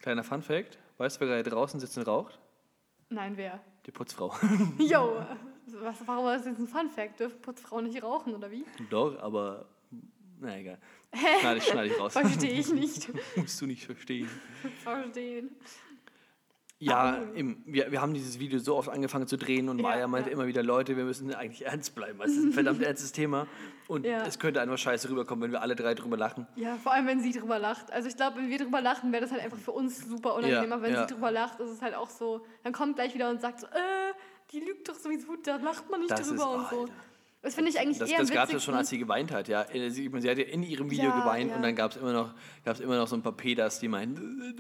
Kleiner 0.02 0.24
Fun 0.24 0.42
Fact, 0.42 0.78
weißt 0.98 1.18
du, 1.18 1.22
wer 1.22 1.38
gerade 1.38 1.52
draußen 1.52 1.80
sitzt 1.80 1.98
und 1.98 2.06
raucht? 2.06 2.38
Nein, 3.10 3.38
wer? 3.38 3.62
Die 3.86 3.92
Putzfrau. 3.92 4.34
Yo, 4.78 5.24
was, 5.66 5.96
warum 6.06 6.26
war 6.26 6.38
das 6.38 6.46
jetzt 6.46 6.60
ein 6.60 6.68
Fun-Fact? 6.68 7.20
Dürfen 7.20 7.42
Putzfrauen 7.42 7.86
nicht 7.86 8.04
rauchen, 8.04 8.36
oder 8.36 8.52
wie? 8.52 8.66
Doch, 8.90 9.20
aber 9.22 9.66
Na 10.40 10.58
egal. 10.58 10.80
Schneide 11.40 11.58
ich, 11.58 11.66
schneide 11.66 11.94
ich 11.94 12.00
raus. 12.00 12.14
Verstehe 12.14 12.52
ich 12.52 12.72
nicht. 12.72 13.10
Musst 13.36 13.60
du 13.62 13.66
nicht 13.66 13.86
verstehen. 13.86 14.30
Verstehen. 14.84 15.50
Ja, 16.84 17.18
im, 17.36 17.62
wir, 17.66 17.92
wir 17.92 18.02
haben 18.02 18.14
dieses 18.14 18.40
Video 18.40 18.58
so 18.60 18.76
oft 18.76 18.90
angefangen 18.90 19.28
zu 19.28 19.38
drehen 19.38 19.70
und 19.70 19.78
Ja, 19.78 19.84
Maya 19.84 20.08
meinte 20.08 20.30
ja. 20.30 20.34
immer 20.36 20.48
wieder, 20.48 20.64
Leute, 20.64 20.98
wir 20.98 21.04
müssen 21.04 21.34
eigentlich 21.34 21.66
ernst 21.66 21.94
bleiben. 21.94 22.20
Es 22.24 22.32
ist 22.32 22.44
ein 22.44 22.52
verdammt 22.54 22.82
ernstes 22.84 23.12
Thema 23.12 23.46
und 23.88 24.04
Ja. 24.06 24.26
es 24.26 24.40
könnte 24.40 24.62
einfach 24.62 24.78
scheiße 24.80 25.08
rüberkommen, 25.10 25.44
wenn 25.44 25.52
wir 25.52 25.62
alle 25.62 25.76
drei 25.76 25.94
drüber 25.94 26.18
lachen. 26.18 26.48
Ja, 26.56 26.76
vor 26.78 26.94
allem, 26.94 27.06
wenn 27.06 27.22
sie 27.22 27.32
drüber 27.34 27.60
lacht. 27.60 27.92
Also 27.94 28.08
ich 28.10 28.16
glaube, 28.16 28.38
wenn 28.38 28.50
wir 28.50 28.58
drüber 28.58 28.82
lachen, 28.82 29.12
wäre 29.12 29.22
das 29.22 29.32
halt 29.32 29.44
einfach 29.44 29.60
für 29.60 29.72
uns 29.72 30.08
super 30.08 30.34
unangenehm. 30.36 30.72
Aber 30.74 30.82
wenn 30.82 30.96
sie 30.96 31.06
drüber 31.14 31.30
lacht, 31.32 31.60
ist 31.60 31.70
es 31.70 31.82
halt 31.84 31.94
auch 31.96 32.10
so, 32.10 32.44
dann 32.64 32.74
kommt 32.74 32.96
gleich 32.96 33.14
wieder 33.14 33.30
und 33.30 33.40
sagt 33.42 33.60
so, 33.60 33.68
äh, 33.68 33.70
die 34.52 34.60
lügt 34.60 34.90
doch 34.90 34.96
sowieso, 34.96 35.36
da 35.44 35.58
lacht 35.58 35.90
man 35.92 36.00
nicht 36.02 36.12
Das 36.12 36.28
drüber 36.28 36.44
ist- 36.44 36.50
und 36.50 36.70
so. 36.70 36.80
Alter. 36.82 36.94
Das 37.44 37.56
finde 37.56 37.72
ich 37.72 37.80
eigentlich 37.80 37.98
Das, 37.98 38.10
eher 38.12 38.20
das 38.20 38.30
gab 38.30 38.54
es 38.54 38.64
schon, 38.64 38.76
als 38.76 38.90
sie 38.90 39.00
geweint 39.00 39.32
hat, 39.32 39.48
ja. 39.48 39.64
Äh, 39.64 39.90
Sie, 39.90 40.12
sie 40.20 40.30
hat 40.30 40.38
ja 40.38 40.44
in 40.46 40.62
ihrem 40.62 40.92
Video 40.92 41.10
Ja, 41.10 41.20
geweint 41.20 41.50
ja. 41.50 41.56
und 41.56 41.64
dann 41.64 41.76
gab 41.76 41.92
es 41.92 41.98
immer, 41.98 42.14
noch- 42.14 42.34
gab's 42.64 42.80
immer 42.80 42.98
noch 42.98 43.08
so 43.08 43.16
ein 43.16 43.24
paar 43.24 43.32
Pedas, 43.36 43.80
die 43.80 43.88
meinten, 43.88 44.56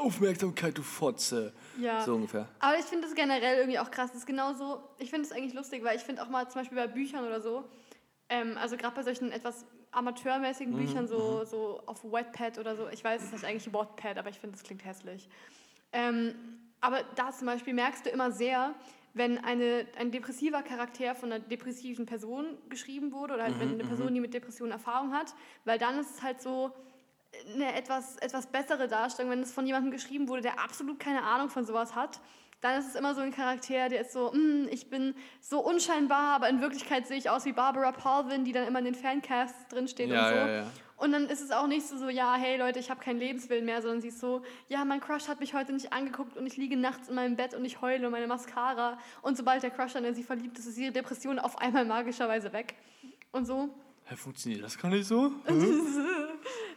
Aufmerksamkeit, 0.00 0.76
du 0.78 0.82
Fotze. 0.82 1.52
Ja. 1.78 2.00
So 2.00 2.14
ungefähr. 2.14 2.48
Aber 2.60 2.78
ich 2.78 2.84
finde 2.86 3.06
das 3.06 3.14
generell 3.14 3.58
irgendwie 3.58 3.78
auch 3.78 3.90
krass. 3.90 4.10
Das 4.10 4.20
ist 4.20 4.26
genauso, 4.26 4.80
ich 4.98 5.10
finde 5.10 5.26
es 5.26 5.32
eigentlich 5.32 5.52
lustig, 5.54 5.84
weil 5.84 5.96
ich 5.96 6.02
finde 6.02 6.22
auch 6.22 6.28
mal 6.30 6.48
zum 6.48 6.62
Beispiel 6.62 6.76
bei 6.78 6.86
Büchern 6.86 7.24
oder 7.26 7.40
so, 7.42 7.64
ähm, 8.30 8.56
also 8.58 8.76
gerade 8.78 8.94
bei 8.94 9.02
solchen 9.02 9.30
etwas 9.30 9.66
amateurmäßigen 9.92 10.72
Mhm, 10.72 10.78
Büchern, 10.78 11.06
so, 11.06 11.44
so 11.44 11.82
auf 11.86 12.02
Wattpad 12.04 12.58
oder 12.58 12.74
so, 12.74 12.88
ich 12.88 13.04
weiß, 13.04 13.22
es 13.22 13.32
heißt 13.32 13.44
eigentlich 13.44 13.72
Wattpad, 13.72 14.16
aber 14.18 14.30
ich 14.30 14.38
finde, 14.40 14.56
das 14.56 14.64
klingt 14.64 14.84
hässlich. 14.84 15.28
Ähm, 15.92 16.34
aber 16.80 17.02
da 17.16 17.30
zum 17.32 17.46
Beispiel 17.46 17.74
merkst 17.74 18.06
du 18.06 18.10
immer 18.10 18.32
sehr, 18.32 18.74
wenn 19.14 19.38
eine, 19.38 19.86
ein 19.98 20.10
depressiver 20.10 20.62
Charakter 20.62 21.14
von 21.14 21.32
einer 21.32 21.42
depressiven 21.44 22.04
Person 22.04 22.58
geschrieben 22.68 23.12
wurde 23.12 23.34
oder 23.34 23.44
halt 23.44 23.58
wenn 23.60 23.70
eine 23.72 23.84
Person, 23.84 24.12
die 24.12 24.20
mit 24.20 24.34
Depressionen 24.34 24.72
Erfahrung 24.72 25.12
hat, 25.14 25.34
weil 25.64 25.78
dann 25.78 25.98
ist 25.98 26.16
es 26.16 26.22
halt 26.22 26.42
so 26.42 26.72
eine 27.54 27.74
etwas, 27.74 28.16
etwas 28.18 28.46
bessere 28.48 28.88
Darstellung, 28.88 29.30
wenn 29.30 29.40
es 29.40 29.52
von 29.52 29.66
jemandem 29.66 29.92
geschrieben 29.92 30.28
wurde, 30.28 30.42
der 30.42 30.58
absolut 30.60 30.98
keine 31.00 31.22
Ahnung 31.22 31.48
von 31.48 31.64
sowas 31.64 31.94
hat. 31.94 32.20
Dann 32.60 32.78
ist 32.78 32.88
es 32.88 32.94
immer 32.94 33.14
so 33.14 33.20
ein 33.20 33.30
Charakter, 33.32 33.88
der 33.88 34.00
ist 34.00 34.12
so, 34.12 34.32
"Mm, 34.32 34.68
ich 34.70 34.88
bin 34.88 35.14
so 35.40 35.60
unscheinbar, 35.60 36.34
aber 36.36 36.48
in 36.48 36.60
Wirklichkeit 36.60 37.06
sehe 37.06 37.18
ich 37.18 37.28
aus 37.28 37.44
wie 37.44 37.52
Barbara 37.52 37.92
Palvin, 37.92 38.44
die 38.44 38.52
dann 38.52 38.66
immer 38.66 38.78
in 38.78 38.86
den 38.86 38.94
Fancasts 38.94 39.68
drinsteht 39.68 40.08
Ja, 40.10 40.22
und 40.22 40.28
so. 40.28 40.34
ja, 40.34 40.50
ja. 40.50 40.70
Und 40.96 41.12
dann 41.12 41.28
ist 41.28 41.40
es 41.40 41.50
auch 41.50 41.66
nicht 41.66 41.86
so, 41.86 41.96
so, 41.96 42.08
ja, 42.08 42.34
hey 42.36 42.56
Leute, 42.56 42.78
ich 42.78 42.90
habe 42.90 43.00
keinen 43.00 43.18
Lebenswillen 43.18 43.64
mehr, 43.64 43.82
sondern 43.82 44.00
sie 44.00 44.08
ist 44.08 44.20
so, 44.20 44.42
ja, 44.68 44.84
mein 44.84 45.00
Crush 45.00 45.28
hat 45.28 45.40
mich 45.40 45.54
heute 45.54 45.72
nicht 45.72 45.92
angeguckt 45.92 46.36
und 46.36 46.46
ich 46.46 46.56
liege 46.56 46.76
nachts 46.76 47.08
in 47.08 47.16
meinem 47.16 47.36
Bett 47.36 47.54
und 47.54 47.64
ich 47.64 47.80
heule 47.80 48.06
und 48.06 48.12
meine 48.12 48.26
Mascara. 48.26 48.98
Und 49.22 49.36
sobald 49.36 49.62
der 49.62 49.70
Crush 49.70 49.94
dann 49.94 50.04
in 50.04 50.14
sie 50.14 50.22
verliebt 50.22 50.58
ist, 50.58 50.66
ist 50.66 50.78
ihre 50.78 50.92
Depression 50.92 51.38
auf 51.38 51.58
einmal 51.58 51.84
magischerweise 51.84 52.52
weg. 52.52 52.74
Und 53.32 53.46
so. 53.46 53.68
Hä, 54.04 54.16
funktioniert 54.16 54.62
das 54.62 54.78
gar 54.78 54.90
nicht 54.90 55.06
so? 55.06 55.32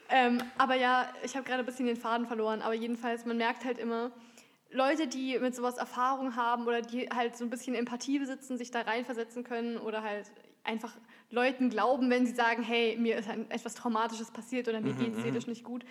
Ähm, 0.10 0.42
aber 0.58 0.76
ja, 0.76 1.10
ich 1.24 1.36
habe 1.36 1.46
gerade 1.46 1.64
ein 1.64 1.66
bisschen 1.66 1.86
den 1.86 1.98
Faden 1.98 2.28
verloren, 2.28 2.62
aber 2.62 2.74
jedenfalls, 2.74 3.26
man 3.26 3.38
merkt 3.38 3.66
halt 3.66 3.78
immer, 3.78 4.12
Leute, 4.72 5.08
die 5.08 5.38
mit 5.40 5.56
sowas 5.56 5.78
Erfahrung 5.78 6.36
haben 6.36 6.66
oder 6.66 6.82
die 6.82 7.10
halt 7.10 7.38
so 7.38 7.44
ein 7.44 7.50
bisschen 7.50 7.76
Empathie 7.76 8.20
besitzen, 8.20 8.58
sich 8.58 8.72
da 8.72 8.82
reinversetzen 8.82 9.44
können 9.44 9.78
oder 9.78 10.04
halt 10.04 10.32
einfach 10.64 10.94
Leuten 11.30 11.70
glauben, 11.70 12.10
wenn 12.10 12.26
sie 12.26 12.34
sagen, 12.34 12.64
hey, 12.64 12.96
mir 12.98 13.18
ist 13.18 13.30
ein, 13.30 13.50
etwas 13.52 13.74
Traumatisches 13.76 14.32
passiert 14.32 14.68
oder 14.68 14.80
mir 14.82 14.94
geht 14.94 15.16
es 15.16 15.22
seelisch 15.24 15.48
nicht 15.48 15.64
gut. 15.64 15.84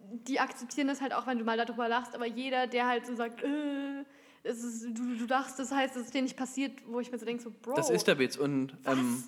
Die 0.00 0.40
akzeptieren 0.40 0.88
das 0.88 1.00
halt 1.00 1.12
auch, 1.12 1.26
wenn 1.26 1.38
du 1.38 1.44
mal 1.44 1.56
darüber 1.56 1.88
lachst, 1.88 2.14
aber 2.14 2.26
jeder, 2.26 2.66
der 2.66 2.86
halt 2.86 3.06
so 3.06 3.14
sagt, 3.14 3.42
äh, 3.42 4.04
ist, 4.42 4.84
du, 4.86 5.16
du 5.16 5.26
lachst, 5.26 5.58
das 5.58 5.70
heißt, 5.70 5.96
es 5.96 6.06
ist 6.06 6.14
dir 6.14 6.22
nicht 6.22 6.36
passiert, 6.36 6.72
wo 6.86 6.98
ich 7.00 7.12
mir 7.12 7.18
so 7.18 7.26
denke, 7.26 7.42
so, 7.42 7.50
Bro, 7.50 7.74
Das 7.74 7.90
ist 7.90 8.06
der 8.06 8.18
Witz. 8.18 8.36
Und 8.36 8.76
ähm, 8.86 9.22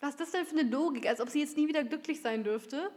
was 0.00 0.10
ist 0.10 0.20
das 0.20 0.30
denn 0.30 0.46
für 0.46 0.58
eine 0.58 0.70
Logik? 0.70 1.06
Als 1.08 1.20
ob 1.20 1.28
sie 1.28 1.40
jetzt 1.40 1.56
nie 1.56 1.66
wieder 1.68 1.82
glücklich 1.84 2.20
sein 2.22 2.44
dürfte, 2.44 2.90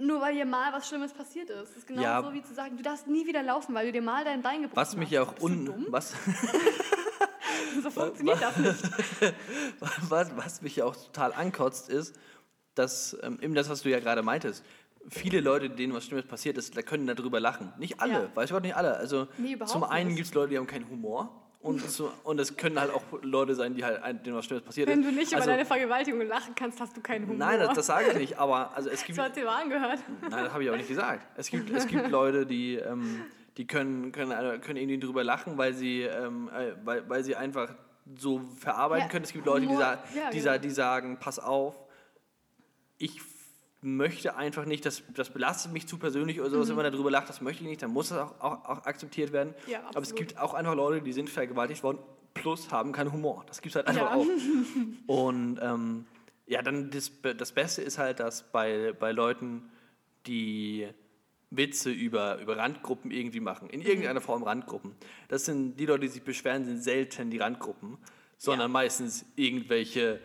nur 0.00 0.20
weil 0.22 0.36
ihr 0.36 0.46
mal 0.46 0.72
was 0.72 0.88
Schlimmes 0.88 1.12
passiert 1.12 1.50
ist. 1.50 1.58
Das 1.70 1.76
ist 1.76 1.86
genau 1.86 2.00
Ja. 2.02 2.22
so 2.22 2.32
wie 2.32 2.42
zu 2.42 2.54
sagen, 2.54 2.76
du 2.78 2.82
darfst 2.82 3.06
nie 3.08 3.26
wieder 3.26 3.42
laufen, 3.42 3.74
weil 3.74 3.86
du 3.86 3.92
dir 3.92 4.00
mal 4.02 4.24
dein 4.24 4.40
Bein 4.40 4.62
gebrochen 4.62 4.76
was 4.76 4.96
mich 4.96 5.08
hast. 5.08 5.12
ja 5.12 5.22
auch 5.22 5.38
un 5.40 5.86
was, 5.90 6.14
So 7.82 7.90
funktioniert 7.90 8.40
das 8.40 8.56
nicht. 8.56 9.34
was, 10.08 10.36
was 10.36 10.62
mich 10.62 10.76
ja 10.76 10.84
auch 10.84 10.96
total 10.96 11.32
ankotzt, 11.32 11.88
ist, 11.88 12.14
dass 12.74 13.16
ähm, 13.22 13.38
eben 13.42 13.54
das, 13.54 13.68
was 13.68 13.82
du 13.82 13.90
ja 13.90 14.00
gerade 14.00 14.22
meintest, 14.22 14.64
viele 15.08 15.40
Leute, 15.40 15.70
denen 15.70 15.94
was 15.94 16.04
Schlimmes 16.06 16.26
passiert 16.26 16.56
ist, 16.58 16.76
da 16.76 16.82
können 16.82 17.06
darüber 17.06 17.40
lachen. 17.40 17.72
Nicht 17.78 18.00
alle, 18.00 18.12
Ja. 18.12 18.30
weiß 18.34 18.50
Gott 18.50 18.62
nicht 18.62 18.76
alle. 18.76 18.96
Also 18.96 19.28
Nee, 19.38 19.56
zum 19.66 19.84
einen 19.84 20.14
gibt 20.14 20.28
es 20.28 20.34
Leute, 20.34 20.50
die 20.50 20.58
haben 20.58 20.66
keinen 20.66 20.88
Humor. 20.88 21.38
Und, 21.60 21.80
so, 21.90 22.12
und 22.24 22.40
es 22.40 22.56
können 22.56 22.78
halt 22.80 22.92
auch 22.92 23.02
Leute 23.22 23.54
sein, 23.54 23.74
die 23.74 23.84
halt, 23.84 24.26
denen 24.26 24.36
was 24.36 24.44
Schlimmes 24.46 24.64
passiert 24.64 24.88
Wenn 24.88 25.00
ist. 25.02 25.08
du 25.10 25.12
nicht 25.12 25.32
über 25.32 25.36
also, 25.40 25.50
deine 25.50 25.64
Vergewaltigung 25.64 26.26
lachen 26.26 26.54
kannst, 26.54 26.80
hast 26.80 26.96
du 26.96 27.00
keinen 27.00 27.26
Humor. 27.26 27.38
Nein, 27.38 27.60
das, 27.60 27.74
das 27.74 27.86
sage 27.86 28.10
ich 28.12 28.18
nicht, 28.18 28.38
aber 28.38 28.74
also 28.76 28.90
es 28.90 29.04
gibt, 29.04 29.16
so 29.16 29.22
hat 29.22 29.34
sie 29.34 29.44
mal 29.44 29.62
angehört. 29.62 30.00
Nein, 30.22 30.44
das 30.44 30.52
habe 30.52 30.64
ich 30.64 30.70
auch 30.70 30.76
nicht 30.76 30.88
gesagt. 30.88 31.26
Es 31.36 31.48
gibt, 31.48 31.70
es 31.70 31.86
gibt 31.86 32.10
Leute, 32.10 32.46
die, 32.46 32.76
ähm, 32.76 33.22
die 33.56 33.66
können, 33.66 34.12
können, 34.12 34.32
äh, 34.32 34.58
können 34.58 34.78
irgendwie 34.78 34.98
drüber 34.98 35.24
lachen, 35.24 35.58
weil 35.58 35.74
sie, 35.74 36.02
ähm, 36.02 36.48
äh, 36.48 36.72
weil, 36.84 37.08
weil 37.08 37.24
sie 37.24 37.36
einfach 37.36 37.74
so 38.16 38.40
verarbeiten 38.58 39.06
Ja, 39.06 39.10
können. 39.10 39.24
Es 39.24 39.32
gibt 39.32 39.46
Leute, 39.46 39.66
die, 39.66 39.74
sa 39.74 40.02
ja, 40.14 40.30
die, 40.30 40.38
genau. 40.38 40.52
sa 40.52 40.58
die 40.58 40.70
sagen, 40.70 41.18
pass 41.20 41.38
auf, 41.38 41.76
ich 42.98 43.20
möchte 43.80 44.36
einfach 44.36 44.64
nicht, 44.64 44.86
das, 44.86 45.02
das 45.14 45.30
belastet 45.30 45.72
mich 45.72 45.86
zu 45.88 45.98
persönlich 45.98 46.40
oder 46.40 46.50
sowas, 46.50 46.68
wenn 46.68 46.76
man 46.76 46.90
darüber 46.90 47.10
lacht, 47.10 47.28
das 47.28 47.40
möchte 47.40 47.64
ich 47.64 47.68
nicht, 47.68 47.82
dann 47.82 47.90
muss 47.92 48.10
das 48.10 48.18
auch, 48.18 48.40
auch, 48.40 48.64
auch 48.64 48.86
akzeptiert 48.86 49.32
werden. 49.32 49.54
Mhm. 49.66 49.72
Ja, 49.72 49.80
Aber 49.88 50.02
es 50.02 50.14
gibt 50.14 50.38
auch 50.38 50.54
einfach 50.54 50.74
Leute, 50.74 51.02
die 51.02 51.12
sind 51.12 51.28
vergewaltigt 51.28 51.82
worden, 51.82 51.98
plus 52.34 52.70
haben 52.70 52.92
keinen 52.92 53.12
Humor. 53.12 53.44
Das 53.48 53.60
gibt 53.60 53.74
es 53.74 53.76
halt 53.76 53.88
einfach 53.88 54.02
Ja. 54.02 54.14
auch. 54.14 54.26
Und 55.06 55.58
ähm, 55.60 56.06
ja, 56.46 56.62
dann 56.62 56.90
das, 56.90 57.10
das 57.36 57.52
Beste 57.52 57.82
ist 57.82 57.98
halt, 57.98 58.20
dass 58.20 58.44
bei, 58.44 58.92
bei 58.98 59.10
Leuten, 59.12 59.68
die 60.26 60.88
Witze 61.54 61.90
über, 61.90 62.38
über 62.40 62.56
Randgruppen 62.56 63.10
irgendwie 63.10 63.40
machen, 63.40 63.68
in 63.70 63.82
irgendeiner 63.82 64.20
Mhm. 64.20 64.24
Form 64.24 64.42
Randgruppen, 64.42 64.92
das 65.28 65.44
sind 65.44 65.76
die 65.76 65.86
Leute, 65.86 66.00
die 66.02 66.08
sich 66.08 66.22
beschweren, 66.22 66.64
sind 66.64 66.82
selten 66.82 67.30
die 67.30 67.38
Randgruppen, 67.38 67.98
sondern 68.38 68.68
Ja. 68.70 68.72
meistens 68.72 69.24
irgendwelche, 69.36 70.20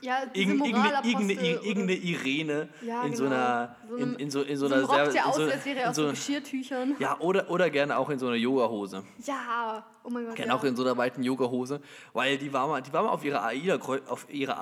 Ja, 0.00 0.18
irgendeine, 0.32 1.02
irgendeine, 1.04 1.42
irgendeine 1.42 1.94
Irene 1.96 2.68
Ja, 2.82 3.02
in 3.02 3.16
so 3.16 3.24
genau. 3.24 3.34
einer, 3.34 3.76
So 3.88 3.96
in, 3.96 4.02
einem- 4.02 4.16
in 4.18 4.30
so, 4.30 4.42
in 4.42 4.56
so 4.56 4.68
so 4.68 4.74
einer 4.74 4.84
ein 4.84 4.88
Rock, 4.88 4.94
sehr- 4.94 5.04
der 5.12 5.24
in 5.26 5.32
so, 5.32 5.42
aussieht, 5.42 5.52
als 5.54 5.64
wäre 5.66 5.76
er 5.78 5.82
in 5.84 5.90
aus 5.90 5.96
so, 5.96 6.02
so 6.04 6.10
Geschirrtüchern. 6.10 6.96
ja, 7.00 7.18
oder, 7.18 7.50
oder 7.50 7.68
gerne 7.70 7.98
auch 7.98 8.08
in 8.10 8.18
so 8.20 8.28
einer 8.28 8.36
Yoga-Hose. 8.36 9.02
Ja, 9.26 9.84
oh 10.04 10.10
mein 10.10 10.26
Gott. 10.26 10.36
Gerne 10.36 10.52
ja. 10.52 10.56
auch 10.56 10.62
in 10.62 10.76
so 10.76 10.84
einer 10.84 10.96
weiten 10.96 11.24
Yoga-Hose, 11.24 11.80
weil 12.12 12.38
die 12.38 12.52
war 12.52 12.68
mal, 12.68 12.80
die 12.80 12.92
war 12.92 13.02
mal 13.02 13.08
auf 13.08 13.24
ihrer 13.24 13.42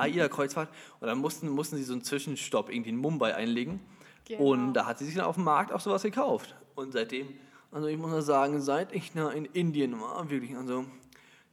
AIDA-Kreuzfahrt 0.00 0.70
und 1.00 1.06
dann 1.06 1.18
mussten, 1.18 1.50
mussten 1.50 1.76
sie 1.76 1.82
so 1.84 1.92
einen 1.92 2.02
Zwischenstopp 2.02 2.70
irgendwie 2.70 2.90
in 2.90 2.96
Mumbai 2.96 3.34
einlegen 3.34 3.80
Genau. 4.28 4.42
und 4.42 4.72
da 4.74 4.86
hat 4.86 4.98
sie 4.98 5.04
sich 5.04 5.14
dann 5.14 5.24
auf 5.26 5.36
dem 5.36 5.44
Markt 5.44 5.72
auch 5.72 5.80
sowas 5.80 6.02
gekauft 6.02 6.54
und 6.74 6.92
seitdem, 6.92 7.28
also 7.70 7.86
ich 7.88 7.96
muss 7.96 8.10
mal 8.10 8.22
sagen, 8.22 8.60
seit 8.60 8.92
ich 8.92 9.12
da 9.12 9.30
in 9.30 9.44
Indien 9.44 10.00
war, 10.00 10.28
wirklich, 10.30 10.56
also 10.56 10.84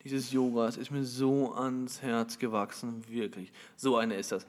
dieses 0.03 0.31
Yoga, 0.31 0.67
es 0.67 0.77
ist 0.77 0.91
mir 0.91 1.03
so 1.03 1.53
ans 1.53 2.01
Herz 2.01 2.37
gewachsen, 2.39 3.03
wirklich. 3.07 3.53
So 3.77 3.95
eine 3.97 4.15
ist 4.15 4.31
das. 4.31 4.45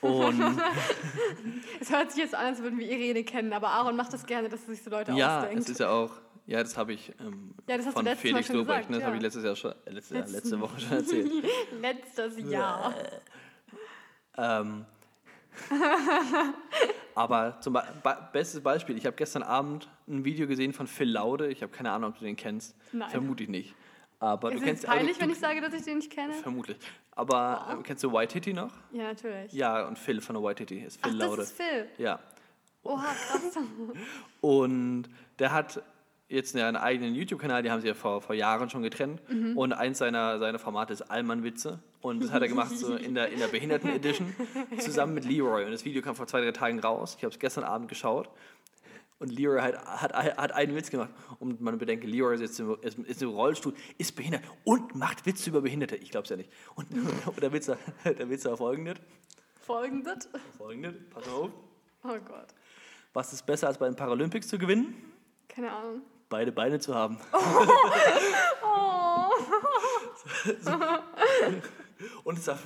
Und 0.00 0.40
Es 1.80 1.90
hört 1.90 2.12
sich 2.12 2.22
jetzt 2.22 2.34
an, 2.34 2.46
als 2.46 2.62
würden 2.62 2.78
wir 2.78 2.88
Irene 2.88 3.24
kennen, 3.24 3.52
aber 3.52 3.68
Aaron 3.68 3.96
macht 3.96 4.12
das 4.12 4.24
gerne, 4.26 4.48
dass 4.48 4.64
sich 4.66 4.82
so 4.82 4.90
Leute 4.90 5.12
ja, 5.12 5.40
ausdenkt. 5.40 5.64
es 5.64 5.68
ist 5.70 5.80
ja 5.80 5.90
auch, 5.90 6.12
ja, 6.46 6.62
das 6.62 6.76
habe 6.78 6.92
ich 6.92 7.12
ähm, 7.20 7.54
Ja, 7.68 7.76
das 7.78 7.86
von 7.88 8.06
Felix 8.16 8.48
Lobrecht, 8.50 8.88
ne, 8.90 8.96
das 8.96 9.04
habe 9.04 9.14
ja. 9.14 9.16
ich 9.16 9.22
letztes 9.22 9.44
Jahr 9.44 9.56
schon, 9.56 9.72
äh, 9.84 9.90
letzte, 9.90 10.14
Letzten- 10.14 10.32
letzte 10.34 10.60
Woche 10.60 10.80
schon 10.80 10.92
erzählt. 10.92 11.30
Letztes 11.80 12.38
Jahr. 12.48 12.94
Ähm, 14.38 14.84
aber 17.16 17.58
zum 17.60 17.72
Be 17.72 17.82
Be 18.02 18.16
bestes 18.32 18.60
Beispiel, 18.62 18.96
ich 18.96 19.06
habe 19.06 19.16
gestern 19.16 19.42
Abend 19.42 19.88
ein 20.06 20.24
Video 20.24 20.46
gesehen 20.46 20.72
von 20.72 20.86
Phil 20.86 21.10
Laude. 21.10 21.48
Ich 21.48 21.62
habe 21.62 21.72
keine 21.72 21.90
Ahnung, 21.90 22.10
ob 22.10 22.18
du 22.18 22.24
den 22.24 22.36
kennst. 22.36 22.76
Nein. 22.92 23.10
Vermutlich 23.10 23.48
nicht. 23.48 23.74
Aber 24.18 24.52
Ist 24.52 24.60
du 24.60 24.64
kennst 24.64 24.86
peinlich, 24.86 25.08
also, 25.08 25.20
wenn 25.22 25.30
ich 25.30 25.38
sage, 25.38 25.60
dass 25.62 25.72
ich 25.72 25.82
den 25.82 25.96
nicht 25.96 26.12
kenne? 26.12 26.34
Vermutlich. 26.34 26.76
Aber 27.12 27.78
äh, 27.78 27.82
kennst 27.82 28.04
du 28.04 28.12
White 28.12 28.34
Hitty 28.34 28.52
noch? 28.52 28.72
Ja, 28.92 29.04
natürlich. 29.04 29.52
Ja, 29.52 29.86
und 29.88 29.98
Phil 29.98 30.20
von 30.20 30.36
der 30.36 30.44
White 30.44 30.62
Hitty 30.62 30.80
ist 30.84 31.02
Phil 31.02 31.12
Ach, 31.14 31.18
das 31.18 31.28
Laude. 31.28 31.42
ist 31.42 31.52
Phil. 31.56 31.88
Ja. 31.98 32.18
Oha, 32.82 33.02
krass. 33.02 33.58
Und 34.40 35.08
der 35.38 35.52
hat 35.52 35.82
jetzt 36.28 36.56
einen 36.56 36.76
eigenen 36.76 37.14
YouTube-Kanal, 37.14 37.62
die 37.62 37.70
haben 37.70 37.80
sie 37.80 37.88
ja 37.88 37.94
vor, 37.94 38.20
vor 38.20 38.34
Jahren 38.34 38.68
schon 38.68 38.82
getrennt. 38.82 39.20
Mhm. 39.28 39.56
Und 39.56 39.72
eins 39.72 39.98
seiner, 39.98 40.38
seiner 40.38 40.58
Formate 40.58 40.92
ist 40.92 41.02
Allmann-Witze. 41.02 41.78
Und 42.00 42.22
das 42.22 42.32
hat 42.32 42.42
er 42.42 42.48
gemacht 42.48 42.76
so 42.76 42.94
in 42.94 43.14
der, 43.14 43.30
in 43.30 43.38
der 43.38 43.48
Behinderten-Edition 43.48 44.34
zusammen 44.78 45.14
mit 45.14 45.24
Leroy. 45.24 45.64
Und 45.64 45.72
das 45.72 45.84
Video 45.84 46.02
kam 46.02 46.16
vor 46.16 46.26
zwei, 46.26 46.40
drei 46.40 46.52
Tagen 46.52 46.80
raus. 46.80 47.14
Ich 47.18 47.24
habe 47.24 47.32
es 47.32 47.38
gestern 47.38 47.64
Abend 47.64 47.88
geschaut. 47.88 48.28
Und 49.18 49.30
Leroy 49.30 49.60
hat, 49.60 49.84
hat, 49.84 50.12
hat 50.14 50.52
einen 50.52 50.74
Witz 50.74 50.90
gemacht. 50.90 51.10
Und 51.38 51.60
man 51.60 51.78
bedenke, 51.78 52.06
Leroy 52.06 52.34
ist 52.34 52.40
jetzt 52.40 52.60
im, 52.60 52.76
ist, 52.82 52.98
ist 52.98 53.22
im 53.22 53.30
Rollstuhl, 53.30 53.74
ist 53.96 54.14
behindert 54.14 54.42
und 54.64 54.94
macht 54.94 55.24
Witze 55.26 55.50
über 55.50 55.62
Behinderte. 55.62 55.96
Ich 55.96 56.10
glaube 56.10 56.24
es 56.24 56.30
ja 56.30 56.36
nicht. 56.36 56.50
Und, 56.74 56.86
und 57.26 57.42
der, 57.42 57.52
Witz, 57.52 57.66
der 58.04 58.30
Witz 58.30 58.44
war 58.44 58.56
folgendes. 58.56 58.96
Folgendes. 59.60 60.28
folgendes. 60.58 60.94
Pass 61.10 61.28
auf. 61.28 61.50
Oh 62.04 62.08
Gott. 62.08 62.48
Was 63.14 63.32
ist 63.32 63.46
besser, 63.46 63.68
als 63.68 63.78
bei 63.78 63.86
den 63.86 63.96
Paralympics 63.96 64.48
zu 64.48 64.58
gewinnen? 64.58 64.94
Keine 65.48 65.72
Ahnung. 65.72 66.02
Beide 66.28 66.52
Beine 66.52 66.78
zu 66.80 66.94
haben. 66.94 67.18
Oh. 68.62 69.30
Und, 72.24 72.38
es 72.38 72.46
war, 72.48 72.58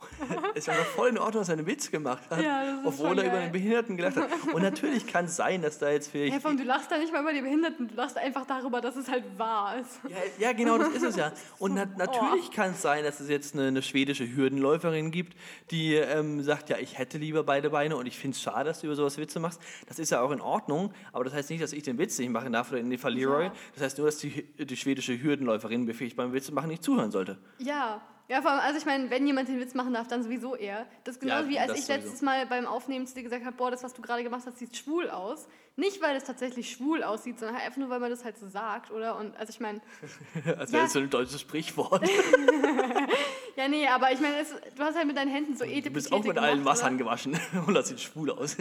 es 0.54 0.68
war 0.68 0.76
doch 0.76 0.84
voll 0.84 1.08
in 1.08 1.18
Ordnung, 1.18 1.42
dass 1.42 1.48
er 1.48 1.58
einen 1.58 1.66
Witz 1.66 1.90
gemacht 1.90 2.22
hat, 2.30 2.42
Ja, 2.42 2.80
obwohl 2.84 3.18
er 3.18 3.24
über 3.24 3.32
geil. 3.32 3.42
einen 3.42 3.52
Behinderten 3.52 3.96
gelacht 3.96 4.16
hat. 4.16 4.28
Und 4.52 4.62
natürlich 4.62 5.06
kann 5.06 5.24
es 5.24 5.36
sein, 5.36 5.60
dass 5.62 5.78
da 5.78 5.90
jetzt 5.90 6.10
vielleicht... 6.10 6.34
Ja, 6.40 6.48
allem, 6.48 6.56
du 6.56 6.64
lachst 6.64 6.90
da 6.90 6.98
nicht 6.98 7.12
mal 7.12 7.22
über 7.22 7.32
die 7.32 7.40
Behinderten, 7.40 7.88
du 7.88 7.94
lachst 7.94 8.16
einfach 8.16 8.46
darüber, 8.46 8.80
dass 8.80 8.96
es 8.96 9.08
halt 9.08 9.24
wahr 9.36 9.78
ist. 9.78 10.00
Ja, 10.08 10.48
ja, 10.48 10.52
genau, 10.52 10.78
das 10.78 10.90
ist 10.90 11.02
es 11.02 11.16
ja. 11.16 11.32
Und 11.58 11.74
na, 11.74 11.86
natürlich 11.96 12.50
kann 12.52 12.70
es 12.70 12.82
sein, 12.82 13.04
dass 13.04 13.20
es 13.20 13.28
jetzt 13.28 13.54
eine, 13.54 13.68
eine 13.68 13.82
schwedische 13.82 14.28
Hürdenläuferin 14.34 15.10
gibt, 15.10 15.36
die 15.70 15.94
ähm, 15.94 16.42
sagt, 16.42 16.70
ja, 16.70 16.78
ich 16.78 16.98
hätte 16.98 17.18
lieber 17.18 17.42
beide 17.42 17.70
Beine 17.70 17.96
und 17.96 18.06
ich 18.06 18.18
finde 18.18 18.34
es 18.36 18.42
schade, 18.42 18.66
dass 18.66 18.80
du 18.80 18.86
über 18.86 18.96
sowas 18.96 19.18
Witze 19.18 19.40
machst. 19.40 19.60
Das 19.86 19.98
ist 19.98 20.10
ja 20.10 20.20
auch 20.20 20.30
in 20.30 20.40
Ordnung, 20.40 20.92
aber 21.12 21.24
das 21.24 21.34
heißt 21.34 21.50
nicht, 21.50 21.62
dass 21.62 21.72
ich 21.72 21.82
den 21.82 21.98
Witz 21.98 22.18
nicht 22.18 22.30
machen 22.30 22.52
darf 22.52 22.70
oder 22.70 22.80
in 22.80 22.90
die 22.90 22.98
Fall 22.98 23.14
Leroy. 23.14 23.44
Ja. 23.44 23.52
Das 23.74 23.82
heißt 23.82 23.98
nur, 23.98 24.06
dass 24.06 24.18
die, 24.18 24.44
die 24.58 24.76
schwedische 24.76 25.20
Hürdenläuferin, 25.20 25.88
ich 25.88 26.16
beim 26.16 26.32
Witze 26.32 26.52
machen, 26.52 26.68
nicht 26.68 26.84
zuhören 26.84 27.10
sollte. 27.10 27.38
Ja. 27.58 28.00
Ja, 28.28 28.42
vor 28.42 28.50
allem, 28.50 28.60
also 28.60 28.78
ich 28.78 28.84
meine, 28.84 29.08
wenn 29.08 29.26
jemand 29.26 29.48
den 29.48 29.58
Witz 29.58 29.72
machen 29.72 29.94
darf, 29.94 30.06
dann 30.06 30.22
sowieso 30.22 30.54
er. 30.54 30.86
Das 31.04 31.14
ist 31.16 31.20
genauso 31.20 31.44
Ja, 31.44 31.48
wie 31.48 31.58
als 31.58 31.72
ich 31.78 31.86
sowieso. 31.86 31.92
letztes 32.02 32.20
Mal 32.22 32.44
beim 32.46 32.66
Aufnehmen 32.66 33.06
zu 33.06 33.14
dir 33.14 33.22
gesagt 33.22 33.42
habe, 33.46 33.56
boah, 33.56 33.70
das, 33.70 33.82
was 33.82 33.94
du 33.94 34.02
gerade 34.02 34.22
gemacht 34.22 34.42
hast, 34.46 34.58
sieht 34.58 34.76
schwul 34.76 35.08
aus. 35.08 35.48
Nicht, 35.76 36.02
weil 36.02 36.14
es 36.14 36.24
tatsächlich 36.24 36.70
schwul 36.70 37.02
aussieht, 37.04 37.38
sondern 37.38 37.56
halt 37.56 37.64
einfach 37.66 37.78
nur, 37.78 37.88
weil 37.88 38.00
man 38.00 38.10
das 38.10 38.24
halt 38.26 38.36
so 38.36 38.46
sagt, 38.48 38.90
oder? 38.90 39.16
Und 39.16 39.34
also 39.38 39.50
ich 39.50 39.60
meine, 39.60 39.80
Als 40.58 40.70
Ja. 40.70 40.74
wäre 40.74 40.82
das 40.84 40.92
so 40.92 40.98
ein 40.98 41.08
deutsches 41.08 41.40
Sprichwort. 41.40 42.06
ja, 43.56 43.66
nee, 43.68 43.86
aber 43.88 44.12
ich 44.12 44.20
meine, 44.20 44.34
du 44.76 44.82
hast 44.82 44.96
halt 44.96 45.06
mit 45.06 45.16
deinen 45.16 45.30
Händen 45.30 45.56
so 45.56 45.64
Du 45.64 45.70
Etepetete 45.70 45.90
bist 45.92 46.12
auch 46.12 46.22
mit 46.24 46.36
allen 46.38 46.64
Wassern 46.66 46.94
oder? 46.96 47.04
gewaschen 47.04 47.38
und 47.66 47.74
das 47.74 47.88
sieht 47.88 48.00
schwul 48.00 48.30
aus. 48.30 48.56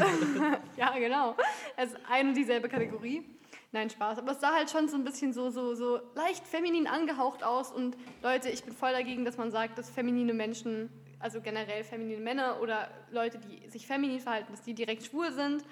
Ja, 0.78 0.98
genau. 0.98 1.36
Es 1.76 1.90
ist 1.92 1.98
eine 2.10 2.30
und 2.30 2.36
dieselbe 2.36 2.70
Kategorie. 2.70 3.26
Nein, 3.74 3.90
Spaß. 3.90 4.20
Aber 4.20 4.32
es 4.32 4.40
sah 4.40 4.54
halt 4.54 4.70
schon 4.70 4.88
so 4.88 4.96
ein 4.96 5.04
bisschen 5.04 5.34
so, 5.34 5.50
so, 5.50 5.76
so 5.76 6.00
leicht 6.16 6.46
feminin 6.48 6.88
angehaucht 6.88 7.44
aus. 7.44 7.72
Und 7.72 7.98
Leute, 8.24 8.50
ich 8.50 8.64
bin 8.64 8.74
voll 8.74 8.92
dagegen, 8.94 9.26
dass 9.26 9.38
man 9.38 9.52
sagt, 9.52 9.78
dass 9.78 9.90
feminine 9.90 10.34
Menschen, 10.34 10.90
also 11.20 11.42
generell 11.42 11.84
feminine 11.84 12.22
Männer 12.22 12.62
oder 12.62 12.90
Leute, 13.12 13.40
die 13.40 13.68
sich 13.70 13.86
feminin 13.86 14.20
verhalten, 14.20 14.52
dass 14.52 14.62
die 14.62 14.74
direkt 14.74 15.04
schwul 15.06 15.32
sind. 15.34 15.64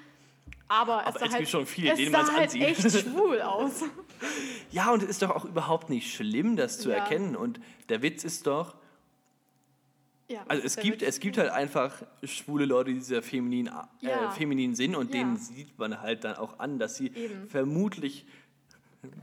Aber 0.67 1.01
es 1.01 1.07
Aber 1.07 1.19
sah 1.19 1.25
es 1.27 1.33
halt, 1.33 1.49
schon 1.49 1.65
viele, 1.65 1.93
es 1.93 2.11
sah 2.11 2.33
halt 2.33 2.53
echt 2.55 2.91
schwul 3.01 3.41
aus. 3.41 3.83
Ja, 4.71 4.91
und 4.91 5.03
es 5.03 5.09
ist 5.09 5.21
doch 5.21 5.29
auch 5.29 5.45
überhaupt 5.45 5.89
nicht 5.89 6.13
schlimm, 6.13 6.55
das 6.55 6.79
zu 6.79 6.89
Ja. 6.89 6.95
erkennen. 6.97 7.35
Und 7.35 7.59
der 7.89 8.01
Witz 8.01 8.23
ist 8.23 8.45
doch, 8.47 8.75
Ja, 10.27 10.43
Also 10.47 10.63
es 10.63 10.75
gibt, 10.77 11.03
es 11.03 11.19
gibt 11.19 11.37
halt 11.37 11.51
einfach 11.51 12.01
schwule 12.23 12.65
Leute, 12.65 12.91
die 12.93 12.99
sehr 12.99 13.21
feminin, 13.21 13.67
äh, 13.67 13.71
Ja. 14.07 14.31
feminin 14.31 14.73
sind 14.75 14.95
und 14.95 15.13
Ja. 15.13 15.19
denen 15.19 15.37
sieht 15.37 15.77
man 15.77 16.01
halt 16.01 16.23
dann 16.23 16.35
auch 16.37 16.57
an, 16.59 16.79
dass 16.79 16.95
sie 16.95 17.07
Eben. 17.13 17.47
vermutlich 17.47 18.25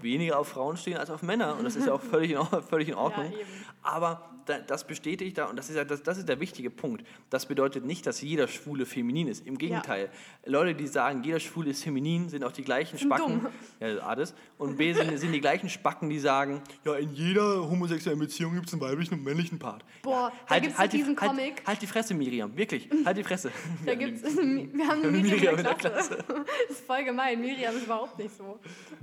weniger 0.00 0.38
auf 0.38 0.48
Frauen 0.48 0.76
stehen 0.76 0.96
als 0.98 1.10
auf 1.10 1.22
Männer 1.22 1.56
und 1.56 1.64
das 1.64 1.74
ist 1.74 1.86
ja 1.86 1.92
auch 1.92 2.00
völlig 2.20 2.30
in, 2.30 2.36
Or- 2.38 2.62
völlig 2.62 2.88
in 2.88 2.94
Ordnung. 2.94 3.32
eben. 3.32 3.40
Aber 3.82 4.30
das 4.46 4.86
bestätigt 4.86 5.38
da 5.38 5.46
und 5.46 5.56
das 5.56 5.70
ist 5.70 5.76
ja 5.76 5.84
das, 5.84 6.02
das 6.02 6.18
ist 6.18 6.28
der 6.28 6.40
wichtige 6.40 6.70
Punkt. 6.70 7.04
Das 7.30 7.46
bedeutet 7.46 7.84
nicht, 7.84 8.06
dass 8.06 8.20
jeder 8.20 8.48
Schwule 8.48 8.86
feminin 8.86 9.28
ist. 9.28 9.46
Im 9.46 9.58
Gegenteil. 9.58 10.10
Leute, 10.44 10.74
die 10.74 10.86
sagen, 10.86 11.22
jeder 11.22 11.40
Schwule 11.40 11.70
ist 11.70 11.82
feminin, 11.84 12.28
sind 12.28 12.44
auch 12.44 12.52
die 12.52 12.62
gleichen 12.64 12.98
Sind 12.98 13.08
Spacken. 13.08 13.40
dumm. 13.42 13.46
Ja, 13.80 14.02
A 14.02 14.14
das. 14.14 14.34
Und 14.58 14.76
B 14.76 14.92
sind, 14.92 15.16
sind 15.18 15.32
die 15.32 15.40
gleichen 15.40 15.68
Spacken, 15.68 16.08
die 16.10 16.18
sagen, 16.18 16.60
ja, 16.84 16.94
in 16.94 17.12
jeder 17.14 17.68
homosexuellen 17.68 18.18
Beziehung 18.18 18.54
gibt 18.54 18.66
es 18.66 18.72
einen 18.72 18.82
weiblichen 18.82 19.14
und 19.14 19.24
männlichen 19.24 19.58
Part. 19.58 19.84
Boah, 20.02 20.32
da 20.46 20.50
Halt, 20.54 20.62
gibt's 20.64 20.78
halt, 20.78 20.92
diesen 20.92 21.18
halt, 21.20 21.30
Comic. 21.30 21.62
halt 21.66 21.82
die 21.82 21.86
Fresse, 21.86 22.14
Miriam. 22.14 22.56
Wirklich. 22.56 22.88
Halt 23.04 23.16
die 23.16 23.24
Fresse. 23.24 23.50
Da 23.86 23.94
gibt's, 23.94 24.22
wir 24.22 24.86
haben 24.88 25.02
eine 25.02 25.10
Miriam, 25.10 25.22
Miriam 25.36 25.56
in 25.58 25.64
der 25.64 25.74
Klasse. 25.74 26.18
Das 26.26 26.70
ist 26.78 26.86
voll 26.86 27.04
gemein. 27.04 27.40
Miriam 27.40 27.74
ist 27.76 27.84
überhaupt 27.84 28.18
nicht 28.18 28.36
so. 28.36 28.58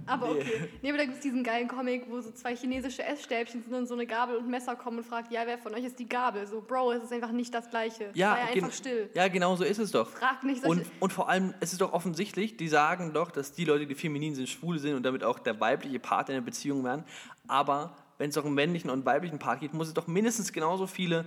Aber 0.05 0.31
okay. 0.31 0.69
Nee, 0.81 0.89
aber 0.89 0.97
da 0.97 1.03
gibt 1.05 1.15
es 1.17 1.21
diesen 1.21 1.43
geilen 1.43 1.67
Comic, 1.67 2.03
wo 2.09 2.19
so 2.21 2.31
zwei 2.31 2.55
chinesische 2.55 3.03
Essstäbchen 3.03 3.61
sind 3.63 3.73
und 3.73 3.87
so 3.87 3.93
eine 3.93 4.05
Gabel 4.05 4.37
und 4.37 4.47
Messer 4.49 4.75
kommen 4.75 4.99
und 4.99 5.05
ja, 5.29 5.41
wer 5.45 5.57
von 5.57 5.73
euch 5.73 5.83
ist 5.83 5.99
die 5.99 6.07
Gabel? 6.07 6.45
So, 6.47 6.61
Bro, 6.61 6.93
es 6.93 7.03
ist 7.03 7.13
einfach 7.13 7.31
nicht 7.31 7.53
das 7.53 7.69
Gleiche. 7.69 8.11
Ja, 8.13 8.35
Sei 8.35 8.53
einfach 8.53 8.73
still. 8.73 9.09
ja, 9.13 9.27
genau 9.27 9.55
so 9.55 9.63
ist 9.63 9.77
es 9.77 9.91
doch. 9.91 10.09
Frag 10.09 10.43
nicht. 10.43 10.63
Und, 10.63 10.85
und 10.99 11.13
vor 11.13 11.29
allem, 11.29 11.53
es 11.59 11.71
ist 11.71 11.81
doch 11.81 11.93
offensichtlich, 11.93 12.57
die 12.57 12.67
sagen 12.67 13.13
doch, 13.13 13.31
dass 13.31 13.53
die 13.53 13.65
Leute, 13.65 13.87
die 13.87 13.95
feminin 13.95 14.35
sind, 14.35 14.49
schwul 14.49 14.79
sind 14.79 14.95
und 14.95 15.03
damit 15.03 15.23
auch 15.23 15.39
der 15.39 15.59
weibliche 15.59 15.99
Part 15.99 16.29
in 16.29 16.35
der 16.35 16.41
Beziehung 16.41 16.83
werden. 16.83 17.03
Aber 17.47 17.95
wenn 18.17 18.29
es 18.29 18.35
doch 18.35 18.45
einen 18.45 18.55
männlichen 18.55 18.89
und 18.89 19.05
weiblichen 19.05 19.39
Part 19.39 19.61
gibt, 19.61 19.73
muss 19.73 19.87
es 19.87 19.93
doch 19.93 20.07
mindestens 20.07 20.51
genauso 20.51 20.87
viele 20.87 21.25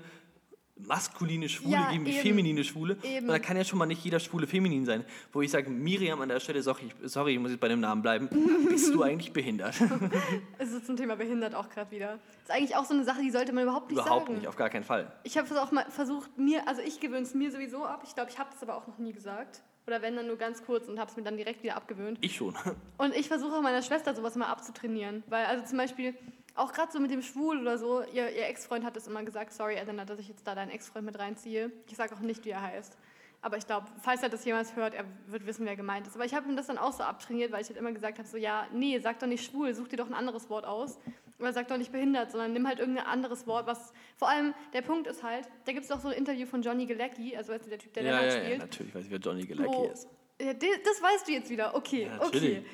maskuline 0.86 1.48
Schwule 1.48 1.72
Ja, 1.72 1.90
geben 1.90 2.06
wie 2.06 2.12
eben. 2.12 2.20
feminine 2.22 2.64
Schwule. 2.64 2.96
Eben. 3.02 3.26
Und 3.26 3.32
da 3.32 3.38
kann 3.38 3.56
ja 3.56 3.64
schon 3.64 3.78
mal 3.78 3.86
nicht 3.86 4.04
jeder 4.04 4.20
Schwule 4.20 4.46
feminin 4.46 4.84
sein. 4.84 5.04
Wo 5.32 5.40
ich 5.42 5.50
sage, 5.50 5.70
Miriam 5.70 6.20
an 6.20 6.28
der 6.28 6.40
Stelle, 6.40 6.62
sorry, 6.62 6.90
ich- 7.02 7.10
sorry, 7.10 7.34
ich 7.34 7.38
muss 7.40 7.50
jetzt 7.50 7.60
bei 7.60 7.68
dem 7.68 7.80
Namen 7.80 8.02
bleiben, 8.02 8.28
bist 8.68 8.92
du 8.94 9.02
eigentlich 9.02 9.32
behindert? 9.32 9.74
Es 10.58 10.70
ist 10.72 10.86
zum 10.86 10.96
Thema 10.96 11.16
behindert 11.16 11.54
auch 11.54 11.68
gerade 11.68 11.90
wieder. 11.90 12.18
Das 12.46 12.50
ist 12.50 12.50
eigentlich 12.50 12.76
auch 12.76 12.84
so 12.84 12.94
eine 12.94 13.04
Sache, 13.04 13.20
die 13.22 13.30
sollte 13.30 13.52
man 13.52 13.64
überhaupt 13.64 13.90
nicht 13.90 14.00
Überhaupt 14.00 14.26
sagen. 14.26 14.38
nicht, 14.38 14.46
auf 14.48 14.56
gar 14.56 14.70
keinen 14.70 14.84
Fall. 14.84 15.12
Ich 15.24 15.36
habe 15.38 15.48
es 15.48 15.56
auch 15.56 15.72
mal 15.72 15.84
versucht, 15.90 16.36
mir, 16.38 16.66
also 16.68 16.82
ich 16.82 17.00
gewöhne 17.00 17.22
es 17.22 17.34
mir 17.34 17.50
sowieso 17.50 17.84
ab. 17.84 18.02
Ich 18.06 18.14
glaube, 18.14 18.30
ich 18.30 18.38
habe 18.38 18.50
das 18.52 18.62
aber 18.62 18.76
auch 18.76 18.86
noch 18.86 18.98
nie 18.98 19.12
gesagt. 19.12 19.62
Oder 19.86 20.00
wenn 20.00 20.14
dann 20.14 20.28
nur 20.28 20.36
ganz 20.36 20.64
kurz 20.64 20.86
und 20.88 21.00
habe 21.00 21.10
es 21.10 21.16
mir 21.16 21.24
dann 21.24 21.36
direkt 21.36 21.64
wieder 21.64 21.74
abgewöhnt. 21.76 22.16
Ich 22.20 22.36
schon. 22.36 22.54
Und 22.98 23.16
ich 23.16 23.26
versuche 23.26 23.52
auch 23.56 23.62
meiner 23.62 23.82
Schwester 23.82 24.14
sowas 24.14 24.36
mal 24.36 24.46
abzutrainieren. 24.46 25.24
Weil, 25.26 25.44
also 25.46 25.64
zum 25.64 25.76
Beispiel, 25.76 26.14
auch 26.54 26.72
gerade 26.72 26.92
so 26.92 27.00
mit 27.00 27.10
dem 27.10 27.22
Schwul 27.22 27.60
oder 27.60 27.78
so, 27.78 28.02
ihr, 28.02 28.30
ihr 28.30 28.46
Ex-Freund 28.46 28.84
hat 28.84 28.96
es 28.96 29.06
immer 29.06 29.22
gesagt, 29.22 29.52
sorry, 29.52 29.74
Elena, 29.76 30.04
dass 30.04 30.18
ich 30.18 30.28
jetzt 30.28 30.46
da 30.46 30.54
deinen 30.54 30.70
Ex-Freund 30.70 31.06
mit 31.06 31.18
reinziehe. 31.18 31.70
Ich 31.88 31.96
sage 31.96 32.14
auch 32.14 32.20
nicht, 32.20 32.44
wie 32.44 32.50
er 32.50 32.62
heißt. 32.62 32.96
Aber 33.44 33.56
ich 33.56 33.66
glaube, 33.66 33.88
falls 34.00 34.22
er 34.22 34.28
das 34.28 34.44
jemals 34.44 34.76
hört, 34.76 34.94
er 34.94 35.04
wird 35.26 35.46
wissen, 35.46 35.66
wer 35.66 35.74
gemeint 35.74 36.06
ist. 36.06 36.14
Aber 36.14 36.24
ich 36.24 36.32
habe 36.32 36.48
ihm 36.48 36.54
das 36.54 36.68
dann 36.68 36.78
auch 36.78 36.92
so 36.92 37.02
abtrainiert, 37.02 37.50
weil 37.50 37.60
ich 37.62 37.68
halt 37.68 37.76
immer 37.76 37.90
gesagt 37.90 38.18
habe, 38.18 38.28
so, 38.28 38.36
ja, 38.36 38.68
nee, 38.72 38.98
sag 39.00 39.18
doch 39.18 39.26
nicht 39.26 39.44
schwul, 39.44 39.74
such 39.74 39.88
dir 39.88 39.96
doch 39.96 40.06
ein 40.06 40.14
anderes 40.14 40.48
Wort 40.48 40.64
aus. 40.64 40.98
Oder 41.40 41.52
sag 41.52 41.66
doch 41.66 41.76
nicht 41.76 41.90
behindert, 41.90 42.30
sondern 42.30 42.52
nimm 42.52 42.68
halt 42.68 42.78
irgendein 42.78 43.06
anderes 43.06 43.48
Wort, 43.48 43.66
was... 43.66 43.92
Vor 44.16 44.28
allem, 44.28 44.54
der 44.74 44.82
Punkt 44.82 45.08
ist 45.08 45.24
halt, 45.24 45.48
da 45.64 45.72
gibt 45.72 45.84
es 45.84 45.90
auch 45.90 45.98
so 45.98 46.08
ein 46.08 46.14
Interview 46.14 46.46
von 46.46 46.62
Johnny 46.62 46.86
Galecki, 46.86 47.36
also 47.36 47.52
weißt 47.52 47.64
du, 47.64 47.70
der 47.70 47.78
Typ, 47.80 47.92
der 47.94 48.04
ja, 48.04 48.10
Lennart 48.10 48.26
ja, 48.32 48.38
ja, 48.38 48.44
spielt. 48.44 48.58
natürlich 48.60 48.94
weiß 48.94 49.04
ich, 49.06 49.10
wer 49.10 49.18
Johnny 49.18 49.44
Galecki 49.44 49.74
Wo- 49.74 49.90
ist. 49.92 50.08
Ja, 50.40 50.52
das 50.54 51.02
weißt 51.02 51.26
du 51.26 51.32
jetzt 51.32 51.50
wieder. 51.50 51.74
Okay, 51.74 52.04
Ja, 52.06 52.24
okay. 52.24 52.64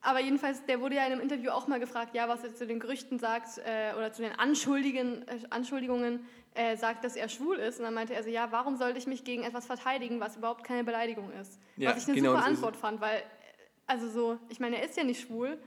Aber 0.00 0.20
jedenfalls, 0.20 0.64
der 0.64 0.80
wurde 0.80 0.94
ja 0.94 1.06
in 1.06 1.12
einem 1.12 1.20
Interview 1.20 1.50
auch 1.50 1.66
mal 1.66 1.80
gefragt, 1.80 2.14
ja, 2.14 2.28
was 2.28 2.44
er 2.44 2.54
zu 2.54 2.66
den 2.66 2.78
Gerüchten 2.78 3.18
sagt 3.18 3.58
äh, 3.58 3.96
oder 3.96 4.12
zu 4.12 4.22
den 4.22 4.32
Anschuldigen, 4.38 5.26
äh, 5.26 5.40
Anschuldigungen 5.50 6.24
äh, 6.54 6.76
sagt, 6.76 7.04
dass 7.04 7.16
er 7.16 7.28
schwul 7.28 7.56
ist. 7.56 7.78
Und 7.78 7.84
dann 7.84 7.94
meinte 7.94 8.14
er 8.14 8.22
so, 8.22 8.30
ja, 8.30 8.52
warum 8.52 8.76
sollte 8.76 8.98
ich 8.98 9.06
mich 9.06 9.24
gegen 9.24 9.42
etwas 9.42 9.66
verteidigen, 9.66 10.20
was 10.20 10.36
überhaupt 10.36 10.62
keine 10.62 10.84
Beleidigung 10.84 11.32
ist? 11.32 11.58
Ja, 11.76 11.90
was 11.90 12.02
ich 12.02 12.08
eine 12.08 12.16
genau, 12.16 12.32
super 12.34 12.44
Antwort 12.44 12.76
fand, 12.76 13.00
weil, 13.00 13.16
äh, 13.16 13.22
also 13.86 14.08
so, 14.08 14.38
ich 14.48 14.60
meine, 14.60 14.76
er 14.78 14.84
ist 14.84 14.96
ja 14.96 15.02
nicht 15.02 15.20
schwul 15.20 15.58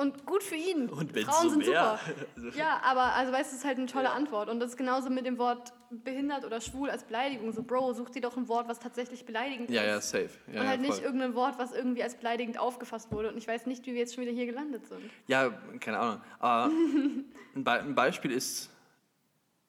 und 0.00 0.26
gut 0.26 0.42
für 0.42 0.54
ihn. 0.56 0.88
Und 0.88 1.14
wenn's 1.14 1.26
Frauen 1.28 1.42
so 1.42 1.48
sind 1.50 1.66
wär. 1.66 1.98
super. 2.36 2.56
Ja, 2.56 2.80
aber 2.82 3.14
also 3.14 3.32
weißt 3.32 3.50
du, 3.52 3.54
es 3.54 3.60
ist 3.62 3.66
halt 3.66 3.78
eine 3.78 3.86
tolle 3.86 4.10
Antwort. 4.10 4.48
Und 4.48 4.58
das 4.60 4.70
ist 4.70 4.76
genauso 4.76 5.10
mit 5.10 5.26
dem 5.26 5.38
Wort 5.38 5.72
behindert 5.90 6.44
oder 6.44 6.60
schwul 6.60 6.88
als 6.90 7.04
Beleidigung. 7.04 7.52
So, 7.52 7.62
Bro, 7.62 7.92
such 7.92 8.10
dir 8.10 8.22
doch 8.22 8.36
ein 8.36 8.48
Wort, 8.48 8.68
was 8.68 8.78
tatsächlich 8.80 9.24
beleidigend 9.24 9.70
Ja, 9.70 9.82
ist. 9.82 10.12
ja, 10.12 10.20
safe. 10.22 10.30
Ja, 10.52 10.60
und 10.62 10.68
halt 10.68 10.80
ja, 10.82 10.88
nicht 10.88 11.02
irgendein 11.02 11.34
Wort, 11.34 11.58
was 11.58 11.72
irgendwie 11.72 12.02
als 12.02 12.16
beleidigend 12.16 12.58
aufgefasst 12.58 13.12
wurde. 13.12 13.28
Und 13.30 13.36
ich 13.38 13.46
weiß 13.46 13.66
nicht, 13.66 13.84
wie 13.86 13.92
wir 13.92 14.00
jetzt 14.00 14.14
schon 14.14 14.22
wieder 14.24 14.32
hier 14.32 14.46
gelandet 14.46 14.86
sind. 14.86 15.00
Ja, 15.26 15.50
keine 15.80 15.98
Ahnung. 15.98 16.20
Aber 16.38 16.72
ein, 17.54 17.64
Be 17.64 17.70
ein 17.72 17.94
Beispiel 17.94 18.30
ist, 18.32 18.70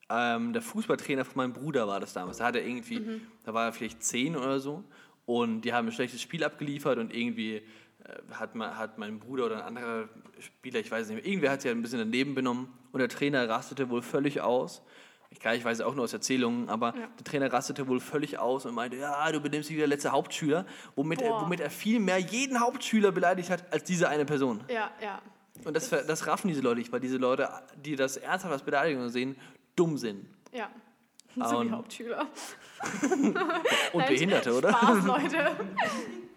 ähm, 0.10 0.54
der 0.54 0.62
Fußballtrainer 0.62 1.26
von 1.26 1.38
meinem 1.38 1.54
Bruder 1.54 1.88
war 1.88 2.00
das 2.00 2.14
damals. 2.14 2.38
Da 2.38 2.46
hat 2.46 2.56
er 2.56 2.66
irgendwie, 2.66 3.00
Mhm. 3.00 3.22
da 3.46 3.54
war 3.54 3.66
er 3.66 3.74
vielleicht 3.74 4.04
zehn 4.04 4.36
oder 4.36 4.60
so 4.60 4.84
und 5.26 5.62
die 5.62 5.74
haben 5.74 5.88
ein 5.88 5.92
schlechtes 5.94 6.22
Spiel 6.22 6.44
abgeliefert 6.44 6.98
und 6.98 7.16
irgendwie 7.16 7.62
hat, 8.32 8.56
ma- 8.56 8.76
hat 8.78 8.98
mein 8.98 9.20
Bruder 9.20 9.46
oder 9.46 9.58
ein 9.58 9.62
anderer 9.78 10.10
Spieler, 10.40 10.80
ich 10.80 10.90
weiß 10.92 11.08
nicht 11.08 11.18
mehr, 11.18 11.26
irgendwer 11.26 11.52
hat 11.52 11.62
sich 11.62 11.72
ein 11.72 11.82
bisschen 11.82 12.00
daneben 12.00 12.36
benommen 12.36 12.68
und 12.92 13.00
der 13.00 13.10
Trainer 13.10 13.48
rastete 13.48 13.90
wohl 13.90 14.02
völlig 14.02 14.42
aus. 14.42 14.82
Ich, 15.30 15.40
klar, 15.40 15.56
ich 15.56 15.64
weiß 15.64 15.80
es 15.80 15.86
auch 15.86 15.96
nur 15.96 16.04
aus 16.04 16.12
Erzählungen, 16.14 16.68
aber 16.68 16.94
Ja. 16.98 17.08
der 17.18 17.24
Trainer 17.24 17.54
rastete 17.54 17.88
wohl 17.88 18.00
völlig 18.02 18.38
aus 18.40 18.66
und 18.66 18.76
meinte, 18.76 18.98
ja, 18.98 19.32
du 19.32 19.40
benimmst 19.40 19.70
dich 19.70 19.76
wie 19.78 19.80
der 19.80 19.88
letzte 19.88 20.12
Hauptschüler, 20.12 20.66
womit 20.96 21.22
er, 21.22 21.32
womit 21.42 21.60
er 21.62 21.70
viel 21.70 22.00
mehr 22.02 22.18
jeden 22.18 22.60
Hauptschüler 22.60 23.12
beleidigt 23.14 23.50
hat 23.50 23.72
als 23.72 23.84
diese 23.86 24.10
eine 24.10 24.26
Person. 24.26 24.62
Ja, 24.68 24.92
ja. 25.02 25.22
Und 25.64 25.76
das, 25.76 25.88
ver- 25.88 26.04
das 26.04 26.28
raffen 26.28 26.48
diese 26.50 26.62
Leute 26.62 26.80
nicht, 26.80 26.92
weil 26.92 27.00
diese 27.00 27.18
Leute, 27.18 27.48
die 27.78 27.96
das 27.96 28.18
ernsthaft 28.18 28.52
als 28.52 28.64
Beleidigung 28.64 29.08
sehen, 29.10 29.36
dumm 29.76 29.98
sind. 29.98 30.26
Ja. 30.52 30.70
So 31.34 31.44
wie 31.52 31.56
und- 31.68 31.72
Hauptschüler. 31.72 32.28
Und 33.94 34.06
Behinderte, 34.08 34.54
oder? 34.54 34.72
Spaß, 34.74 35.06
Leute. 35.06 35.52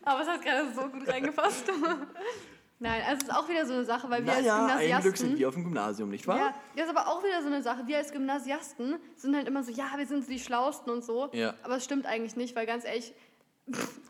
Aber 0.04 0.20
es 0.22 0.28
hat 0.28 0.42
gerade 0.42 0.72
so 0.74 0.82
gut 0.88 1.06
reingepasst. 1.08 1.70
Nein, 2.80 3.02
also 3.06 3.16
es 3.18 3.22
ist 3.28 3.34
auch 3.34 3.48
wieder 3.48 3.64
so 3.64 3.72
eine 3.72 3.84
Sache, 3.84 4.10
weil 4.10 4.24
wir 4.26 4.32
Naja, 4.34 4.66
als 4.66 4.72
ein 4.82 5.00
Glück 5.00 5.16
sind 5.16 5.28
Gymnasiasten... 5.36 5.38
wir 5.38 5.48
auf 5.48 5.54
dem 5.54 5.64
Gymnasium, 5.64 6.10
nicht 6.10 6.26
wahr? 6.26 6.38
Ja, 6.38 6.54
das 6.76 6.84
ist 6.86 6.96
aber 6.96 7.08
auch 7.08 7.22
wieder 7.22 7.40
so 7.40 7.46
eine 7.46 7.62
Sache. 7.62 7.86
Wir 7.86 7.98
als 7.98 8.12
Gymnasiasten 8.12 8.96
sind 9.16 9.36
halt 9.36 9.46
immer 9.48 9.62
so, 9.62 9.70
ja, 9.70 9.92
wir 9.96 10.06
sind 10.06 10.24
so 10.24 10.30
die 10.30 10.40
Schlausten 10.40 10.92
und 10.92 11.04
so. 11.04 11.30
Ja. 11.32 11.54
Aber 11.62 11.76
es 11.76 11.84
stimmt 11.84 12.04
eigentlich 12.04 12.36
nicht, 12.36 12.54
weil 12.56 12.66
ganz 12.66 12.84
ehrlich, 12.84 13.14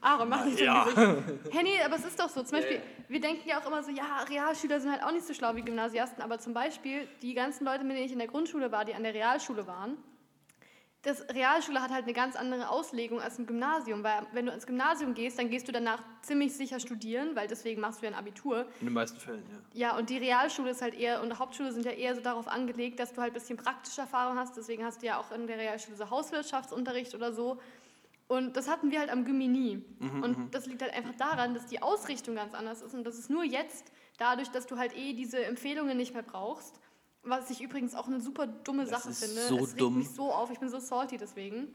Aaron, 0.01 0.29
mach 0.29 0.45
nicht 0.47 0.59
so 0.59 0.65
Ja. 0.65 0.83
ein 0.83 0.95
Gesicht. 0.95 1.55
Hey, 1.55 1.63
nee, 1.63 1.81
aber 1.85 1.95
es 1.97 2.05
ist 2.05 2.19
doch 2.19 2.29
so. 2.29 2.43
Zum 2.43 2.59
Beispiel, 2.59 2.81
wir 3.07 3.21
denken 3.21 3.49
ja 3.49 3.61
auch 3.61 3.67
immer 3.67 3.83
so, 3.85 3.93
ja, 3.93 4.25
Realschüler 4.29 4.81
sind 4.81 4.91
halt 4.91 5.05
auch 5.05 5.13
nicht 5.13 5.27
so 5.27 5.35
schlau 5.35 5.55
wie 5.55 5.63
Gymnasiasten. 5.63 6.23
Aber 6.23 6.39
zum 6.41 6.55
Beispiel, 6.55 7.07
die 7.23 7.35
ganzen 7.35 7.65
Leute, 7.65 7.85
mit 7.85 7.97
denen 7.97 8.07
ich 8.07 8.13
in 8.13 8.19
der 8.19 8.29
Grundschule 8.29 8.73
war, 8.73 8.85
die 8.85 8.95
an 8.95 9.05
der 9.05 9.15
Realschule 9.15 9.67
waren, 9.69 9.97
das 11.05 11.29
Realschule 11.29 11.83
hat 11.83 11.91
halt 11.91 12.05
eine 12.05 12.15
ganz 12.15 12.35
andere 12.35 12.71
Auslegung 12.71 13.21
als 13.21 13.39
ein 13.39 13.47
Gymnasium, 13.47 14.03
weil 14.03 14.27
wenn 14.33 14.47
du 14.47 14.53
ins 14.53 14.67
Gymnasium 14.67 15.13
gehst, 15.13 15.39
dann 15.39 15.51
gehst 15.51 15.69
du 15.69 15.73
danach 15.73 16.03
ziemlich 16.23 16.55
sicher 16.55 16.81
studieren, 16.81 17.37
weil 17.37 17.47
deswegen 17.47 17.81
machst 17.81 18.01
du 18.01 18.07
ja 18.07 18.13
ein 18.13 18.19
Abitur. 18.19 18.67
In 18.81 18.87
den 18.87 18.95
meisten 18.95 19.21
Fällen, 19.21 19.45
ja. 19.51 19.89
Ja, 19.89 19.97
und 19.99 20.09
die 20.09 20.17
Realschule 20.17 20.71
ist 20.71 20.81
halt 20.81 20.95
eher, 20.95 21.23
und 21.23 21.39
Hauptschule 21.39 21.73
sind 21.73 21.85
ja 21.85 21.93
eher 21.93 22.15
so 22.15 22.23
darauf 22.23 22.49
angelegt, 22.49 22.99
dass 23.01 23.13
du 23.13 23.21
halt 23.21 23.33
ein 23.33 23.35
bisschen 23.35 23.59
praktische 23.59 24.01
Erfahrung 24.01 24.39
hast. 24.39 24.57
Deswegen 24.57 24.83
hast 24.83 25.03
du 25.03 25.07
ja 25.07 25.19
auch 25.19 25.31
in 25.31 25.47
der 25.47 25.59
Realschule 25.59 25.97
so 25.97 26.09
Hauswirtschaftsunterricht 26.09 27.15
oder 27.15 27.33
so. 27.33 27.61
Und 28.27 28.57
das 28.57 28.69
hatten 28.69 28.91
wir 28.91 29.01
halt 29.01 29.11
am 29.11 29.27
Gymmi 29.27 29.49
nie. 29.49 29.85
und 30.01 30.55
das 30.55 30.65
liegt 30.65 30.81
halt 30.81 30.95
einfach 30.95 31.15
daran, 31.17 31.53
dass 31.53 31.67
die 31.67 31.83
Ausrichtung 31.83 32.37
ganz 32.37 32.55
anders 32.55 32.81
ist. 32.81 32.95
Und 32.95 33.05
das 33.05 33.19
ist 33.19 33.29
nur 33.29 33.45
jetzt, 33.45 33.93
dadurch, 34.17 34.49
dass 34.49 34.67
du 34.67 34.79
halt 34.79 34.97
eh 34.97 35.13
diese 35.13 35.45
Empfehlungen 35.45 35.97
nicht 35.97 36.15
mehr 36.15 36.23
brauchst. 36.23 36.81
Was 37.25 37.49
ich 37.51 37.61
übrigens 37.63 37.95
auch 37.95 38.07
eine 38.07 38.21
super 38.21 38.47
dumme 38.47 38.85
Das 38.85 39.03
Sache 39.03 39.11
ist 39.11 39.25
finde. 39.25 39.43
so 39.49 39.57
es 39.59 39.71
regt 39.71 39.81
dumm. 39.81 39.99
mich 39.99 40.11
so 40.11 40.31
auf, 40.33 40.51
ich 40.51 40.59
bin 40.59 40.69
so 40.69 40.79
salty 40.79 41.17
deswegen. 41.17 41.69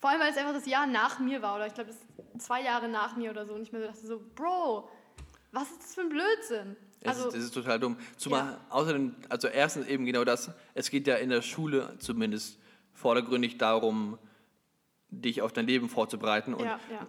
Vor 0.00 0.10
allem, 0.10 0.20
weil 0.20 0.30
es 0.30 0.36
einfach 0.36 0.52
das 0.54 0.66
Jahr 0.66 0.86
nach 0.86 1.18
mir 1.18 1.42
war, 1.42 1.54
oder 1.56 1.66
ich 1.66 1.74
glaube, 1.74 1.90
das 1.90 1.96
ist 2.36 2.46
zwei 2.46 2.62
Jahre 2.62 2.88
nach 2.88 3.16
mir 3.16 3.30
oder 3.30 3.46
so. 3.46 3.54
Und 3.54 3.62
ich 3.62 3.72
mir 3.72 3.80
so 3.80 3.86
dachte 3.86 4.06
so, 4.06 4.20
Bro, 4.34 4.88
was 5.52 5.70
ist 5.70 5.82
das 5.82 5.94
für 5.94 6.00
ein 6.02 6.08
Blödsinn? 6.08 6.76
Es 7.00 7.08
Also, 7.08 7.28
ist, 7.28 7.36
das 7.36 7.44
ist 7.44 7.54
total 7.54 7.78
dumm. 7.80 7.96
Zumal 8.16 8.44
Ja. 8.44 8.60
außerdem, 8.70 9.14
also 9.28 9.48
erstens 9.48 9.86
eben 9.88 10.04
genau 10.04 10.24
das, 10.24 10.50
es 10.74 10.90
geht 10.90 11.06
ja 11.06 11.16
in 11.16 11.30
der 11.30 11.42
Schule 11.42 11.96
zumindest 11.98 12.58
vordergründig 12.92 13.58
darum, 13.58 14.18
dich 15.10 15.42
auf 15.42 15.52
dein 15.52 15.66
Leben 15.66 15.88
vorzubereiten. 15.88 16.54
Und 16.54 16.64
ja, 16.64 16.78
ja. 16.90 17.06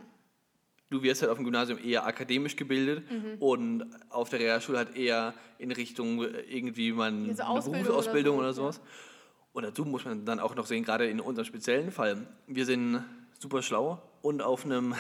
Du 0.94 1.04
wirst 1.04 1.22
halt 1.22 1.32
auf 1.32 1.38
dem 1.38 1.44
Gymnasium 1.44 1.80
eher 1.84 2.06
akademisch 2.06 2.56
gebildet 2.56 3.04
Mhm. 3.12 3.36
und 3.40 3.86
auf 4.10 4.30
der 4.30 4.40
Realschule 4.40 4.78
halt 4.78 4.96
eher 4.96 5.34
in 5.58 5.72
Richtung 5.72 6.24
irgendwie 6.50 6.92
man 6.94 7.26
Diese 7.26 7.44
eine 7.44 7.50
Ausbildung 7.52 7.84
Berufsausbildung 7.84 8.38
oder 8.38 8.46
oder, 8.48 8.54
so, 8.54 8.62
sowas. 8.64 8.82
Und 9.54 9.64
dazu 9.64 9.86
muss 9.86 10.06
man 10.06 10.26
dann 10.26 10.40
auch 10.40 10.56
noch 10.56 10.66
sehen, 10.66 10.84
gerade 10.84 11.08
in 11.08 11.20
unserem 11.20 11.46
speziellen 11.46 11.92
Fall, 11.92 12.26
wir 12.48 12.66
sind 12.66 13.04
super 13.40 13.62
schlau 13.62 14.02
und 14.22 14.42
auf 14.42 14.64
einem 14.66 14.96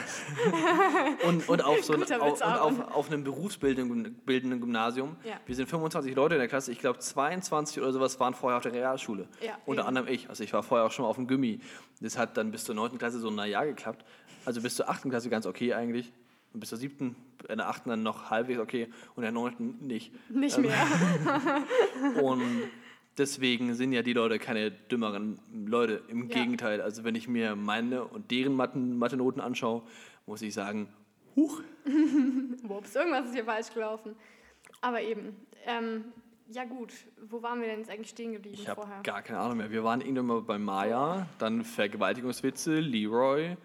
und, 1.25 1.47
und 1.47 1.63
auf 1.63 1.83
so 1.83 1.93
ein, 1.93 2.03
auf, 2.03 2.41
und 2.41 2.43
auf, 2.43 2.91
auf 2.91 3.07
einem 3.11 3.23
berufsbildenden 3.23 4.15
bildenden 4.25 4.59
Gymnasium. 4.59 5.15
Ja. 5.23 5.39
Wir 5.45 5.55
sind 5.55 5.69
25 5.69 6.13
Leute 6.15 6.35
in 6.35 6.39
der 6.39 6.49
Klasse, 6.49 6.71
ich 6.71 6.79
glaube 6.79 6.99
22 6.99 7.81
oder 7.81 7.93
sowas 7.93 8.19
waren 8.19 8.33
vorher 8.33 8.57
auf 8.57 8.63
der 8.63 8.73
Realschule. 8.73 9.27
Ja, 9.41 9.57
Unter 9.65 9.83
eben. 9.83 9.87
anderem 9.87 10.07
ich. 10.09 10.29
Also 10.29 10.43
ich 10.43 10.51
war 10.53 10.61
vorher 10.61 10.85
auch 10.85 10.91
schon 10.91 11.03
mal 11.03 11.09
auf 11.09 11.15
dem 11.15 11.27
Gummi. 11.27 11.59
Das 12.01 12.17
hat 12.17 12.35
dann 12.37 12.51
bis 12.51 12.65
zur 12.65 12.75
9. 12.75 12.97
Klasse 12.97 13.19
so 13.19 13.29
ein 13.29 13.49
Jahr 13.49 13.65
geklappt. 13.65 14.03
Also 14.45 14.61
bis 14.61 14.75
zur 14.75 14.89
8. 14.89 15.03
Klasse 15.09 15.29
ganz 15.29 15.45
okay 15.45 15.73
eigentlich. 15.73 16.11
Und 16.53 16.59
bis 16.59 16.69
zur 16.69 16.77
7. 16.77 17.15
in 17.49 17.57
der 17.57 17.67
8. 17.67 17.87
dann 17.87 18.03
noch 18.03 18.29
halbwegs 18.29 18.59
okay 18.59 18.87
und 19.15 19.23
in 19.23 19.23
der 19.23 19.31
9. 19.31 19.77
nicht. 19.81 20.11
Nicht 20.29 20.57
Ähm, 20.57 20.63
mehr. 20.63 21.63
Und 22.23 22.41
deswegen 23.17 23.73
sind 23.73 23.91
ja 23.91 24.01
die 24.03 24.13
Leute 24.13 24.37
keine 24.39 24.69
dümmeren 24.71 25.39
Leute. 25.65 26.01
Im 26.09 26.29
Ja. 26.29 26.35
Gegenteil. 26.43 26.81
Also 26.81 27.03
wenn 27.03 27.15
ich 27.15 27.27
mir 27.27 27.55
meine 27.55 28.03
und 28.05 28.29
deren 28.31 28.55
Mathen- 28.55 28.97
Mathe-Noten 28.97 29.39
anschaue, 29.39 29.81
muss 30.27 30.41
ich 30.41 30.53
sagen, 30.53 30.87
huch, 31.35 31.61
Ups, 32.69 32.95
irgendwas 32.95 33.25
ist 33.27 33.33
hier 33.33 33.45
falsch 33.45 33.73
gelaufen. 33.73 34.15
Aber 34.81 35.01
eben, 35.01 35.35
ähm, 35.65 36.05
ja 36.49 36.65
gut, 36.65 36.93
wo 37.29 37.41
waren 37.41 37.61
wir 37.61 37.67
denn 37.67 37.79
jetzt 37.79 37.89
eigentlich 37.89 38.09
stehen 38.09 38.33
geblieben 38.33 38.57
ich 38.59 38.67
habe 38.69 38.81
vorher? 38.81 39.01
gar 39.01 39.21
keine 39.21 39.39
Ahnung 39.39 39.57
mehr. 39.57 39.71
Wir 39.71 39.83
waren 39.83 40.01
irgendwann 40.01 40.25
mal 40.27 40.41
bei 40.41 40.59
Maya, 40.59 41.27
dann 41.39 41.63
Vergewaltigungswitze, 41.63 42.75
Leroy. 42.79 43.57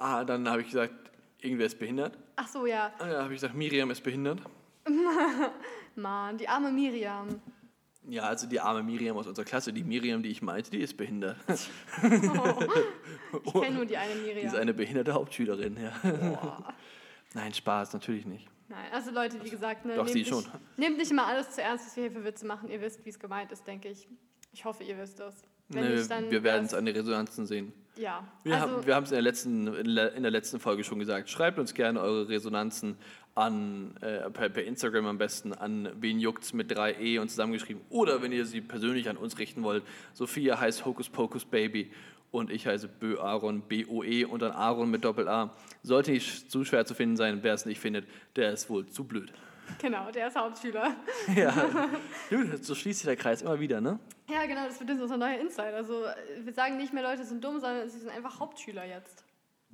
Ah, 0.00 0.24
dann 0.24 0.48
habe 0.48 0.62
ich 0.62 0.68
gesagt, 0.68 0.94
irgendwer 1.40 1.66
ist 1.66 1.78
behindert. 1.78 2.16
Ach 2.36 2.48
so, 2.48 2.64
ja. 2.66 2.90
Ah, 2.98 3.06
Dann 3.06 3.22
habe 3.24 3.34
ich 3.34 3.40
gesagt, 3.40 3.54
Miriam 3.54 3.90
ist 3.90 4.02
behindert. 4.02 4.40
Mann, 5.94 6.38
die 6.38 6.48
arme 6.48 6.72
Miriam. 6.72 7.40
Ja, 8.08 8.22
also 8.22 8.46
die 8.46 8.58
arme 8.58 8.82
Miriam 8.82 9.16
aus 9.18 9.26
unserer 9.26 9.44
Klasse, 9.44 9.72
die 9.74 9.84
Miriam, 9.84 10.22
die 10.22 10.30
ich 10.30 10.40
meinte, 10.40 10.70
die 10.70 10.78
ist 10.80 10.96
behindert. 10.96 11.36
Ich 13.44 13.52
kenne 13.52 13.76
nur 13.76 13.84
die 13.86 13.96
eine 13.96 14.12
Die 14.14 14.18
ist 14.30 14.34
Miriam. 14.34 14.54
eine 14.56 14.74
behinderte 14.74 15.12
Hauptschülerin, 15.14 15.76
ja. 15.80 15.92
Boah. 16.02 16.74
Nein, 17.34 17.54
Spaß, 17.54 17.92
natürlich 17.92 18.26
nicht. 18.26 18.48
Nein, 18.68 18.90
also 18.92 19.12
Leute, 19.12 19.36
wie 19.44 19.50
gesagt, 19.50 19.84
ne, 19.84 19.94
Doch, 19.94 20.04
nehmt, 20.04 20.12
sie 20.12 20.18
nicht, 20.20 20.28
schon. 20.30 20.44
nehmt 20.76 20.96
nicht 20.98 21.10
immer 21.12 21.26
alles 21.26 21.50
zu 21.50 21.62
ernst, 21.62 21.86
was 21.86 21.96
wir 21.96 22.04
hier 22.04 22.12
für 22.12 22.24
Witze 22.24 22.44
machen. 22.46 22.68
Ihr 22.70 22.80
wisst, 22.80 23.04
wie 23.04 23.10
es 23.10 23.18
gemeint 23.20 23.52
ist, 23.52 23.64
denke 23.66 23.88
ich. 23.88 24.08
Ich 24.52 24.64
hoffe, 24.64 24.84
ihr 24.84 24.98
wisst 24.98 25.20
das. 25.20 25.34
Ne, 25.68 26.04
dann 26.08 26.30
wir 26.30 26.42
werden 26.42 26.66
es 26.66 26.74
an 26.74 26.84
den 26.84 26.96
Resonanzen 26.96 27.46
sehen. 27.46 27.72
Ja, 27.96 28.26
Wir 28.42 28.54
also, 28.54 28.68
haben 28.76 28.86
wir 28.86 28.96
es 28.96 29.10
in, 29.10 29.14
der 29.14 29.22
letzten- 29.22 29.66
in 29.68 30.22
der 30.22 30.30
letzten 30.30 30.58
Folge 30.58 30.82
schon 30.82 30.98
gesagt. 30.98 31.28
Schreibt 31.30 31.58
uns 31.58 31.74
gerne 31.74 32.00
eure 32.00 32.28
Resonanzen 32.28 32.96
an, 33.36 33.94
äh, 34.00 34.30
per, 34.30 34.48
per 34.48 34.64
Instagram 34.64 35.06
am 35.06 35.18
besten 35.18 35.52
an 35.52 35.88
wen 36.00 36.18
juckt's 36.18 36.52
mit 36.52 36.70
3e 36.76 37.20
und 37.20 37.28
zusammengeschrieben. 37.28 37.82
Oder 37.88 38.20
wenn 38.22 38.32
ihr 38.32 38.46
sie 38.46 38.60
persönlich 38.60 39.08
an 39.08 39.16
uns 39.16 39.38
richten 39.38 39.62
wollt. 39.62 39.84
Sophia 40.12 40.58
heißt 40.58 40.84
Hocus 40.84 41.08
Pocus 41.08 41.44
Baby 41.44 41.92
und 42.32 42.50
ich 42.50 42.66
heiße 42.66 42.88
Bö 42.88 43.18
Aaron, 43.20 43.60
B-O-E 43.62 44.24
und 44.24 44.42
dann 44.42 44.52
Aaron 44.52 44.90
mit 44.90 45.04
Doppel-A. 45.04 45.54
Sollte 45.82 46.10
nicht 46.10 46.50
zu 46.50 46.64
schwer 46.64 46.84
zu 46.86 46.94
finden 46.94 47.16
sein, 47.16 47.40
wer 47.42 47.54
es 47.54 47.66
nicht 47.66 47.80
findet, 47.80 48.06
der 48.34 48.52
ist 48.52 48.68
wohl 48.70 48.86
zu 48.88 49.04
blöd. 49.04 49.32
Genau, 49.78 50.10
der 50.10 50.28
ist 50.28 50.36
Hauptschüler. 50.36 50.94
ja, 51.36 51.52
Gut, 52.30 52.64
so 52.64 52.74
schließt 52.74 53.00
sich 53.00 53.06
der 53.06 53.16
Kreis 53.16 53.42
immer 53.42 53.58
wieder, 53.60 53.80
ne? 53.80 53.98
Ja, 54.28 54.46
genau, 54.46 54.66
das 54.66 54.78
wird 54.80 54.90
jetzt 54.90 55.02
unser 55.02 55.16
neuer 55.16 55.38
Insight. 55.38 55.74
Also, 55.74 56.04
wir 56.42 56.52
sagen 56.52 56.76
nicht 56.76 56.92
mehr, 56.92 57.02
Leute 57.02 57.24
sind 57.24 57.42
dumm, 57.42 57.60
sondern 57.60 57.88
sie 57.88 57.98
sind 57.98 58.10
einfach 58.10 58.38
Hauptschüler 58.40 58.84
jetzt. 58.84 59.24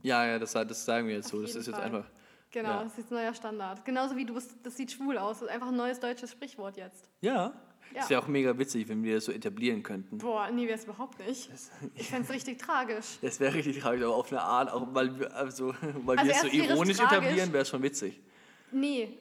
Ja, 0.03 0.27
ja, 0.27 0.39
das, 0.39 0.53
das 0.53 0.85
sagen 0.85 1.07
wir 1.09 1.17
jetzt 1.17 1.29
so. 1.29 1.37
Auf 1.39 1.43
Das 1.43 1.51
jeden 1.53 1.61
ist 1.61 1.67
jetzt 1.67 1.77
Fall. 1.77 1.85
einfach. 1.85 2.05
Genau, 2.53 2.69
Ja. 2.71 2.83
das 2.85 2.93
ist 2.93 2.99
jetzt 2.99 3.11
ein 3.13 3.15
neuer 3.17 3.35
Standard. 3.35 3.85
Genauso 3.85 4.17
wie 4.17 4.25
du 4.25 4.35
bist, 4.35 4.55
das 4.63 4.77
sieht 4.77 4.93
schwul 4.93 5.19
aus. 5.19 5.41
Das 5.41 5.49
ist 5.49 5.55
einfach 5.55 5.69
ein 5.69 5.77
neues 5.77 6.01
deutsches 6.01 6.31
Sprichwort 6.31 6.77
jetzt. 6.77 7.09
Ja. 7.21 7.53
Ja. 7.95 8.01
Das 8.01 8.11
wäre 8.11 8.21
auch 8.23 8.27
mega 8.29 8.57
witzig, 8.59 8.89
wenn 8.89 9.03
wir 9.05 9.15
das 9.17 9.27
so 9.27 9.33
etablieren 9.33 9.83
könnten. 9.83 10.19
Boah, 10.19 10.51
nee, 10.51 10.67
wäre 10.67 10.77
es 10.79 10.85
überhaupt 10.85 11.19
nicht. 11.21 11.49
Ich 11.95 12.09
fände 12.09 12.25
es 12.25 12.31
richtig 12.35 12.59
tragisch. 12.59 13.19
Das 13.23 13.39
wäre 13.41 13.55
richtig 13.55 13.79
traurig, 13.81 14.03
aber 14.03 14.15
auf 14.15 14.31
eine 14.33 14.43
Art, 14.43 14.73
auch 14.73 14.87
weil 14.93 15.19
wir, 15.21 15.35
also, 15.37 15.73
weil 16.05 16.19
Also 16.19 16.29
wir 16.31 16.35
es 16.35 16.41
so 16.43 16.49
ironisch 16.49 16.97
tragisch. 16.97 17.19
etablieren, 17.19 17.53
wäre 17.53 17.63
es 17.63 17.69
schon 17.69 17.83
witzig. 17.83 18.21
Nee. 18.81 19.19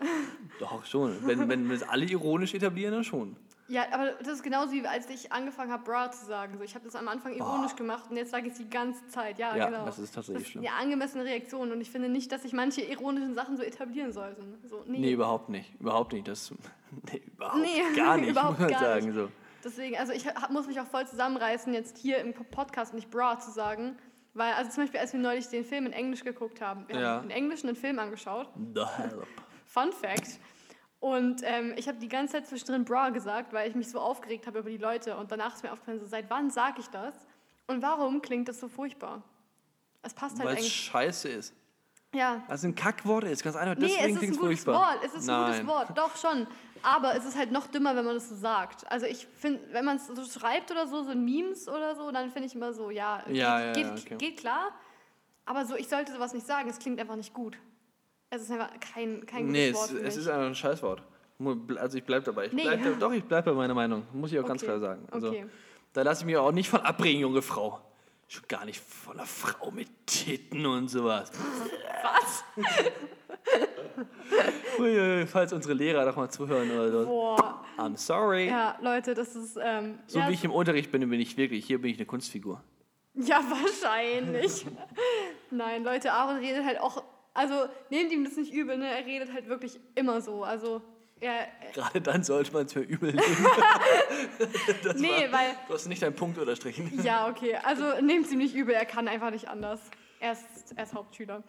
Doch, 0.59 0.85
schon. 0.85 1.15
Wenn, 1.25 1.47
wenn 1.49 1.67
wir 1.69 1.75
es 1.75 1.83
alle 1.83 2.05
ironisch 2.05 2.53
etablieren, 2.53 2.93
dann 2.93 3.03
schon. 3.03 3.35
Ja, 3.67 3.83
aber 3.91 4.11
das 4.19 4.27
ist 4.27 4.43
genauso 4.43 4.73
wie 4.73 4.85
als 4.85 5.09
ich 5.09 5.31
angefangen 5.31 5.71
habe, 5.71 5.83
bra 5.83 6.11
zu 6.11 6.23
sagen. 6.25 6.55
So, 6.57 6.63
ich 6.63 6.75
habe 6.75 6.85
das 6.85 6.95
am 6.95 7.07
Anfang 7.07 7.33
ironisch 7.33 7.71
Oh. 7.73 7.77
gemacht 7.77 8.11
und 8.11 8.17
jetzt 8.17 8.29
sage 8.29 8.45
ich 8.45 8.51
es 8.53 8.59
die 8.59 8.69
ganze 8.69 9.07
Zeit. 9.07 9.39
Ja, 9.39 9.55
Ja, 9.55 9.65
genau. 9.69 9.85
das 9.85 9.97
ist 9.97 10.13
tatsächlich 10.13 10.43
das 10.43 10.51
schlimm. 10.51 10.63
ist 10.63 10.69
eine 10.69 10.79
angemessene 10.79 11.23
Reaktion 11.25 11.71
und 11.71 11.81
ich 11.81 11.89
finde 11.89 12.09
nicht, 12.09 12.31
dass 12.31 12.43
sich 12.43 12.53
manche 12.53 12.81
ironischen 12.81 13.33
Sachen 13.33 13.57
so 13.57 13.63
etablieren 13.63 14.11
sollten. 14.11 14.59
So, 14.69 14.83
nee. 14.85 14.99
Nee, 14.99 15.13
überhaupt 15.13 15.49
nicht. 15.49 15.73
Überhaupt 15.79 16.13
nicht. 16.13 16.27
Das, 16.27 16.53
nee, 17.11 17.23
überhaupt 17.25 17.57
Nee, 17.57 17.81
gar 17.95 18.17
nicht, 18.17 18.29
überhaupt 18.31 18.59
muss 18.59 18.69
man 18.69 18.79
sagen. 18.79 19.13
So. 19.13 19.29
Deswegen, 19.63 19.97
also 19.97 20.13
ich 20.13 20.27
hab, 20.27 20.51
muss 20.51 20.67
mich 20.67 20.79
auch 20.79 20.85
voll 20.85 21.07
zusammenreißen, 21.07 21.73
jetzt 21.73 21.97
hier 21.97 22.19
im 22.19 22.33
Podcast 22.35 22.93
nicht 22.93 23.09
bra 23.09 23.39
zu 23.39 23.49
sagen. 23.49 23.97
Weil, 24.35 24.53
also 24.53 24.69
zum 24.69 24.83
Beispiel, 24.83 24.99
als 24.99 25.13
wir 25.13 25.19
neulich 25.19 25.47
den 25.47 25.63
Film 25.63 25.85
in 25.85 25.93
Englisch 25.93 26.23
geguckt 26.23 26.59
haben, 26.61 26.87
wir 26.89 26.99
Ja. 26.99 27.07
haben 27.15 27.23
in 27.25 27.31
Englisch 27.31 27.63
einen 27.63 27.75
Film 27.75 27.97
angeschaut. 27.99 28.49
The 28.75 28.85
help. 28.85 29.25
Fun 29.65 29.91
Fact. 29.93 30.39
Und 30.99 31.41
ähm, 31.43 31.73
ich 31.77 31.87
habe 31.87 31.97
die 31.99 32.09
ganze 32.09 32.33
Zeit 32.33 32.47
zwischendrin 32.47 32.83
bra 32.83 33.09
gesagt, 33.11 33.53
weil 33.53 33.69
ich 33.69 33.75
mich 33.75 33.89
so 33.89 33.99
aufgeregt 33.99 34.45
habe 34.45 34.59
über 34.59 34.69
die 34.69 34.77
Leute. 34.77 35.15
Und 35.15 35.31
danach 35.31 35.55
ist 35.55 35.63
mir 35.63 35.71
aufgefallen, 35.71 35.99
so, 35.99 36.05
seit 36.05 36.29
wann 36.29 36.49
sage 36.51 36.81
ich 36.81 36.87
das? 36.87 37.13
Und 37.67 37.81
warum 37.81 38.21
klingt 38.21 38.49
das 38.49 38.59
so 38.59 38.67
furchtbar? 38.67 39.23
Es 40.01 40.13
passt 40.13 40.37
halt 40.37 40.49
Weil 40.49 40.57
es 40.57 40.67
scheiße 40.69 41.29
ist. 41.29 41.53
Ja. 42.15 42.41
Weil 42.47 42.55
es 42.55 42.63
ein 42.63 42.73
Kackwort 42.75 43.23
ist, 43.25 43.43
ganz 43.43 43.55
einfach. 43.55 43.75
Nee, 43.77 43.85
es 43.87 43.91
Deswegen 43.97 44.15
ist 44.15 44.21
ein 44.23 44.29
es 44.31 44.37
gutes 44.39 44.63
furchtbar. 44.63 44.75
Wort. 44.75 44.99
Es 45.05 45.13
ist 45.13 45.29
ein 45.29 45.41
Nein. 45.41 45.51
gutes 45.51 45.67
Wort, 45.67 45.97
doch 45.97 46.15
schon. 46.15 46.47
Aber 46.81 47.15
es 47.15 47.25
ist 47.25 47.35
halt 47.37 47.51
noch 47.51 47.67
dümmer, 47.67 47.95
wenn 47.95 48.05
man 48.05 48.13
das 48.15 48.29
so 48.29 48.35
sagt. 48.35 48.89
Also 48.91 49.05
ich 49.07 49.27
finde, 49.37 49.59
wenn 49.71 49.85
man 49.85 49.97
es 49.97 50.07
so 50.07 50.23
schreibt 50.23 50.71
oder 50.71 50.85
so, 50.87 51.03
so 51.03 51.15
Memes 51.15 51.67
oder 51.67 51.95
so, 51.95 52.11
dann 52.11 52.29
finde 52.31 52.47
ich 52.47 52.55
immer 52.55 52.73
so, 52.73 52.89
ja, 52.91 53.23
Ja, 53.27 53.59
ja, 53.59 53.73
geht, 53.73 53.85
ja, 53.85 53.93
geht, 53.95 54.05
okay. 54.05 54.15
geht 54.17 54.37
klar. 54.39 54.69
Aber 55.45 55.65
so, 55.65 55.75
ich 55.75 55.87
sollte 55.87 56.11
sowas 56.13 56.33
nicht 56.33 56.45
sagen. 56.45 56.69
Es 56.69 56.79
klingt 56.79 56.99
einfach 56.99 57.15
nicht 57.15 57.33
gut. 57.33 57.57
Es 58.29 58.41
ist 58.43 58.51
einfach 58.51 58.69
kein, 58.79 59.25
kein 59.25 59.47
gutes 59.47 59.51
Nee, 59.51 59.69
es, 59.69 59.75
Wort 59.77 59.89
für 59.89 59.97
es 59.97 60.15
mich. 60.15 60.25
ist 60.25 60.27
einfach 60.27 60.45
ein 60.47 60.55
Scheißwort. 60.55 61.01
Also 61.77 61.97
ich 61.97 62.03
bleib 62.03 62.23
dabei. 62.23 62.45
Ich 62.47 62.53
Nee. 62.53 62.63
bleib 62.63 62.83
da, 62.83 62.89
doch, 62.91 63.11
ich 63.11 63.23
bleib 63.23 63.45
bei 63.45 63.51
meiner 63.53 63.73
Meinung. 63.73 64.03
Muss 64.13 64.31
ich 64.31 64.39
auch 64.39 64.45
ganz 64.47 64.61
Okay, 64.61 64.67
klar 64.71 64.79
sagen. 64.79 65.07
Also, 65.11 65.29
okay. 65.29 65.45
Da 65.93 66.01
lasse 66.03 66.21
ich 66.21 66.25
mich 66.25 66.37
auch 66.37 66.51
nicht 66.51 66.69
von 66.69 66.81
abbringen, 66.81 67.21
junge 67.21 67.41
Frau. 67.41 67.79
Schon 68.27 68.43
gar 68.47 68.65
nicht 68.65 68.79
von 68.79 69.13
einer 69.17 69.27
Frau 69.27 69.69
mit 69.71 69.87
Titten 70.07 70.65
und 70.65 70.87
sowas. 70.89 71.31
Was? 72.03 72.43
Uiui, 74.79 75.25
falls 75.27 75.53
unsere 75.53 75.73
Lehrer 75.73 76.05
doch 76.05 76.15
mal 76.15 76.29
zuhören 76.29 76.69
oder 76.71 76.91
so. 76.91 77.05
Boah. 77.05 77.63
I'm 77.77 77.95
sorry. 77.97 78.47
Ja, 78.47 78.77
Leute, 78.81 79.13
das 79.13 79.35
ist. 79.35 79.57
Ähm, 79.61 79.99
So 80.07 80.19
ja, 80.19 80.29
wie 80.29 80.33
ich 80.33 80.43
im 80.43 80.51
Unterricht 80.51 80.91
bin, 80.91 81.07
bin 81.09 81.19
ich 81.19 81.37
wirklich. 81.37 81.65
Hier 81.65 81.79
bin 81.81 81.91
ich 81.91 81.97
eine 81.97 82.05
Kunstfigur. 82.05 82.63
Ja, 83.13 83.41
wahrscheinlich. 83.49 84.65
Nein, 85.51 85.83
Leute, 85.83 86.11
Aaron 86.11 86.37
redet 86.37 86.65
halt 86.65 86.79
auch. 86.79 87.03
Also, 87.33 87.67
nehmt 87.89 88.11
ihm 88.11 88.23
das 88.23 88.35
nicht 88.37 88.51
übel, 88.53 88.77
ne? 88.77 88.87
Er 88.89 89.05
redet 89.05 89.31
halt 89.33 89.47
wirklich 89.47 89.79
immer 89.95 90.21
so. 90.21 90.43
Also, 90.43 90.81
er. 91.19 91.47
Gerade 91.73 92.01
dann 92.01 92.23
sollte 92.23 92.51
man 92.53 92.65
es 92.65 92.75
mir 92.75 92.81
übel 92.81 93.13
nehmen. 93.15 93.23
Das 94.83 94.95
Nee, 94.97 95.09
war, 95.31 95.39
weil. 95.39 95.55
Du 95.67 95.73
hast 95.73 95.87
nicht 95.87 96.01
deinen 96.01 96.15
Punkt 96.15 96.37
unterstrichen. 96.37 96.99
Ja, 97.03 97.27
okay. 97.29 97.55
Also, 97.63 98.01
nehmt 98.01 98.29
ihm 98.31 98.37
nicht 98.39 98.55
übel, 98.55 98.73
er 98.75 98.85
kann 98.85 99.07
einfach 99.07 99.31
nicht 99.31 99.47
anders. 99.47 99.79
Er 100.19 100.33
ist, 100.33 100.73
er 100.75 100.83
ist 100.83 100.93
Hauptschüler. 100.93 101.43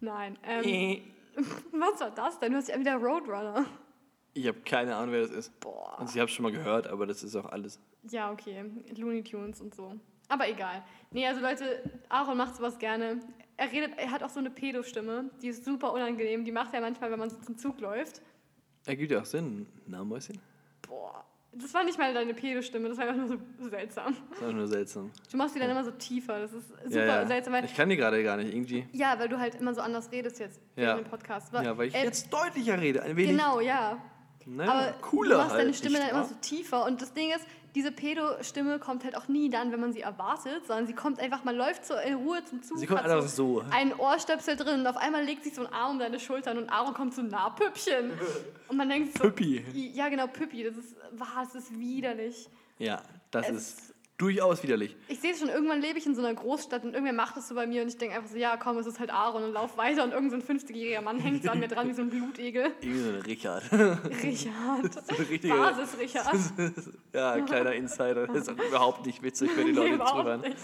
Nein. 0.00 0.38
Ähm, 0.44 0.64
Äh, 0.64 1.02
was 1.72 2.00
war 2.00 2.10
das 2.10 2.38
denn? 2.38 2.52
Du 2.52 2.58
hast 2.58 2.68
ja 2.68 2.78
wieder 2.78 2.94
Roadrunner. 2.96 3.64
Ich 4.34 4.46
habe 4.46 4.60
keine 4.60 4.94
Ahnung, 4.96 5.12
wer 5.12 5.22
das 5.22 5.30
ist. 5.30 5.58
Boah. 5.60 5.98
Also 5.98 6.14
ich 6.14 6.20
habe 6.20 6.28
schon 6.30 6.42
mal 6.44 6.52
gehört, 6.52 6.86
aber 6.86 7.06
das 7.06 7.22
ist 7.22 7.34
auch 7.36 7.46
alles. 7.46 7.80
Ja, 8.10 8.30
okay. 8.30 8.64
Looney 8.96 9.22
Tunes 9.24 9.60
und 9.60 9.74
so. 9.74 9.94
Aber 10.28 10.48
egal. 10.48 10.84
Nee, 11.10 11.26
also 11.26 11.40
Leute, 11.40 11.82
Aaron 12.08 12.36
macht 12.36 12.56
sowas 12.56 12.78
gerne. 12.78 13.20
Er 13.56 13.72
redet, 13.72 13.98
er 13.98 14.10
hat 14.10 14.22
auch 14.22 14.28
so 14.28 14.38
eine 14.38 14.50
Pedo-Stimme, 14.50 15.30
die 15.42 15.48
ist 15.48 15.64
super 15.64 15.92
unangenehm. 15.92 16.44
Die 16.44 16.52
macht 16.52 16.74
er 16.74 16.80
manchmal, 16.80 17.10
wenn 17.10 17.18
man 17.18 17.30
so 17.30 17.38
zum 17.38 17.56
Zug 17.58 17.80
läuft. 17.80 18.20
Ergibt 18.88 19.12
ja 19.12 19.20
auch 19.20 19.24
Sinn. 19.26 19.66
Na, 19.86 20.02
Mäuschen? 20.02 20.38
Boah, 20.82 21.24
das 21.52 21.72
war 21.74 21.84
nicht 21.84 21.98
mal 21.98 22.12
deine 22.14 22.34
Pedo-Stimme, 22.34 22.88
das 22.88 22.98
war 22.98 23.08
einfach 23.08 23.16
nur 23.28 23.28
so 23.60 23.68
seltsam. 23.68 24.16
Das 24.30 24.38
ist 24.40 24.44
auch 24.46 24.52
nur 24.52 24.66
seltsam. 24.66 25.10
Du 25.30 25.36
machst 25.36 25.54
die 25.54 25.60
dann 25.60 25.70
immer 25.70 25.84
so 25.84 25.90
tiefer, 25.92 26.40
das 26.40 26.52
ist 26.52 26.68
super 26.84 26.98
ja, 27.06 27.20
ja. 27.22 27.26
seltsam. 27.26 27.54
Ich 27.64 27.74
kann 27.76 27.88
die 27.88 27.96
gerade 27.96 28.22
gar 28.22 28.36
nicht, 28.36 28.52
irgendwie. 28.54 28.86
ja, 28.92 29.18
weil 29.18 29.28
du 29.28 29.38
halt 29.38 29.54
immer 29.56 29.74
so 29.74 29.80
anders 29.80 30.10
redest 30.12 30.38
jetzt 30.40 30.60
Ja. 30.76 30.92
in 30.96 31.04
dem 31.04 31.10
Podcast. 31.10 31.52
Weil- 31.52 31.64
Ja, 31.64 31.76
weil 31.76 31.88
ich 31.88 31.94
äh, 31.94 32.04
jetzt 32.04 32.32
deutlicher 32.32 32.80
rede. 32.80 33.02
Ein 33.02 33.16
wenig. 33.16 33.30
Genau, 33.32 33.60
ja. 33.60 33.98
Naja, 34.46 34.70
Aber 34.72 34.92
cooler 35.02 35.30
du 35.30 35.36
machst 35.38 35.50
halt, 35.52 35.62
deine 35.62 35.74
Stimme 35.74 35.98
dann 35.98 36.08
immer 36.10 36.24
so 36.24 36.34
tiefer. 36.40 36.84
Und 36.86 37.02
das 37.02 37.12
Ding 37.12 37.30
ist, 37.30 37.44
diese 37.74 37.92
Pedo-Stimme 37.92 38.78
kommt 38.78 39.04
halt 39.04 39.14
auch 39.16 39.28
nie 39.28 39.50
dann, 39.50 39.70
wenn 39.72 39.80
man 39.80 39.92
sie 39.92 40.00
erwartet, 40.00 40.66
sondern 40.66 40.86
sie 40.86 40.94
kommt 40.94 41.20
einfach, 41.20 41.44
man 41.44 41.54
läuft 41.54 41.84
so 41.84 41.94
in 41.94 42.14
Ruhe 42.14 42.42
zum 42.44 42.62
Zug. 42.62 42.78
Sie 42.78 42.86
kommt 42.86 43.02
einfach 43.02 43.28
so. 43.28 43.62
Ein 43.70 43.94
Ohrstöpsel 43.94 44.56
drin 44.56 44.80
und 44.80 44.86
auf 44.86 44.96
einmal 44.96 45.22
legt 45.22 45.44
sich 45.44 45.54
so 45.54 45.66
ein 45.66 45.72
Arm 45.72 45.92
um 45.92 45.98
deine 45.98 46.18
Schultern 46.18 46.56
und 46.58 46.70
Aaron 46.70 46.94
kommt 46.94 47.14
so 47.14 47.22
nah, 47.22 47.50
Püppchen. 47.50 48.12
Und 48.68 48.76
man 48.76 48.88
denkt 48.88 49.16
so. 49.18 49.24
Püppi. 49.24 49.64
Ja, 49.94 50.08
genau, 50.08 50.26
Püppi. 50.26 50.64
Das 50.64 50.76
ist, 50.76 50.96
wah, 51.12 51.44
das 51.44 51.54
ist 51.54 51.78
widerlich. 51.78 52.48
Ja, 52.78 53.02
das 53.30 53.48
Es- 53.50 53.56
ist 53.56 53.94
durchaus 54.18 54.62
widerlich. 54.62 54.96
Ich 55.08 55.20
sehe 55.20 55.30
es 55.32 55.38
schon, 55.38 55.48
irgendwann 55.48 55.80
lebe 55.80 55.98
ich 55.98 56.04
in 56.06 56.14
so 56.14 56.20
einer 56.22 56.34
Großstadt 56.34 56.82
und 56.84 56.92
irgendwer 56.92 57.12
macht 57.14 57.36
das 57.36 57.48
so 57.48 57.54
bei 57.54 57.66
mir 57.66 57.82
und 57.82 57.88
ich 57.88 57.96
denke 57.96 58.16
einfach 58.16 58.28
so, 58.30 58.36
ja 58.36 58.56
komm, 58.56 58.76
es 58.78 58.86
ist 58.86 58.98
halt 59.00 59.10
Aaron 59.10 59.44
und 59.44 59.52
lauf 59.52 59.76
weiter 59.78 60.04
und 60.04 60.12
irgendein 60.12 60.40
so 60.42 60.52
ein 60.52 60.58
50-jähriger 60.58 61.00
Mann 61.00 61.18
hängt 61.18 61.44
so 61.44 61.50
an 61.50 61.60
mir 61.60 61.68
dran 61.68 61.88
wie 61.88 61.92
so 61.94 62.02
ein 62.02 62.10
Blutegel. 62.10 62.72
Irgendwie 62.80 63.00
so 63.00 63.08
ein 63.10 63.20
Richard. 63.22 63.62
Richard. 63.72 64.92
so 65.06 65.48
Basis-Richard. 65.48 66.36
ja, 67.12 67.32
ein 67.32 67.46
kleiner 67.46 67.72
Insider. 67.72 68.26
Das 68.26 68.42
ist 68.42 68.48
auch 68.50 68.58
überhaupt 68.64 69.06
nicht 69.06 69.22
witzig 69.22 69.50
für 69.50 69.64
die 69.64 69.72
Leute, 69.72 69.98
die 69.98 70.04
zuhören. 70.04 70.40
nicht. 70.40 70.56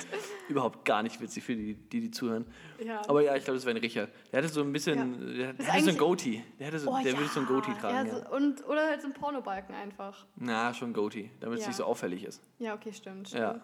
Überhaupt 0.49 0.85
gar 0.85 1.03
nicht 1.03 1.21
witzig 1.21 1.45
für 1.45 1.55
die, 1.55 1.75
die, 1.75 2.01
die 2.01 2.11
zuhören. 2.11 2.47
Ja. 2.85 3.03
Aber 3.09 3.23
ja, 3.23 3.37
ich 3.37 3.45
glaube, 3.45 3.57
das 3.59 3.67
wäre 3.67 3.77
ein 3.77 3.81
Richard. 3.81 4.11
Der 4.33 4.39
hatte 4.43 4.49
so 4.53 4.63
ein 4.63 4.73
bisschen, 4.73 5.37
der, 5.37 5.51
ist 5.51 5.61
der 5.61 5.73
hatte 5.73 5.85
so 5.85 5.91
ein 5.91 5.99
Goatee. 5.99 6.43
Der, 6.59 6.67
hatte 6.67 6.79
so, 6.79 6.91
Oh, 6.91 6.99
der 7.03 7.13
ja. 7.13 7.19
würde 7.19 7.31
so 7.31 7.41
ein 7.41 7.47
Goatee 7.47 7.73
tragen. 7.81 8.09
Ja, 8.09 8.15
Ja, 8.15 8.25
so, 8.29 8.37
und, 8.37 8.67
oder 8.67 8.87
halt 8.89 9.01
so 9.01 9.09
ein 9.09 9.15
Pornobalken 9.15 9.75
einfach. 9.75 10.27
Na, 10.37 10.75
schon 10.75 10.93
Goatee, 10.93 11.31
damit 11.41 11.59
es 11.59 11.65
Ja. 11.65 11.69
nicht 11.69 11.77
so 11.77 11.85
auffällig 11.85 12.25
ist. 12.25 12.43
Ja, 12.59 12.75
okay, 12.75 12.93
stimmt. 12.93 13.29
stimmt. 13.29 13.43
Ja. 13.53 13.61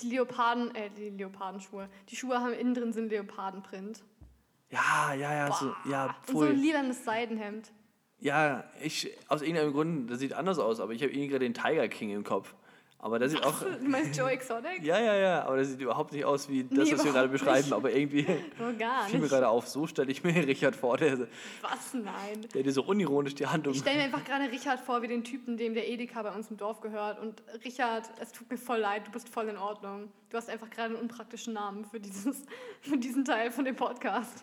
Die 0.00 0.10
Leoparden, 0.10 0.74
äh, 0.74 0.90
die 0.90 1.10
Leopardenschuhe. 1.10 1.88
Die 2.08 2.16
Schuhe 2.16 2.40
haben 2.40 2.52
innen 2.52 2.74
drin 2.74 2.92
einen 2.96 3.08
Leopardenprint. 3.08 4.02
Ja, 4.70 5.14
ja, 5.14 5.32
ja, 5.32 5.52
so, 5.52 5.72
ja, 5.88 6.06
Und 6.06 6.26
so 6.26 6.32
voll. 6.32 6.48
ein 6.48 6.58
lilanes 6.58 7.04
Seidenhemd. 7.04 7.72
Ja, 8.18 8.64
ich, 8.82 9.16
aus 9.28 9.42
irgendeinem 9.42 9.72
Grund, 9.72 10.10
das 10.10 10.18
sieht 10.18 10.32
anders 10.32 10.58
aus, 10.58 10.80
aber 10.80 10.92
ich 10.92 11.02
habe 11.02 11.12
irgendwie 11.12 11.28
gerade 11.28 11.44
den 11.44 11.54
Tiger 11.54 11.86
King 11.88 12.10
im 12.10 12.24
Kopf. 12.24 12.54
Aber 12.98 13.18
der 13.18 13.28
sieht 13.28 13.44
auch, 13.44 13.60
Du 13.60 13.88
meinst 13.88 14.16
Joe 14.18 14.30
Exotic? 14.30 14.82
ja, 14.82 14.98
ja, 14.98 15.14
ja, 15.14 15.44
aber 15.44 15.56
der 15.56 15.64
sieht 15.66 15.80
überhaupt 15.80 16.12
nicht 16.12 16.24
aus 16.24 16.48
wie 16.48 16.64
das, 16.64 16.88
Nee, 16.88 16.92
was 16.94 17.04
wir 17.04 17.12
gerade 17.12 17.28
beschreiben, 17.28 17.64
nicht. 17.66 17.72
aber 17.72 17.92
irgendwie 17.92 18.22
So 18.58 18.64
gar 18.78 19.04
fiel 19.04 19.16
mir 19.16 19.22
nicht. 19.22 19.30
gerade 19.30 19.48
auf, 19.48 19.68
so 19.68 19.86
stelle 19.86 20.10
ich 20.10 20.24
mir 20.24 20.34
Richard 20.46 20.74
vor, 20.74 20.96
der, 20.96 21.18
Was? 21.60 21.92
Nein. 21.92 22.46
der 22.54 22.62
dir 22.62 22.72
so 22.72 22.82
unironisch 22.82 23.34
die 23.34 23.46
Hand 23.46 23.66
um... 23.66 23.74
Ich 23.74 23.80
stelle 23.80 23.98
mir 23.98 24.04
einfach 24.04 24.24
gerade 24.24 24.50
Richard 24.50 24.80
vor, 24.80 25.02
wie 25.02 25.08
den 25.08 25.22
Typen, 25.24 25.56
dem 25.56 25.74
der 25.74 25.88
Edeka 25.88 26.22
bei 26.22 26.32
uns 26.34 26.50
im 26.50 26.56
Dorf 26.56 26.80
gehört. 26.80 27.20
Und 27.20 27.42
Richard, 27.64 28.10
es 28.20 28.32
tut 28.32 28.50
mir 28.50 28.56
voll 28.58 28.78
leid, 28.78 29.06
du 29.06 29.10
bist 29.12 29.28
voll 29.28 29.48
in 29.48 29.58
Ordnung. 29.58 30.08
Du 30.30 30.36
hast 30.38 30.48
einfach 30.48 30.70
gerade 30.70 30.94
einen 30.94 31.02
unpraktischen 31.02 31.52
Namen 31.52 31.84
für, 31.84 32.00
dieses, 32.00 32.44
für 32.80 32.96
diesen 32.96 33.24
Teil 33.24 33.50
von 33.52 33.64
dem 33.66 33.76
Podcast. 33.76 34.42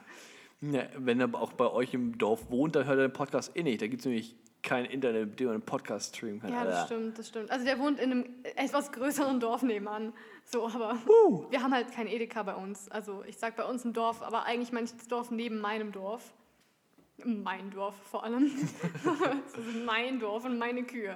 Ja, 0.61 0.83
wenn 0.97 1.19
er 1.19 1.27
auch 1.33 1.51
bei 1.53 1.69
euch 1.69 1.93
im 1.93 2.17
Dorf 2.17 2.49
wohnt, 2.49 2.75
dann 2.77 2.85
hört 2.85 2.97
er 2.97 3.07
den 3.09 3.13
Podcast 3.13 3.51
eh 3.57 3.63
nicht. 3.63 3.81
Da 3.81 3.87
gibt 3.87 3.99
es 3.99 4.05
nämlich 4.05 4.37
kein 4.63 4.85
Internet, 4.85 5.29
mit 5.29 5.39
dem 5.39 5.47
man 5.47 5.53
einen 5.55 5.63
Podcast 5.65 6.15
streamen 6.15 6.39
kann. 6.41 6.51
Ja, 6.51 6.63
das 6.63 6.75
Alter. 6.75 6.85
stimmt, 6.87 7.19
das 7.19 7.27
stimmt. 7.27 7.51
Also 7.51 7.65
der 7.65 7.77
wohnt 7.79 7.99
in 7.99 8.11
einem 8.11 8.25
etwas 8.55 8.91
größeren 8.91 9.39
Dorf 9.39 9.61
nebenan. 9.61 10.13
So, 10.45 10.67
aber 10.67 10.97
Uh. 11.25 11.45
wir 11.51 11.61
haben 11.61 11.73
halt 11.73 11.91
kein 11.91 12.07
Edeka 12.07 12.43
bei 12.43 12.55
uns. 12.55 12.89
Also 12.89 13.23
ich 13.27 13.37
sag 13.37 13.55
bei 13.55 13.65
uns 13.65 13.83
im 13.85 13.93
Dorf, 13.93 14.21
aber 14.21 14.43
eigentlich 14.45 14.71
meine 14.71 14.85
ich 14.85 14.93
das 14.95 15.07
Dorf 15.07 15.31
neben 15.31 15.59
meinem 15.59 15.91
Dorf. 15.91 16.33
Mein 17.25 17.69
Dorf 17.71 17.95
vor 18.09 18.23
allem. 18.23 18.49
das 19.03 19.65
ist 19.65 19.85
mein 19.85 20.19
Dorf 20.19 20.45
und 20.45 20.57
meine 20.57 20.83
Kühe. 20.83 21.15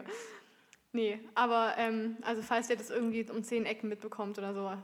Nee, 0.94 1.20
aber 1.36 1.74
ähm, 1.78 2.18
also 2.22 2.42
falls 2.42 2.70
ihr 2.70 2.76
das 2.78 2.90
irgendwie 2.90 3.30
um 3.30 3.44
zehn 3.44 3.66
Ecken 3.66 3.90
mitbekommt 3.90 4.38
oder 4.38 4.54
so, 4.54 4.68
äh, 4.68 4.78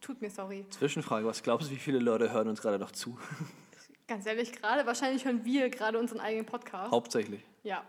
tut 0.00 0.20
mir 0.20 0.30
sorry. 0.30 0.64
Zwischenfrage, 0.70 1.26
was 1.26 1.42
glaubst 1.42 1.68
du, 1.68 1.72
wie 1.72 1.78
viele 1.78 1.98
Leute 1.98 2.32
hören 2.32 2.48
uns 2.48 2.60
gerade 2.60 2.78
noch 2.78 2.92
zu? 2.92 3.18
Ganz 4.08 4.24
ehrlich, 4.26 4.52
gerade 4.52 4.86
wahrscheinlich 4.86 5.24
hören 5.26 5.44
wir 5.44 5.68
gerade 5.68 5.98
unseren 5.98 6.20
eigenen 6.20 6.46
Podcast. 6.46 6.90
Hauptsächlich. 6.90 7.42
Ja. 7.68 7.84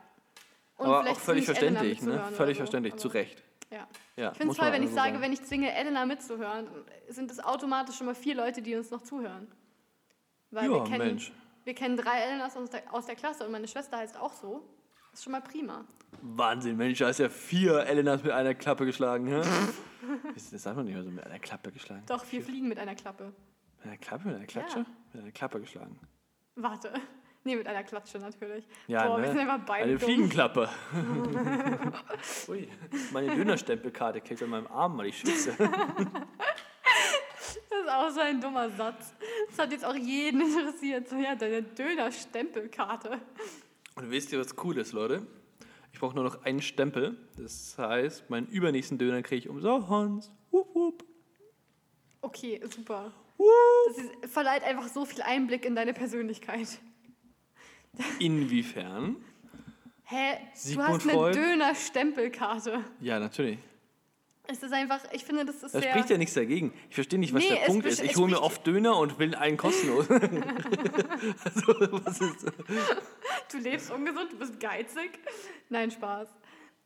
Und 0.78 0.86
Aber 0.88 1.10
auch 1.10 1.20
völlig 1.20 1.46
verständlich, 1.46 2.02
ne? 2.02 2.22
Völlig 2.34 2.58
so, 2.58 2.62
verständlich, 2.62 2.94
aber- 2.94 3.02
zu 3.02 3.08
Recht. 3.10 3.44
Ja. 3.72 3.88
Ja, 4.16 4.32
Ich 4.32 4.38
finde 4.38 4.52
es 4.52 4.58
toll, 4.58 4.72
wenn 4.72 4.82
ich 4.84 4.90
also 4.90 4.96
sage, 4.96 5.12
sagen. 5.12 5.22
wenn 5.22 5.34
ich 5.34 5.44
zwinge, 5.44 5.74
Elena 5.74 6.06
mitzuhören, 6.06 6.68
sind 7.08 7.32
es 7.32 7.40
automatisch 7.40 7.96
schon 7.98 8.08
mal 8.08 8.16
vier 8.16 8.36
Leute, 8.36 8.62
die 8.62 8.76
uns 8.76 8.90
noch 8.92 9.02
zuhören. 9.04 9.48
Weil 10.52 10.70
wir, 10.70 10.78
Ja, 10.78 10.84
kennen, 10.84 11.08
Mensch. 11.08 11.32
wir 11.64 11.76
kennen 11.76 11.96
drei 11.96 12.20
Elenas 12.22 12.58
aus 12.58 12.70
der, 12.72 12.82
aus 12.94 13.06
der 13.06 13.16
Klasse 13.16 13.46
und 13.46 13.52
meine 13.52 13.68
Schwester 13.68 13.98
heißt 13.98 14.18
auch 14.18 14.34
so. 14.34 14.64
Das 15.12 15.20
ist 15.20 15.24
schon 15.24 15.32
mal 15.32 15.42
prima. 15.42 15.86
Wahnsinn, 16.22 16.76
Mensch, 16.78 17.00
da 17.00 17.08
hast 17.08 17.20
ja 17.20 17.30
vier 17.30 17.86
Elenas 17.86 18.24
mit 18.24 18.32
einer 18.32 18.54
Klappe 18.56 18.86
geschlagen. 18.86 19.28
hä? 19.28 19.42
das 20.34 20.50
sagt 20.64 20.76
man 20.76 20.86
nicht 20.86 20.96
mehr 20.96 21.04
so, 21.04 21.10
mit 21.12 21.26
einer 21.26 21.40
Klappe 21.40 21.72
geschlagen. 21.72 22.04
Doch, 22.08 22.26
vier 22.26 22.42
Fliegen 22.42 22.68
mit 22.68 22.80
einer 22.80 22.96
Klappe. 22.96 23.32
Mit 23.78 23.86
einer 23.88 23.98
Klappe, 23.98 24.28
mit 24.28 24.36
einer 24.36 24.46
Klatsche? 24.46 24.80
Ja. 24.80 24.86
Mit 25.14 25.22
einer 25.24 25.32
Klappe 25.32 25.60
geschlagen. 25.62 26.00
Warte. 26.56 26.92
Nee, 27.44 27.56
mit 27.56 27.68
einer 27.68 27.84
Klatsche 27.84 28.20
natürlich. 28.20 28.66
Ja, 28.88 29.08
Boah, 29.08 29.18
ne? 29.18 29.24
wir 29.24 29.32
sind 29.32 29.40
einfach 29.40 29.66
beide 29.66 29.84
Eine 29.86 29.98
dumm. 29.98 30.06
Fliegenklappe. 30.08 30.70
Ui, 32.50 32.68
meine 33.14 33.36
Dönerstempelkarte 33.36 34.22
klebt 34.22 34.44
an 34.44 34.50
meinem 34.50 34.68
Arm, 34.68 34.98
weil 34.98 35.08
ich 35.08 35.20
schwitze. 35.20 35.56
Das 37.70 37.80
ist 37.82 37.90
auch 37.90 38.10
so 38.10 38.20
ein 38.20 38.42
dummer 38.42 38.70
Satz. 38.72 39.14
Das 39.48 39.60
hat 39.60 39.72
jetzt 39.72 39.86
auch 39.86 39.96
jeden 39.96 40.42
interessiert. 40.42 41.08
So, 41.08 41.16
ja, 41.16 41.36
deine 41.36 41.64
Döner-Stempelkarte. 41.64 43.20
Und 43.96 44.12
wisst 44.12 44.32
ihr, 44.34 44.40
was 44.40 44.56
cool 44.64 44.78
ist, 44.78 44.92
Leute? 44.92 45.26
Ich 45.94 46.00
brauche 46.00 46.16
nur 46.16 46.24
noch 46.24 46.44
einen 46.44 46.62
Stempel. 46.62 47.18
Das 47.38 47.78
heißt, 47.78 48.30
meinen 48.30 48.48
übernächsten 48.48 48.98
Döner 48.98 49.22
kriege 49.22 49.40
ich 49.40 49.50
umsonst. 49.50 50.32
Wupp, 50.52 50.76
wupp. 50.76 51.04
Okay, 52.22 52.62
super. 52.70 53.12
Wupp. 53.38 53.48
Das 53.88 53.98
ist, 53.98 54.34
verleiht 54.34 54.64
einfach 54.64 54.88
so 54.88 55.06
viel 55.06 55.22
Einblick 55.22 55.66
in 55.66 55.76
deine 55.76 55.94
Persönlichkeit. 55.94 56.80
Inwiefern? 58.20 59.18
Hä? 60.04 60.38
Sigmund 60.54 60.88
du 60.90 60.94
hast 60.94 61.04
eine 61.04 61.14
Freud? 61.14 61.36
Döner-Stempelkarte. 61.40 62.84
Ja, 63.00 63.20
natürlich. 63.20 63.60
Es 64.52 64.64
ist 64.64 64.74
einfach, 64.74 65.00
ich 65.12 65.24
finde, 65.24 65.46
das 65.46 65.58
ist 65.62 65.76
Da 65.76 65.80
sehr. 65.80 65.92
spricht 65.92 66.10
ja 66.10 66.18
nichts 66.18 66.34
dagegen. 66.34 66.74
Ich 66.90 66.96
verstehe 66.96 67.20
nicht, 67.20 67.36
was 67.36 67.44
Nee, 67.44 67.50
der 67.50 67.66
Punkt 67.68 67.86
ist. 67.86 68.02
Ich 68.02 68.16
hole 68.16 68.32
mir 68.32 68.42
oft 68.42 68.66
Döner 68.66 68.98
und 68.98 69.20
will 69.20 69.36
einen 69.36 69.58
kostenlos. 69.58 70.10
also, 70.10 70.24
was 72.04 72.20
ist 72.20 72.46
Du 73.52 73.58
lebst 73.60 73.92
ungesund, 73.92 74.32
du 74.32 74.38
bist 74.40 74.60
geizig. 74.60 75.20
Nein, 75.70 75.92
Spaß. 75.92 76.30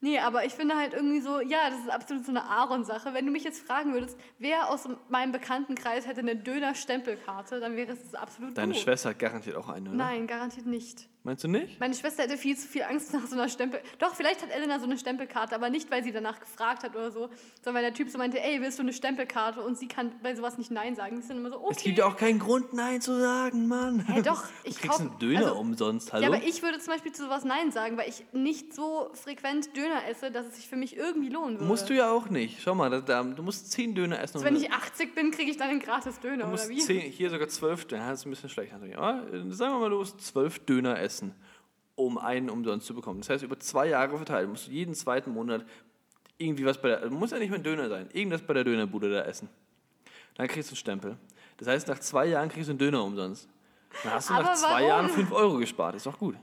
Nee, 0.04 0.20
aber 0.20 0.44
ich 0.44 0.52
finde 0.52 0.76
halt 0.76 0.94
irgendwie 0.94 1.22
so, 1.22 1.40
ja, 1.40 1.70
das 1.70 1.80
ist 1.80 1.90
absolut 1.90 2.26
so 2.26 2.32
eine 2.32 2.44
Aaron-Sache. 2.44 3.14
Wenn 3.14 3.26
du 3.26 3.32
mich 3.32 3.46
jetzt 3.46 3.66
fragen 3.66 3.94
würdest, 3.94 4.20
wer 4.38 4.70
aus 4.70 4.90
meinem 5.08 5.32
Bekanntenkreis 5.32 6.06
hätte 6.06 6.20
eine 6.20 6.36
Döner-Stempelkarte, 6.36 7.62
dann 7.62 7.78
wäre 7.78 7.94
es 7.94 8.14
absolut 8.14 8.58
Deine 8.58 8.74
du. 8.74 8.80
Schwester 8.80 9.12
hat 9.12 9.20
garantiert 9.20 9.56
auch 9.56 9.70
eine, 9.70 9.88
oder? 9.88 9.98
Nein, 9.98 10.28
garantiert 10.28 10.66
nicht. 10.66 11.08
Meinst 11.26 11.42
du 11.46 11.48
nicht? 11.48 11.80
Meine 11.80 11.94
Schwester 11.94 12.24
hätte 12.24 12.36
viel 12.38 12.58
zu 12.58 12.68
viel 12.68 12.84
Angst 12.84 13.14
nach 13.14 13.26
so 13.26 13.36
einer 13.36 13.48
Stempel. 13.48 13.80
Doch, 13.98 14.14
vielleicht 14.14 14.42
hat 14.42 14.52
Elena 14.52 14.78
so 14.80 14.84
eine 14.86 14.98
Stempelkarte, 14.98 15.56
aber 15.56 15.70
nicht, 15.70 15.90
weil 15.90 16.04
sie 16.04 16.12
danach 16.12 16.38
gefragt 16.42 16.84
hat 16.84 16.96
oder 16.98 17.12
so, 17.12 17.30
sondern 17.62 17.76
weil 17.76 17.84
der 17.84 17.94
Typ 17.94 18.10
so 18.10 18.18
meinte, 18.18 18.44
ey, 18.44 18.60
willst 18.62 18.78
du 18.78 18.84
eine 18.84 18.92
Stempelkarte? 18.92 19.62
Und 19.62 19.78
sie 19.78 19.88
kann 19.88 20.12
bei 20.22 20.36
sowas 20.36 20.58
nicht 20.58 20.70
Nein 20.70 20.96
sagen. 20.98 21.16
Die 21.16 21.22
sind 21.22 21.38
immer 21.38 21.50
so, 21.50 21.62
okay. 21.64 21.74
Es 21.78 21.84
gibt 21.84 21.98
ja 21.98 22.08
auch 22.08 22.18
keinen 22.18 22.40
Grund, 22.40 22.74
Nein 22.74 23.00
zu 23.00 23.18
sagen, 23.18 23.70
Mann. 23.70 24.02
Hä, 24.06 24.22
doch, 24.22 24.42
Du 24.44 24.50
ich 24.66 24.76
kriegst 24.78 24.98
kauf- 24.98 25.00
einen 25.00 25.18
Döner 25.20 25.44
also- 25.48 25.56
umsonst, 25.60 26.12
hallo? 26.12 26.24
Ja, 26.24 26.28
aber 26.30 26.44
ich 26.46 26.62
würde 26.62 26.80
zum 26.80 26.92
Beispiel 26.92 27.14
zu 27.14 27.24
sowas 27.24 27.46
Nein 27.46 27.72
sagen, 27.72 27.96
weil 27.96 28.10
ich 28.10 28.26
nicht 28.34 28.74
so 28.74 29.10
frequent 29.14 29.78
Döner 29.78 30.06
esse, 30.10 30.30
dass 30.30 30.48
es 30.48 30.58
sich 30.58 30.68
für 30.68 30.76
mich 30.76 30.98
irgendwie 30.98 31.30
lohnen 31.30 31.54
würde. 31.54 31.64
Musst 31.66 31.90
du 31.90 31.94
ja 31.96 32.12
auch 32.12 32.28
nicht. 32.30 32.62
Schau 32.62 32.76
mal, 32.76 32.90
da, 32.90 33.00
da, 33.00 33.24
du 33.24 33.44
musst 33.44 33.72
zehn 33.72 33.96
Döner 33.96 34.20
essen. 34.20 34.36
also 34.40 34.46
wenn 34.46 34.58
ich 34.58 34.74
80 34.74 35.16
bin, 35.16 35.32
kriege 35.32 35.50
ich 35.52 35.56
dann 35.56 35.70
einen 35.70 35.80
gratis 35.80 36.20
Döner, 36.20 36.48
du 36.48 36.52
oder 36.54 36.68
wie? 36.68 36.80
zehn, 36.80 37.00
hier 37.00 37.30
sogar 37.30 37.48
zwölf 37.48 37.86
Döner. 37.86 38.10
Das 38.10 38.20
ist 38.20 38.26
ein 38.26 38.32
bisschen 38.32 38.50
schlecht 38.50 38.74
natürlich. 38.74 38.98
Aber 38.98 39.22
sagen 39.52 39.74
wir 39.76 39.80
mal, 39.80 39.90
du 39.90 40.00
musst 40.00 40.20
zwölf 40.20 40.60
Döner 40.66 41.00
essen, 41.00 41.13
um 41.96 42.18
einen 42.18 42.50
umsonst 42.50 42.88
zu 42.88 42.96
bekommen. 42.96 43.20
Das 43.22 43.30
heißt, 43.30 43.44
über 43.44 43.60
zwei 43.60 43.88
Jahre 43.88 44.18
verteilt 44.18 44.50
musst 44.50 44.68
du 44.68 44.72
jeden 44.72 44.96
zweiten 44.96 45.32
Monat 45.32 45.66
irgendwie 46.38 46.66
was 46.66 46.82
bei 46.82 46.90
der. 46.90 47.10
Muss 47.10 47.32
ja 47.32 47.38
nicht 47.40 47.50
mehr 47.50 47.60
ein 47.60 47.64
Döner 47.64 47.90
sein. 47.90 48.10
Irgendwas 48.14 48.42
bei 48.42 48.54
der 48.54 48.64
Dönerbude 48.64 49.12
da 49.12 49.22
essen. 49.24 49.50
Dann 50.36 50.48
kriegst 50.48 50.70
du 50.70 50.74
einen 50.74 50.78
Stempel. 50.78 51.18
Das 51.58 51.68
heißt, 51.68 51.88
nach 51.88 52.00
zwei 52.00 52.26
Jahren 52.26 52.50
kriegst 52.50 52.68
du 52.68 52.72
einen 52.72 52.80
Döner 52.80 53.04
umsonst. 53.04 53.48
Dann 54.04 54.14
hast 54.14 54.30
du 54.30 54.34
Aber 54.34 54.44
nach 54.44 54.56
zwei 54.56 54.68
warum? 54.70 54.88
Jahren 54.88 55.10
fünf 55.10 55.32
Euro 55.32 55.58
gespart. 55.58 55.96
Ist 55.96 56.06
doch 56.08 56.18
gut. 56.18 56.36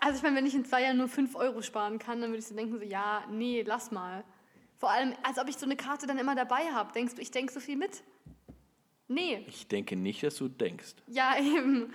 Also 0.00 0.18
ich 0.18 0.22
meine, 0.22 0.36
wenn 0.36 0.46
ich 0.46 0.54
in 0.54 0.64
zwei 0.64 0.82
Jahren 0.82 0.96
nur 0.96 1.08
5 1.08 1.34
Euro 1.34 1.62
sparen 1.62 1.98
kann, 1.98 2.20
dann 2.20 2.30
würde 2.30 2.38
ich 2.38 2.46
so 2.46 2.54
denken, 2.54 2.78
so, 2.78 2.84
ja, 2.84 3.24
nee, 3.30 3.62
lass 3.66 3.90
mal. 3.90 4.24
Vor 4.78 4.90
allem, 4.90 5.12
als 5.24 5.38
ob 5.38 5.48
ich 5.48 5.56
so 5.56 5.66
eine 5.66 5.76
Karte 5.76 6.06
dann 6.06 6.18
immer 6.18 6.36
dabei 6.36 6.70
habe. 6.72 6.92
Denkst 6.92 7.16
du, 7.16 7.22
ich 7.22 7.30
denke 7.30 7.52
so 7.52 7.58
viel 7.58 7.76
mit? 7.76 8.02
Nee. 9.08 9.44
Ich 9.48 9.66
denke 9.66 9.96
nicht, 9.96 10.22
dass 10.22 10.36
du 10.36 10.48
denkst. 10.48 10.94
Ja, 11.08 11.36
eben. 11.40 11.92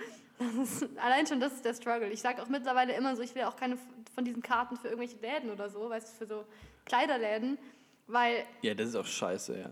Ist, 0.62 0.86
allein 0.98 1.26
schon 1.26 1.40
das 1.40 1.52
ist 1.54 1.64
der 1.64 1.74
Struggle. 1.74 2.08
Ich 2.10 2.20
sage 2.20 2.42
auch 2.42 2.48
mittlerweile 2.48 2.92
immer 2.94 3.14
so, 3.16 3.22
ich 3.22 3.34
will 3.34 3.42
auch 3.44 3.56
keine 3.56 3.78
von 4.14 4.24
diesen 4.24 4.42
Karten 4.42 4.76
für 4.76 4.88
irgendwelche 4.88 5.16
Läden 5.18 5.50
oder 5.50 5.68
so, 5.68 5.88
weißt 5.90 6.08
du, 6.08 6.16
für 6.18 6.26
so 6.26 6.44
Kleiderläden, 6.86 7.58
Weil, 8.06 8.44
Ja, 8.62 8.74
das 8.74 8.88
ist 8.90 8.96
auch 8.96 9.06
scheiße, 9.06 9.58
ja. 9.58 9.70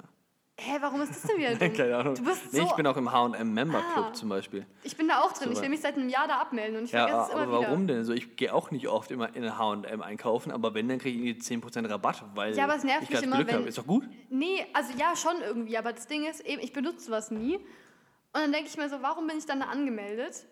hä, 0.58 0.78
warum 0.80 1.02
ist 1.02 1.10
das 1.10 1.22
denn 1.22 1.36
wieder 1.38 1.54
dumm? 1.56 1.72
Keine 1.76 1.96
Ahnung. 1.96 2.14
Du 2.14 2.24
bist 2.24 2.52
nee, 2.52 2.60
so, 2.60 2.64
ich 2.66 2.72
bin 2.72 2.86
auch 2.86 2.96
im 2.96 3.12
H&M 3.12 3.52
Member 3.54 3.82
Club 3.92 4.06
Ah. 4.08 4.12
zum 4.14 4.28
Beispiel. 4.30 4.64
ich 4.82 4.96
bin 4.96 5.06
da 5.08 5.20
auch 5.20 5.32
drin. 5.32 5.48
So 5.48 5.52
Ich 5.52 5.60
will 5.60 5.68
mich 5.68 5.80
seit 5.80 5.96
einem 5.96 6.08
Jahr 6.08 6.26
da 6.28 6.38
abmelden 6.38 6.78
und 6.78 6.84
ich 6.84 6.92
Ja, 6.92 7.06
vergesse 7.06 7.28
es 7.28 7.34
aber 7.34 7.44
immer 7.44 7.58
wieder. 7.58 7.68
warum 7.68 7.86
denn? 7.86 8.04
So, 8.04 8.12
ich 8.14 8.36
gehe 8.36 8.54
auch 8.54 8.70
nicht 8.70 8.88
oft 8.88 9.10
immer 9.10 9.34
in 9.36 9.58
H&M 9.58 10.00
einkaufen, 10.02 10.50
aber 10.50 10.72
wenn, 10.74 10.88
dann 10.88 10.98
kriege 10.98 11.18
ich 11.18 11.26
irgendwie 11.26 11.66
10% 11.66 11.88
Rabatt, 11.90 12.24
weil 12.34 12.54
Ja, 12.56 12.64
aber 12.64 12.76
es 12.76 12.84
nervt 12.84 13.02
ich 13.04 13.10
mich 13.10 13.22
immer, 13.22 13.36
Glück 13.36 13.48
wenn- 13.48 13.56
habe. 13.56 13.68
Ist 13.68 13.78
doch 13.78 13.86
gut. 13.86 14.08
Nee, 14.30 14.64
also 14.72 14.92
ja, 14.98 15.14
schon 15.16 15.40
irgendwie, 15.42 15.76
aber 15.76 15.92
das 15.92 16.06
Ding 16.06 16.24
ist, 16.24 16.40
eben, 16.40 16.62
ich 16.62 16.72
benutze 16.72 17.10
was 17.10 17.30
nie. 17.30 17.60
Und 18.34 18.40
dann 18.40 18.52
denke 18.52 18.68
ich 18.68 18.76
mir 18.76 18.88
so, 18.88 19.02
warum 19.02 19.26
bin 19.26 19.36
ich 19.38 19.46
dann 19.46 19.60
da 19.60 19.66
angemeldet? 19.66 20.46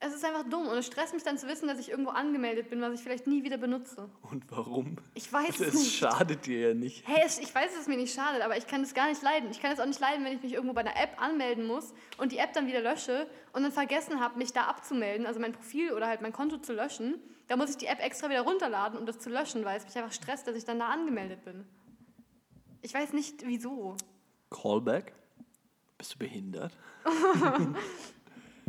Es 0.00 0.14
ist 0.14 0.24
einfach 0.24 0.44
dumm 0.48 0.68
und 0.68 0.76
es 0.78 0.86
stresst 0.86 1.12
mich 1.12 1.24
dann 1.24 1.38
zu 1.38 1.48
wissen, 1.48 1.66
dass 1.66 1.80
ich 1.80 1.90
irgendwo 1.90 2.10
angemeldet 2.12 2.70
bin, 2.70 2.80
was 2.80 2.94
ich 2.94 3.00
vielleicht 3.00 3.26
nie 3.26 3.42
wieder 3.42 3.56
benutze. 3.58 4.08
Und 4.30 4.44
warum? 4.48 4.96
Ich 5.14 5.30
weiß 5.32 5.58
es 5.58 5.58
Das 5.58 5.74
nicht. 5.74 5.96
schadet 5.96 6.46
dir 6.46 6.68
ja 6.68 6.74
nicht. 6.74 7.06
Hey, 7.06 7.22
es- 7.26 7.40
ich 7.40 7.52
weiß, 7.52 7.72
dass 7.72 7.80
es 7.82 7.88
mir 7.88 7.96
nicht 7.96 8.14
schadet, 8.14 8.42
aber 8.42 8.56
ich 8.56 8.68
kann 8.68 8.80
es 8.82 8.94
gar 8.94 9.08
nicht 9.08 9.20
leiden. 9.22 9.50
Ich 9.50 9.60
kann 9.60 9.72
es 9.72 9.80
auch 9.80 9.86
nicht 9.86 9.98
leiden, 9.98 10.24
wenn 10.24 10.36
ich 10.36 10.42
mich 10.42 10.52
irgendwo 10.52 10.72
bei 10.72 10.82
einer 10.82 10.96
App 10.96 11.20
anmelden 11.20 11.66
muss 11.66 11.92
und 12.16 12.30
die 12.30 12.38
App 12.38 12.52
dann 12.52 12.68
wieder 12.68 12.80
lösche 12.80 13.28
und 13.52 13.64
dann 13.64 13.72
vergessen 13.72 14.20
habe, 14.20 14.38
mich 14.38 14.52
da 14.52 14.66
abzumelden, 14.66 15.26
also 15.26 15.40
mein 15.40 15.52
Profil 15.52 15.92
oder 15.92 16.06
halt 16.06 16.22
mein 16.22 16.32
Konto 16.32 16.58
zu 16.58 16.72
löschen. 16.74 17.20
Da 17.48 17.56
muss 17.56 17.70
ich 17.70 17.76
die 17.76 17.86
App 17.86 17.98
extra 18.00 18.28
wieder 18.30 18.42
runterladen, 18.42 18.96
um 19.00 19.04
das 19.04 19.18
zu 19.18 19.30
löschen, 19.30 19.64
weil 19.64 19.78
es 19.78 19.84
mich 19.84 19.96
einfach 19.98 20.12
stresst, 20.12 20.46
dass 20.46 20.54
ich 20.54 20.64
dann 20.64 20.78
da 20.78 20.90
angemeldet 20.90 21.44
bin. 21.44 21.64
Ich 22.82 22.94
weiß 22.94 23.12
nicht, 23.14 23.44
wieso. 23.44 23.96
Callback? 24.50 25.12
Bist 25.98 26.14
du 26.14 26.18
behindert? 26.18 26.72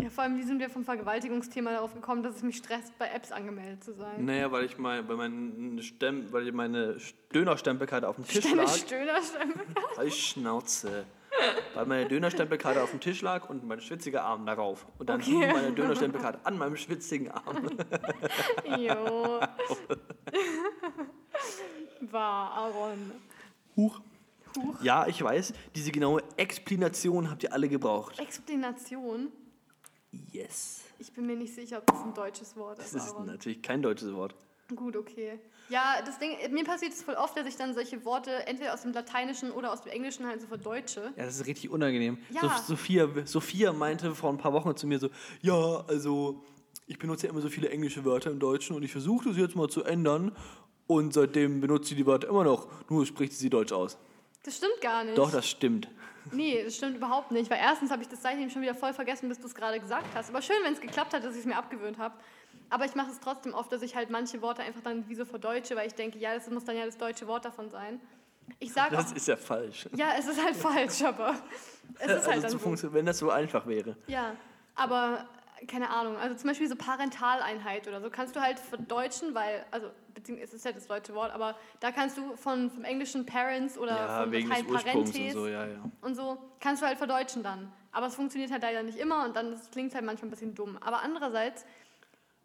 Ja, 0.01 0.09
vor 0.09 0.23
allem, 0.23 0.38
wie 0.38 0.43
sind 0.43 0.59
wir 0.59 0.69
vom 0.69 0.86
Vergewaltigungsthema 0.86 1.71
darauf 1.73 1.93
gekommen, 1.93 2.23
dass 2.23 2.38
es 2.38 2.41
mich 2.41 2.55
stresst, 2.55 2.97
bei 2.97 3.09
Apps 3.09 3.34
angemeldet 3.34 3.84
zu 3.84 3.93
sein? 3.93 4.23
Naja, 4.23 4.49
weil 4.49 4.63
ich 4.63 4.77
mein, 4.77 5.05
weil 5.09 5.17
meine, 5.17 5.82
Stemm, 5.84 6.32
weil 6.32 6.47
ich 6.47 6.53
meine 6.53 6.95
Dönerstempelkarte 7.36 8.07
auf 8.07 8.15
dem 8.15 8.25
Tisch 8.25 8.45
Deine 8.45 8.61
lag. 8.63 8.69
Stöhnerstimme. 8.73 9.53
Halt 9.97 10.13
Schnauze. 10.13 11.03
Weil 11.73 11.86
meine 11.86 12.07
Dönerstempelkarte 12.07 12.82
auf 12.82 12.91
dem 12.91 13.01
Tisch 13.01 13.21
lag 13.21 13.49
und 13.49 13.67
mein 13.67 13.82
schwitziger 13.82 14.23
Arm 14.23 14.45
darauf. 14.45 14.86
Und 14.99 15.09
dann 15.09 15.19
Okay. 15.19 15.32
hing 15.32 15.51
meine 15.51 15.73
Dönerstempelkarte 15.73 16.39
an 16.45 16.57
meinem 16.57 16.77
schwitzigen 16.77 17.30
Arm. 17.32 17.69
Jo. 18.80 19.41
War 22.09 22.51
Aaron. 22.51 23.11
Huch. 23.75 23.99
Huch. 24.58 24.82
Ja, 24.82 25.08
ich 25.08 25.22
weiß, 25.22 25.54
diese 25.76 25.91
genaue 25.91 26.24
Explanation 26.38 27.30
habt 27.30 27.43
ihr 27.43 27.54
alle 27.54 27.70
gebraucht. 27.70 28.20
Explanation. 28.20 29.32
Yes. 30.32 30.82
Ich 30.97 31.12
bin 31.14 31.26
mir 31.28 31.36
nicht 31.36 31.54
sicher, 31.54 31.78
ob 31.78 31.86
das 31.86 32.02
ein 32.02 32.14
deutsches 32.14 32.56
Wort 32.58 32.80
Das 32.80 32.93
ist, 32.93 33.06
ist 33.06 33.12
Aaron. 33.12 33.28
natürlich 33.28 33.62
kein 33.62 33.82
deutsches 33.82 34.14
Wort. 34.14 34.36
Gut, 34.76 34.95
okay. 34.95 35.39
Ja, 35.70 36.02
das 36.06 36.20
Ding, 36.20 36.32
mir 36.52 36.64
passiert 36.64 36.93
es 36.93 37.04
voll 37.04 37.16
oft, 37.16 37.38
dass 37.38 37.47
ich 37.47 37.56
dann 37.56 37.74
solche 37.74 38.04
Worte 38.06 38.45
entweder 38.47 38.74
aus 38.74 38.82
dem 38.82 38.91
Lateinischen 38.91 39.52
oder 39.52 39.72
aus 39.72 39.82
dem 39.82 39.91
Englischen 39.91 40.26
halt 40.28 40.41
so 40.41 40.47
verdeutsche. 40.47 41.14
Ja, 41.16 41.26
das 41.26 41.39
ist 41.39 41.47
richtig 41.47 41.70
unangenehm. 41.70 42.18
Ja. 42.30 42.41
So, 42.41 42.74
Sophia, 42.76 43.08
Sophia 43.26 43.72
meinte 43.74 44.14
vor 44.16 44.32
ein 44.32 44.38
paar 44.38 44.54
Wochen 44.54 44.76
zu 44.76 44.88
mir 44.88 45.00
so, 45.00 45.10
ja, 45.41 45.84
also 45.88 46.43
ich 46.88 46.97
benutze 47.00 47.28
ja 47.28 47.32
immer 47.32 47.41
so 47.41 47.50
viele 47.50 47.70
englische 47.70 48.04
Wörter 48.06 48.32
im 48.32 48.39
Deutschen 48.39 48.76
und 48.76 48.84
ich 48.84 48.91
versuche 48.91 49.30
das 49.30 49.38
jetzt 49.38 49.56
mal 49.56 49.70
zu 49.70 49.84
ändern 49.84 50.36
und 50.88 51.14
seitdem 51.14 51.62
benutzt 51.62 51.89
sie 51.89 51.95
die 51.95 52.06
Wörter 52.06 52.28
immer 52.30 52.43
noch, 52.43 52.68
nur 52.89 53.06
spricht 53.06 53.34
sie 53.34 53.50
Deutsch 53.50 53.72
aus. 53.72 53.97
Das 54.50 54.58
stimmt 54.58 54.82
gar 54.82 55.04
nicht. 55.04 55.16
Doch, 55.16 55.30
das 55.32 55.47
stimmt. 55.47 55.88
Nee, 56.32 56.64
das 56.64 56.76
stimmt 56.76 56.95
überhaupt 56.97 57.30
nicht. 57.32 57.52
Weil 57.52 57.60
erstens 57.60 57.91
habe 57.91 58.02
ich 58.02 58.08
das 58.10 58.20
seitdem 58.24 58.50
schon 58.50 58.64
wieder 58.64 58.74
voll 58.74 58.93
vergessen, 58.93 59.30
bis 59.30 59.39
du 59.39 59.45
es 59.45 59.54
gerade 59.54 59.80
gesagt 59.80 60.08
hast. 60.16 60.30
Aber 60.30 60.41
schön, 60.41 60.56
wenn 60.64 60.74
es 60.74 60.82
geklappt 60.82 61.14
hat, 61.14 61.24
dass 61.24 61.34
ich 61.36 61.41
es 61.41 61.45
mir 61.45 61.56
abgewöhnt 61.56 62.00
habe. 62.00 62.16
Aber 62.72 62.86
ich 62.86 62.95
mache 62.95 63.12
es 63.12 63.20
trotzdem 63.20 63.54
oft, 63.54 63.72
dass 63.72 63.84
ich 63.84 63.95
halt 63.95 64.10
manche 64.10 64.41
Worte 64.41 64.64
einfach 64.64 64.82
dann 64.82 65.08
wie 65.08 65.14
so 65.14 65.26
verdeutsche, 65.26 65.76
weil 65.76 65.86
ich 65.88 65.93
denke, 65.93 66.18
ja, 66.18 66.34
das 66.34 66.50
muss 66.50 66.66
dann 66.66 66.76
ja 66.78 66.86
das 66.86 66.97
deutsche 66.97 67.28
Wort 67.28 67.45
davon 67.45 67.70
sein. 67.70 68.02
Ich 68.60 68.74
sage 68.74 68.95
Das 68.95 69.12
auch, 69.12 69.16
ist 69.16 69.28
ja 69.28 69.38
falsch. 69.38 69.88
ja, 69.95 70.14
es 70.18 70.26
ist 70.28 70.43
halt 70.43 70.56
falsch, 70.68 71.04
aber 71.04 71.36
es 72.00 72.06
ist 72.06 72.10
Also 72.12 72.32
halt 72.32 72.43
dann 72.43 72.78
so. 72.78 72.93
wenn 72.93 73.06
das 73.06 73.20
so 73.20 73.30
einfach 73.30 73.68
wäre. 73.68 73.95
Ja, 74.08 74.36
aber 74.76 75.28
keine 75.68 75.89
Ahnung. 75.89 76.16
Also 76.18 76.36
zum 76.36 76.49
Beispiel 76.49 76.68
so 76.68 76.76
Parentaleinheit 76.76 77.88
oder 77.88 78.01
so 78.01 78.10
kannst 78.10 78.36
du 78.36 78.41
halt 78.41 78.60
verdeutschen, 78.60 79.34
weil, 79.36 79.66
also 79.72 79.89
beziehungsweise 80.14 80.49
es 80.51 80.53
ist 80.55 80.66
ja 80.66 80.72
das 80.72 80.88
deutsche 80.88 81.14
Wort, 81.16 81.32
aber 81.34 81.55
da 81.80 81.91
kannst 81.91 82.18
du 82.18 82.36
von, 82.36 82.70
vom 82.72 82.84
englischen 82.84 83.26
Parents 83.26 83.78
oder 83.78 83.95
Ja, 83.95 84.22
vom 84.24 84.32
wegen 84.32 84.49
Ursprungs 84.49 84.70
und 84.70 84.84
Parentes 84.86 85.34
so, 85.34 85.47
ja, 85.47 85.66
ja. 85.68 85.78
und 86.01 86.16
so 86.16 86.38
kannst 86.60 86.82
du 86.82 86.88
halt 86.88 86.97
verdeutschen 86.97 87.43
dann. 87.43 87.72
Aber 87.91 88.07
es 88.07 88.16
funktioniert 88.16 88.51
halt 88.51 88.62
leider 88.62 88.84
nicht 88.84 88.97
immer 88.97 89.26
und 89.26 89.36
dann 89.36 89.60
klingt 89.72 89.93
halt 89.95 90.05
manchmal 90.05 90.28
ein 90.28 90.32
bisschen 90.32 90.53
dumm. 90.55 90.78
Aber 90.82 91.01
andererseits, 91.01 91.66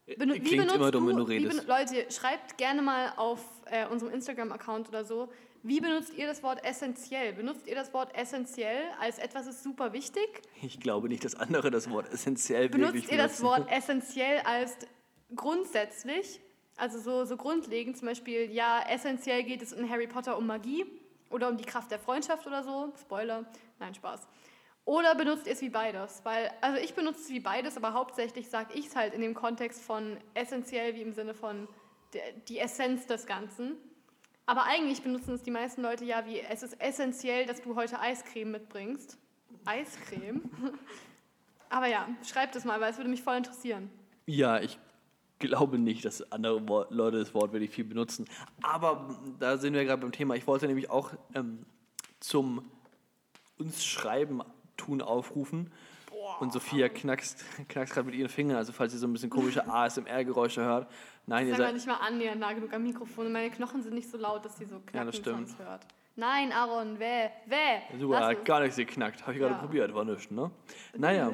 benu- 0.06 0.34
wie 0.34 0.40
Klingt 0.40 0.50
benutzt 0.62 0.74
immer 0.76 0.90
dumm, 0.90 1.06
wenn 1.08 1.16
du 1.16 1.28
wie 1.28 1.36
redest. 1.36 1.60
benu- 1.60 1.78
Leute, 1.78 2.10
schreibt 2.10 2.56
gerne 2.58 2.82
mal 2.82 3.12
auf 3.16 3.40
äh, 3.66 3.86
unserem 3.86 4.12
Instagram-Account 4.12 4.88
oder 4.88 5.04
so, 5.04 5.30
wie 5.64 5.80
benutzt 5.80 6.12
ihr 6.14 6.26
das 6.26 6.42
Wort 6.42 6.62
essentiell? 6.62 7.32
Benutzt 7.32 7.66
ihr 7.66 7.74
das 7.74 7.94
Wort 7.94 8.14
essentiell 8.14 8.82
als 9.00 9.18
etwas 9.18 9.46
ist 9.46 9.62
super 9.62 9.94
wichtig? 9.94 10.42
Ich 10.60 10.78
glaube 10.78 11.08
nicht, 11.08 11.24
dass 11.24 11.34
andere 11.34 11.70
das 11.70 11.90
Wort 11.90 12.12
essentiell 12.12 12.68
Benutzt 12.68 12.94
wirklich 12.94 13.10
ihr 13.10 13.16
das 13.16 13.38
benutzen. 13.38 13.62
Wort 13.62 13.72
essentiell 13.72 14.40
als 14.44 14.76
grundsätzlich, 15.34 16.38
also 16.76 16.98
so, 16.98 17.24
so 17.24 17.38
grundlegend, 17.38 17.96
zum 17.96 18.08
Beispiel, 18.08 18.52
ja, 18.52 18.84
essentiell 18.90 19.42
geht 19.42 19.62
es 19.62 19.72
in 19.72 19.88
Harry 19.88 20.06
Potter 20.06 20.36
um 20.36 20.46
Magie 20.46 20.84
oder 21.30 21.48
um 21.48 21.56
die 21.56 21.64
Kraft 21.64 21.90
der 21.90 21.98
Freundschaft 21.98 22.46
oder 22.46 22.62
so, 22.62 22.92
Spoiler, 23.00 23.46
nein, 23.80 23.94
Spaß. 23.94 24.28
Oder 24.84 25.14
benutzt 25.14 25.46
ihr 25.46 25.54
es 25.54 25.62
wie 25.62 25.70
beides? 25.70 26.20
Weil, 26.24 26.50
also 26.60 26.78
ich 26.78 26.92
benutze 26.92 27.20
es 27.20 27.30
wie 27.30 27.40
beides, 27.40 27.78
aber 27.78 27.94
hauptsächlich 27.94 28.50
sage 28.50 28.74
ich 28.74 28.88
es 28.88 28.96
halt 28.96 29.14
in 29.14 29.22
dem 29.22 29.32
Kontext 29.32 29.80
von 29.82 30.18
essentiell, 30.34 30.94
wie 30.94 31.00
im 31.00 31.14
Sinne 31.14 31.32
von 31.32 31.68
der, 32.12 32.32
die 32.48 32.58
Essenz 32.58 33.06
des 33.06 33.24
Ganzen. 33.24 33.76
Aber 34.46 34.64
eigentlich 34.64 35.02
benutzen 35.02 35.34
es 35.34 35.42
die 35.42 35.50
meisten 35.50 35.82
Leute 35.82 36.04
ja 36.04 36.26
wie, 36.26 36.40
es 36.40 36.62
ist 36.62 36.80
essentiell, 36.80 37.46
dass 37.46 37.62
du 37.62 37.76
heute 37.76 37.98
Eiscreme 38.00 38.50
mitbringst. 38.50 39.18
Eiscreme? 39.64 40.42
Aber 41.70 41.86
ja, 41.86 42.08
schreibt 42.24 42.54
es 42.54 42.64
mal, 42.64 42.80
weil 42.80 42.90
es 42.90 42.98
würde 42.98 43.10
mich 43.10 43.22
voll 43.22 43.36
interessieren. 43.36 43.90
Ja, 44.26 44.60
ich 44.60 44.78
glaube 45.38 45.78
nicht, 45.78 46.04
dass 46.04 46.30
andere 46.30 46.86
Leute 46.90 47.18
das 47.18 47.34
Wort 47.34 47.52
wirklich 47.52 47.70
viel 47.70 47.84
benutzen. 47.84 48.26
Aber 48.62 49.18
da 49.38 49.56
sind 49.56 49.74
wir 49.74 49.84
gerade 49.84 50.02
beim 50.02 50.12
Thema. 50.12 50.34
Ich 50.34 50.46
wollte 50.46 50.66
nämlich 50.66 50.90
auch 50.90 51.12
ähm, 51.34 51.64
zum 52.20 52.70
uns 53.58 53.84
Schreiben 53.84 54.42
tun 54.76 55.00
aufrufen. 55.00 55.72
Und 56.40 56.52
Sophia 56.52 56.88
knackst, 56.88 57.44
knackst 57.68 57.94
gerade 57.94 58.06
mit 58.06 58.14
ihren 58.16 58.28
Fingern, 58.28 58.56
also 58.56 58.72
falls 58.72 58.92
ihr 58.92 58.98
so 58.98 59.06
ein 59.06 59.12
bisschen 59.12 59.30
komische 59.30 59.66
ASMR-Geräusche 59.68 60.62
hört. 60.62 60.90
Nein, 61.26 61.46
ihr 61.46 61.52
Sag 61.52 61.58
mal 61.60 61.64
seid. 61.66 61.74
nicht 61.74 61.86
mal 61.86 61.96
annähernd 62.06 62.40
nah 62.40 62.52
genug 62.52 62.72
am 62.72 62.82
Mikrofon. 62.82 63.30
Meine 63.32 63.50
Knochen 63.50 63.82
sind 63.82 63.94
nicht 63.94 64.10
so 64.10 64.18
laut, 64.18 64.44
dass 64.44 64.56
die 64.56 64.64
so 64.64 64.76
knacken, 64.80 64.96
Ja, 64.98 65.04
das 65.04 65.16
stimmt. 65.16 65.58
hört. 65.58 65.86
Nein, 66.16 66.52
Aaron, 66.52 66.98
weh, 66.98 67.28
weh. 67.46 67.98
Super, 67.98 68.20
hat 68.26 68.44
gar 68.44 68.60
nichts 68.60 68.76
geknackt. 68.76 69.22
Habe 69.22 69.32
ich 69.32 69.38
gerade 69.38 69.54
Ja. 69.54 69.60
probiert, 69.60 69.94
war 69.94 70.04
nichts, 70.04 70.30
ne? 70.30 70.50
Naja, 70.96 71.32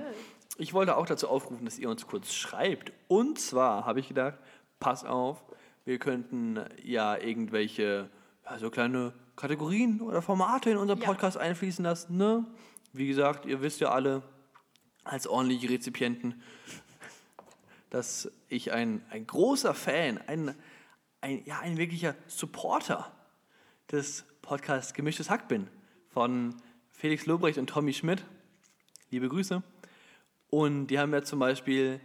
ich 0.57 0.73
wollte 0.73 0.97
auch 0.97 1.07
dazu 1.07 1.29
aufrufen, 1.29 1.65
dass 1.65 1.79
ihr 1.79 1.91
uns 1.91 2.07
kurz 2.07 2.33
schreibt. 2.33 2.93
Und 3.09 3.39
zwar 3.39 3.85
habe 3.85 4.01
ich 4.01 4.09
gedacht, 4.09 4.39
pass 4.79 5.05
auf, 5.05 5.43
wir 5.85 5.99
könnten 5.99 6.63
ja 6.83 7.17
irgendwelche, 7.17 8.09
ja, 8.49 8.59
so 8.59 8.71
kleine 8.71 9.13
Kategorien 9.37 10.01
oder 10.01 10.23
Formate 10.23 10.71
in 10.71 10.77
unseren 10.77 11.01
Ja. 11.01 11.07
Podcast 11.07 11.37
einfließen 11.37 11.85
lassen, 11.85 12.17
ne? 12.17 12.45
Wie 12.93 13.07
gesagt, 13.07 13.47
ihr 13.47 13.61
wisst 13.63 13.81
ja 13.81 13.91
alle, 13.91 14.23
als 15.05 15.27
ordentliche 15.27 15.71
Rezipienten, 15.71 16.43
dass 17.91 18.31
ich 18.49 18.73
ein, 18.73 19.03
ein 19.11 19.27
großer 19.27 19.75
Fan, 19.75 20.19
ein, 20.27 20.55
ein, 21.21 21.45
ja, 21.45 21.59
ein 21.61 21.77
wirklicher 21.77 22.15
Supporter 22.27 23.11
des 23.91 24.25
Podcasts 24.43 24.95
Gemischtes 24.95 25.31
Hack 25.31 25.49
bin 25.49 25.69
von 26.09 26.55
Felix 26.93 27.27
Lobrecht 27.27 27.59
und 27.59 27.69
Tommy 27.69 27.93
Schmidt. 27.93 28.25
Liebe 29.11 29.29
Grüße. 29.29 29.63
Und 30.51 30.89
die 30.89 30.99
haben 30.99 31.13
ja 31.13 31.23
zum 31.23 31.39
Beispiel 31.39 32.01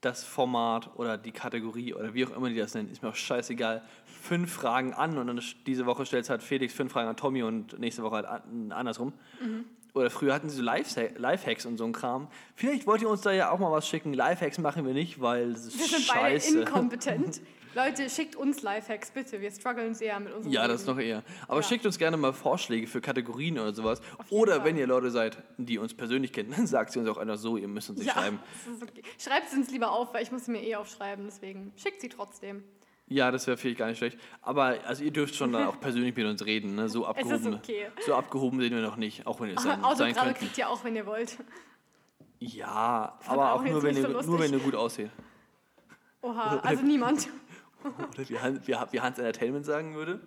das 0.00 0.22
Format 0.22 0.96
oder 0.96 1.16
die 1.16 1.32
Kategorie 1.32 1.94
oder 1.94 2.12
wie 2.14 2.26
auch 2.26 2.36
immer 2.36 2.48
die 2.48 2.56
das 2.56 2.74
nennen, 2.74 2.90
ist 2.90 3.02
mir 3.02 3.08
auch 3.08 3.14
scheißegal, 3.14 3.82
fünf 4.04 4.52
Fragen 4.52 4.92
an 4.92 5.16
und 5.16 5.26
dann 5.26 5.40
diese 5.66 5.86
Woche 5.86 6.04
stellt 6.04 6.28
halt 6.28 6.42
Felix 6.42 6.74
fünf 6.74 6.92
Fragen 6.92 7.08
an 7.08 7.16
Tommy 7.16 7.42
und 7.42 7.78
nächste 7.78 8.02
Woche 8.02 8.16
halt 8.16 8.26
an, 8.26 8.72
andersrum. 8.72 9.12
Oder 9.94 10.10
früher 10.10 10.34
hatten 10.34 10.48
sie 10.50 10.56
so 10.56 10.62
Life- 10.62 11.10
Lifehacks 11.16 11.64
und 11.66 11.78
so 11.78 11.84
ein 11.84 11.92
Kram. 11.92 12.28
Vielleicht 12.56 12.86
wollt 12.86 13.00
ihr 13.00 13.08
uns 13.08 13.20
da 13.22 13.30
ja 13.32 13.50
auch 13.50 13.58
mal 13.60 13.70
was 13.70 13.86
schicken. 13.88 14.12
Lifehacks 14.12 14.58
machen 14.58 14.84
wir 14.84 14.92
nicht, 14.92 15.20
weil 15.20 15.52
das 15.52 15.66
ist 15.66 15.78
Wir 15.78 15.86
sind 15.86 16.08
beide 16.08 16.40
scheiße. 16.40 16.58
inkompetent. 16.60 17.40
Leute, 17.76 18.08
schickt 18.08 18.36
uns 18.36 18.62
Lifehacks, 18.62 19.10
bitte. 19.10 19.40
Wir 19.40 19.50
strugglen 19.50 19.94
sehr 19.94 20.18
mit 20.20 20.32
unserem 20.32 20.52
Ja, 20.52 20.68
das 20.68 20.82
ist 20.82 20.86
noch 20.86 20.98
eher. 20.98 21.24
Aber 21.48 21.60
Ja. 21.60 21.62
schickt 21.66 21.84
uns 21.86 21.98
gerne 21.98 22.16
mal 22.16 22.32
Vorschläge 22.32 22.86
für 22.86 23.00
Kategorien 23.00 23.58
oder 23.58 23.72
sowas. 23.74 24.00
Oder 24.30 24.56
Fall. 24.56 24.64
wenn 24.66 24.76
ihr 24.76 24.86
Leute 24.86 25.10
seid, 25.10 25.38
die 25.58 25.78
uns 25.78 25.92
persönlich 25.94 26.32
kennen, 26.32 26.52
dann 26.56 26.66
sagt 26.68 26.92
sie 26.92 27.00
uns 27.00 27.08
auch 27.08 27.16
einfach 27.18 27.36
so, 27.38 27.56
ihr 27.56 27.66
müsst 27.66 27.90
uns 27.90 27.98
nicht 27.98 28.08
Ja, 28.08 28.14
schreiben. 28.14 28.38
okay. 28.80 29.02
Schreibt 29.18 29.50
sie 29.50 29.56
uns 29.56 29.70
lieber 29.72 29.90
auf, 29.90 30.14
weil 30.14 30.22
ich 30.22 30.30
muss 30.30 30.44
sie 30.44 30.52
mir 30.52 30.62
eh 30.62 30.76
aufschreiben. 30.76 31.24
Deswegen 31.24 31.72
schickt 31.76 32.00
sie 32.00 32.08
trotzdem. 32.08 32.62
Ja, 33.06 33.30
das 33.30 33.46
wäre 33.46 33.56
vielleicht 33.56 33.78
gar 33.78 33.86
nicht 33.88 33.98
schlecht. 33.98 34.18
Aber 34.40 34.78
also 34.86 35.04
ihr 35.04 35.10
dürft 35.12 35.34
schon 35.34 35.52
dann 35.52 35.66
auch 35.66 35.78
persönlich 35.80 36.16
mit 36.16 36.26
uns 36.26 36.44
reden. 36.46 36.74
Ne? 36.74 36.88
So 36.88 37.06
abgehoben. 37.06 37.54
okay. 37.54 37.88
So 38.06 38.14
abgehoben 38.14 38.60
sind 38.60 38.72
wir 38.74 38.80
noch 38.82 38.96
nicht, 38.96 39.26
auch 39.26 39.40
wenn 39.40 39.50
ihr 39.50 39.56
es 39.56 39.62
sein, 39.62 39.80
sein 39.80 39.84
Autogramme 39.84 40.14
könnten. 40.14 40.38
kriegt 40.38 40.58
ihr 40.58 40.68
auch, 40.68 40.82
wenn 40.84 40.96
ihr 40.96 41.06
wollt. 41.06 41.36
Ja, 42.38 43.16
fand 43.20 43.38
aber 43.38 43.52
auch 43.52 43.60
auch 43.60 43.64
nur 43.64 43.82
wenn, 43.82 43.96
ihr, 43.96 44.02
so 44.22 44.30
nur 44.30 44.38
wenn 44.40 44.52
ihr 44.52 44.58
gut 44.58 44.74
aussieht. 44.74 45.10
Oha, 46.22 46.58
also 46.62 46.82
niemand. 46.82 47.28
Oder 47.84 48.28
wie, 48.28 48.38
Han- 48.38 48.60
wie, 48.66 48.72
wie 48.90 49.00
Hans 49.00 49.18
Entertainment 49.18 49.66
sagen 49.66 49.94
würde. 49.94 50.20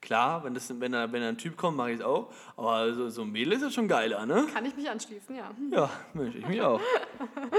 Klar, 0.00 0.44
wenn, 0.44 0.54
das, 0.54 0.72
wenn, 0.80 0.92
da, 0.92 1.10
wenn 1.12 1.20
da 1.22 1.28
ein 1.28 1.38
Typ 1.38 1.56
kommt, 1.56 1.76
mache 1.76 1.90
ich 1.90 1.98
es 1.98 2.04
auch. 2.04 2.32
Aber 2.56 2.94
so, 2.94 3.08
so 3.10 3.22
ein 3.22 3.30
Mädel 3.30 3.52
ist 3.54 3.62
ja 3.62 3.70
schon 3.70 3.88
geiler, 3.88 4.24
ne? 4.26 4.46
Kann 4.52 4.64
ich 4.64 4.74
mich 4.76 4.88
anschließen, 4.88 5.34
ja. 5.36 5.50
Ja, 5.72 5.90
Mensch, 6.14 6.36
ich 6.36 6.46
mich 6.46 6.62
auch. 6.62 6.80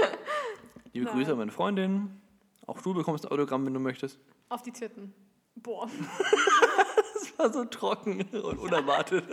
Liebe 0.92 1.06
Nein. 1.06 1.14
Grüße 1.14 1.32
an 1.32 1.38
meine 1.38 1.52
Freundin. 1.52 2.20
Auch 2.66 2.80
du 2.80 2.94
bekommst 2.94 3.24
ein 3.26 3.30
Autogramm, 3.32 3.66
wenn 3.66 3.74
du 3.74 3.80
möchtest. 3.80 4.18
Auf 4.50 4.62
die 4.62 4.72
Titten. 4.72 5.14
Boah. 5.54 5.88
Das 7.14 7.38
war 7.38 7.52
so 7.52 7.64
trocken 7.66 8.22
und 8.22 8.58
unerwartet. 8.58 9.24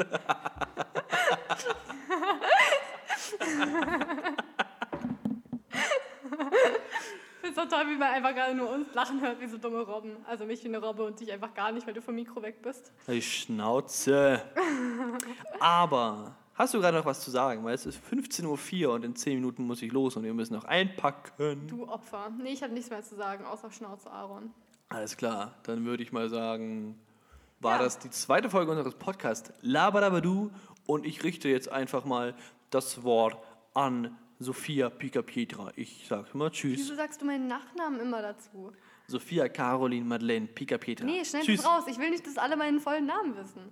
Ich 7.39 7.39
finde 7.41 7.49
es 7.49 7.55
so 7.55 7.65
toll, 7.65 7.86
wie 7.88 7.95
man 7.95 8.09
einfach 8.13 8.34
gerade 8.34 8.55
nur 8.55 8.70
uns 8.70 8.93
lachen 8.93 9.22
hört, 9.22 9.39
wie 9.39 9.47
so 9.47 9.57
dumme 9.57 9.82
Robben. 9.82 10.18
Also 10.26 10.45
mich 10.45 10.63
wie 10.63 10.68
eine 10.68 10.80
Robbe 10.80 11.03
und 11.03 11.20
dich 11.20 11.32
einfach 11.32 11.53
gar 11.53 11.72
nicht, 11.72 11.88
weil 11.88 11.93
du 11.93 12.01
vom 12.01 12.15
Mikro 12.15 12.41
weg 12.41 12.61
bist. 12.61 12.91
Die 13.07 13.22
Schnauze. 13.22 14.41
Aber 15.59 16.36
hast 16.55 16.74
du 16.74 16.80
gerade 16.80 16.97
noch 16.97 17.05
was 17.05 17.22
zu 17.22 17.32
sagen? 17.32 17.63
Weil 17.63 17.76
es 17.76 17.86
ist 17.86 18.01
15.04 18.11 18.88
Uhr 18.88 18.93
und 18.93 19.05
in 19.05 19.15
10 19.15 19.36
Minuten 19.36 19.65
muss 19.65 19.82
ich 19.82 19.91
los 19.91 20.15
und 20.18 20.24
wir 20.24 20.34
müssen 20.34 20.53
noch 20.53 20.65
einpacken. 20.65 21.68
Du 21.68 21.88
Opfer. 21.88 22.32
Nee, 22.41 22.53
ich 22.53 22.63
habe 22.63 22.74
nichts 22.74 22.89
mehr 22.89 23.03
zu 23.03 23.15
sagen, 23.15 23.45
außer 23.45 23.72
Schnauze, 23.72 24.11
Aaron. 24.11 24.53
Alles 24.89 25.17
klar, 25.17 25.55
dann 25.63 25.85
würde 25.85 26.03
ich 26.03 26.11
mal 26.11 26.29
sagen, 26.29 26.97
war 27.59 27.77
Ja. 27.77 27.83
das 27.83 27.99
die 27.99 28.09
zweite 28.09 28.49
Folge 28.49 28.71
unseres 28.71 28.95
Podcasts 28.95 29.51
Labadabadu 29.61 30.49
und 30.85 31.05
ich 31.05 31.23
richte 31.23 31.49
jetzt 31.49 31.69
einfach 31.69 32.05
mal 32.05 32.35
das 32.69 33.03
Wort 33.03 33.38
an 33.73 34.17
Sophia 34.39 34.89
Pika-Pietra. 34.89 35.71
Ich 35.75 36.05
sag 36.07 36.33
mal 36.35 36.51
Tschüss. 36.51 36.77
Wieso 36.79 36.95
sagst 36.95 37.21
du 37.21 37.25
meinen 37.25 37.47
Nachnamen 37.47 37.99
immer 37.99 38.21
dazu? 38.21 38.71
Sophia 39.07 39.49
Caroline 39.49 40.05
Madeleine 40.05 40.47
Pika-Pietra. 40.47 41.05
Nee, 41.05 41.25
schneid 41.25 41.43
Tschüss. 41.43 41.65
raus. 41.65 41.83
Ich 41.88 41.97
will 41.97 42.09
nicht, 42.09 42.25
dass 42.25 42.38
alle 42.38 42.55
meinen 42.55 42.79
vollen 42.79 43.05
Namen 43.05 43.35
wissen. 43.35 43.71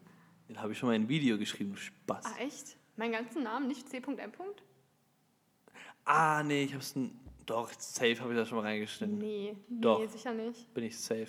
Den 0.49 0.59
habe 0.61 0.72
ich 0.74 0.78
schon 0.78 0.89
mal 0.89 0.95
in 0.95 1.03
ein 1.03 1.09
Video 1.09 1.38
geschrieben. 1.38 1.76
Spaß. 1.78 2.26
Ah, 2.26 2.38
echt? 2.39 2.78
Meinen 2.97 3.11
ganzen 3.13 3.43
Namen, 3.43 3.68
nicht 3.68 3.89
C.M. 3.89 4.03
Ah, 6.05 6.43
nee, 6.43 6.63
ich 6.63 6.74
hab's. 6.74 6.95
n- 6.95 7.20
Doch, 7.46 7.72
safe 7.78 8.20
habe 8.22 8.32
ich 8.34 8.38
das 8.39 8.50
schon 8.50 8.58
mal 8.58 8.64
reingeschnitten. 8.64 9.18
Nee, 9.18 9.56
nee, 9.68 9.82
Doch. 9.82 10.10
sicher 10.10 10.34
nicht. 10.34 10.74
Bin 10.74 10.84
ich 10.86 10.98
safe. 11.00 11.28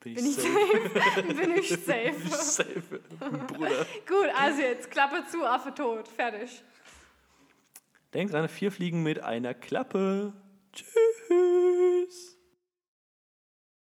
Bin 0.00 0.14
ich 0.16 0.16
Bin 0.16 0.26
ich 0.26 0.34
safe. 0.34 0.48
safe? 0.48 1.22
Bin 1.22 1.32
ich 1.32 1.36
Bin 1.36 1.50
ich 1.56 1.68
safe? 1.68 2.28
safe. 2.28 3.00
Bruder. 3.48 3.86
Gut, 4.08 4.28
also 4.34 4.60
jetzt 4.62 4.90
Klappe 4.90 5.24
zu, 5.30 5.44
Affe 5.44 5.74
tot. 5.74 6.08
Fertig. 6.08 6.62
Denk 8.14 8.30
dran, 8.30 8.48
vier 8.48 8.72
Fliegen 8.72 9.02
mit 9.02 9.20
einer 9.20 9.54
Klappe. 9.54 10.32
Tschüss. 10.72 12.31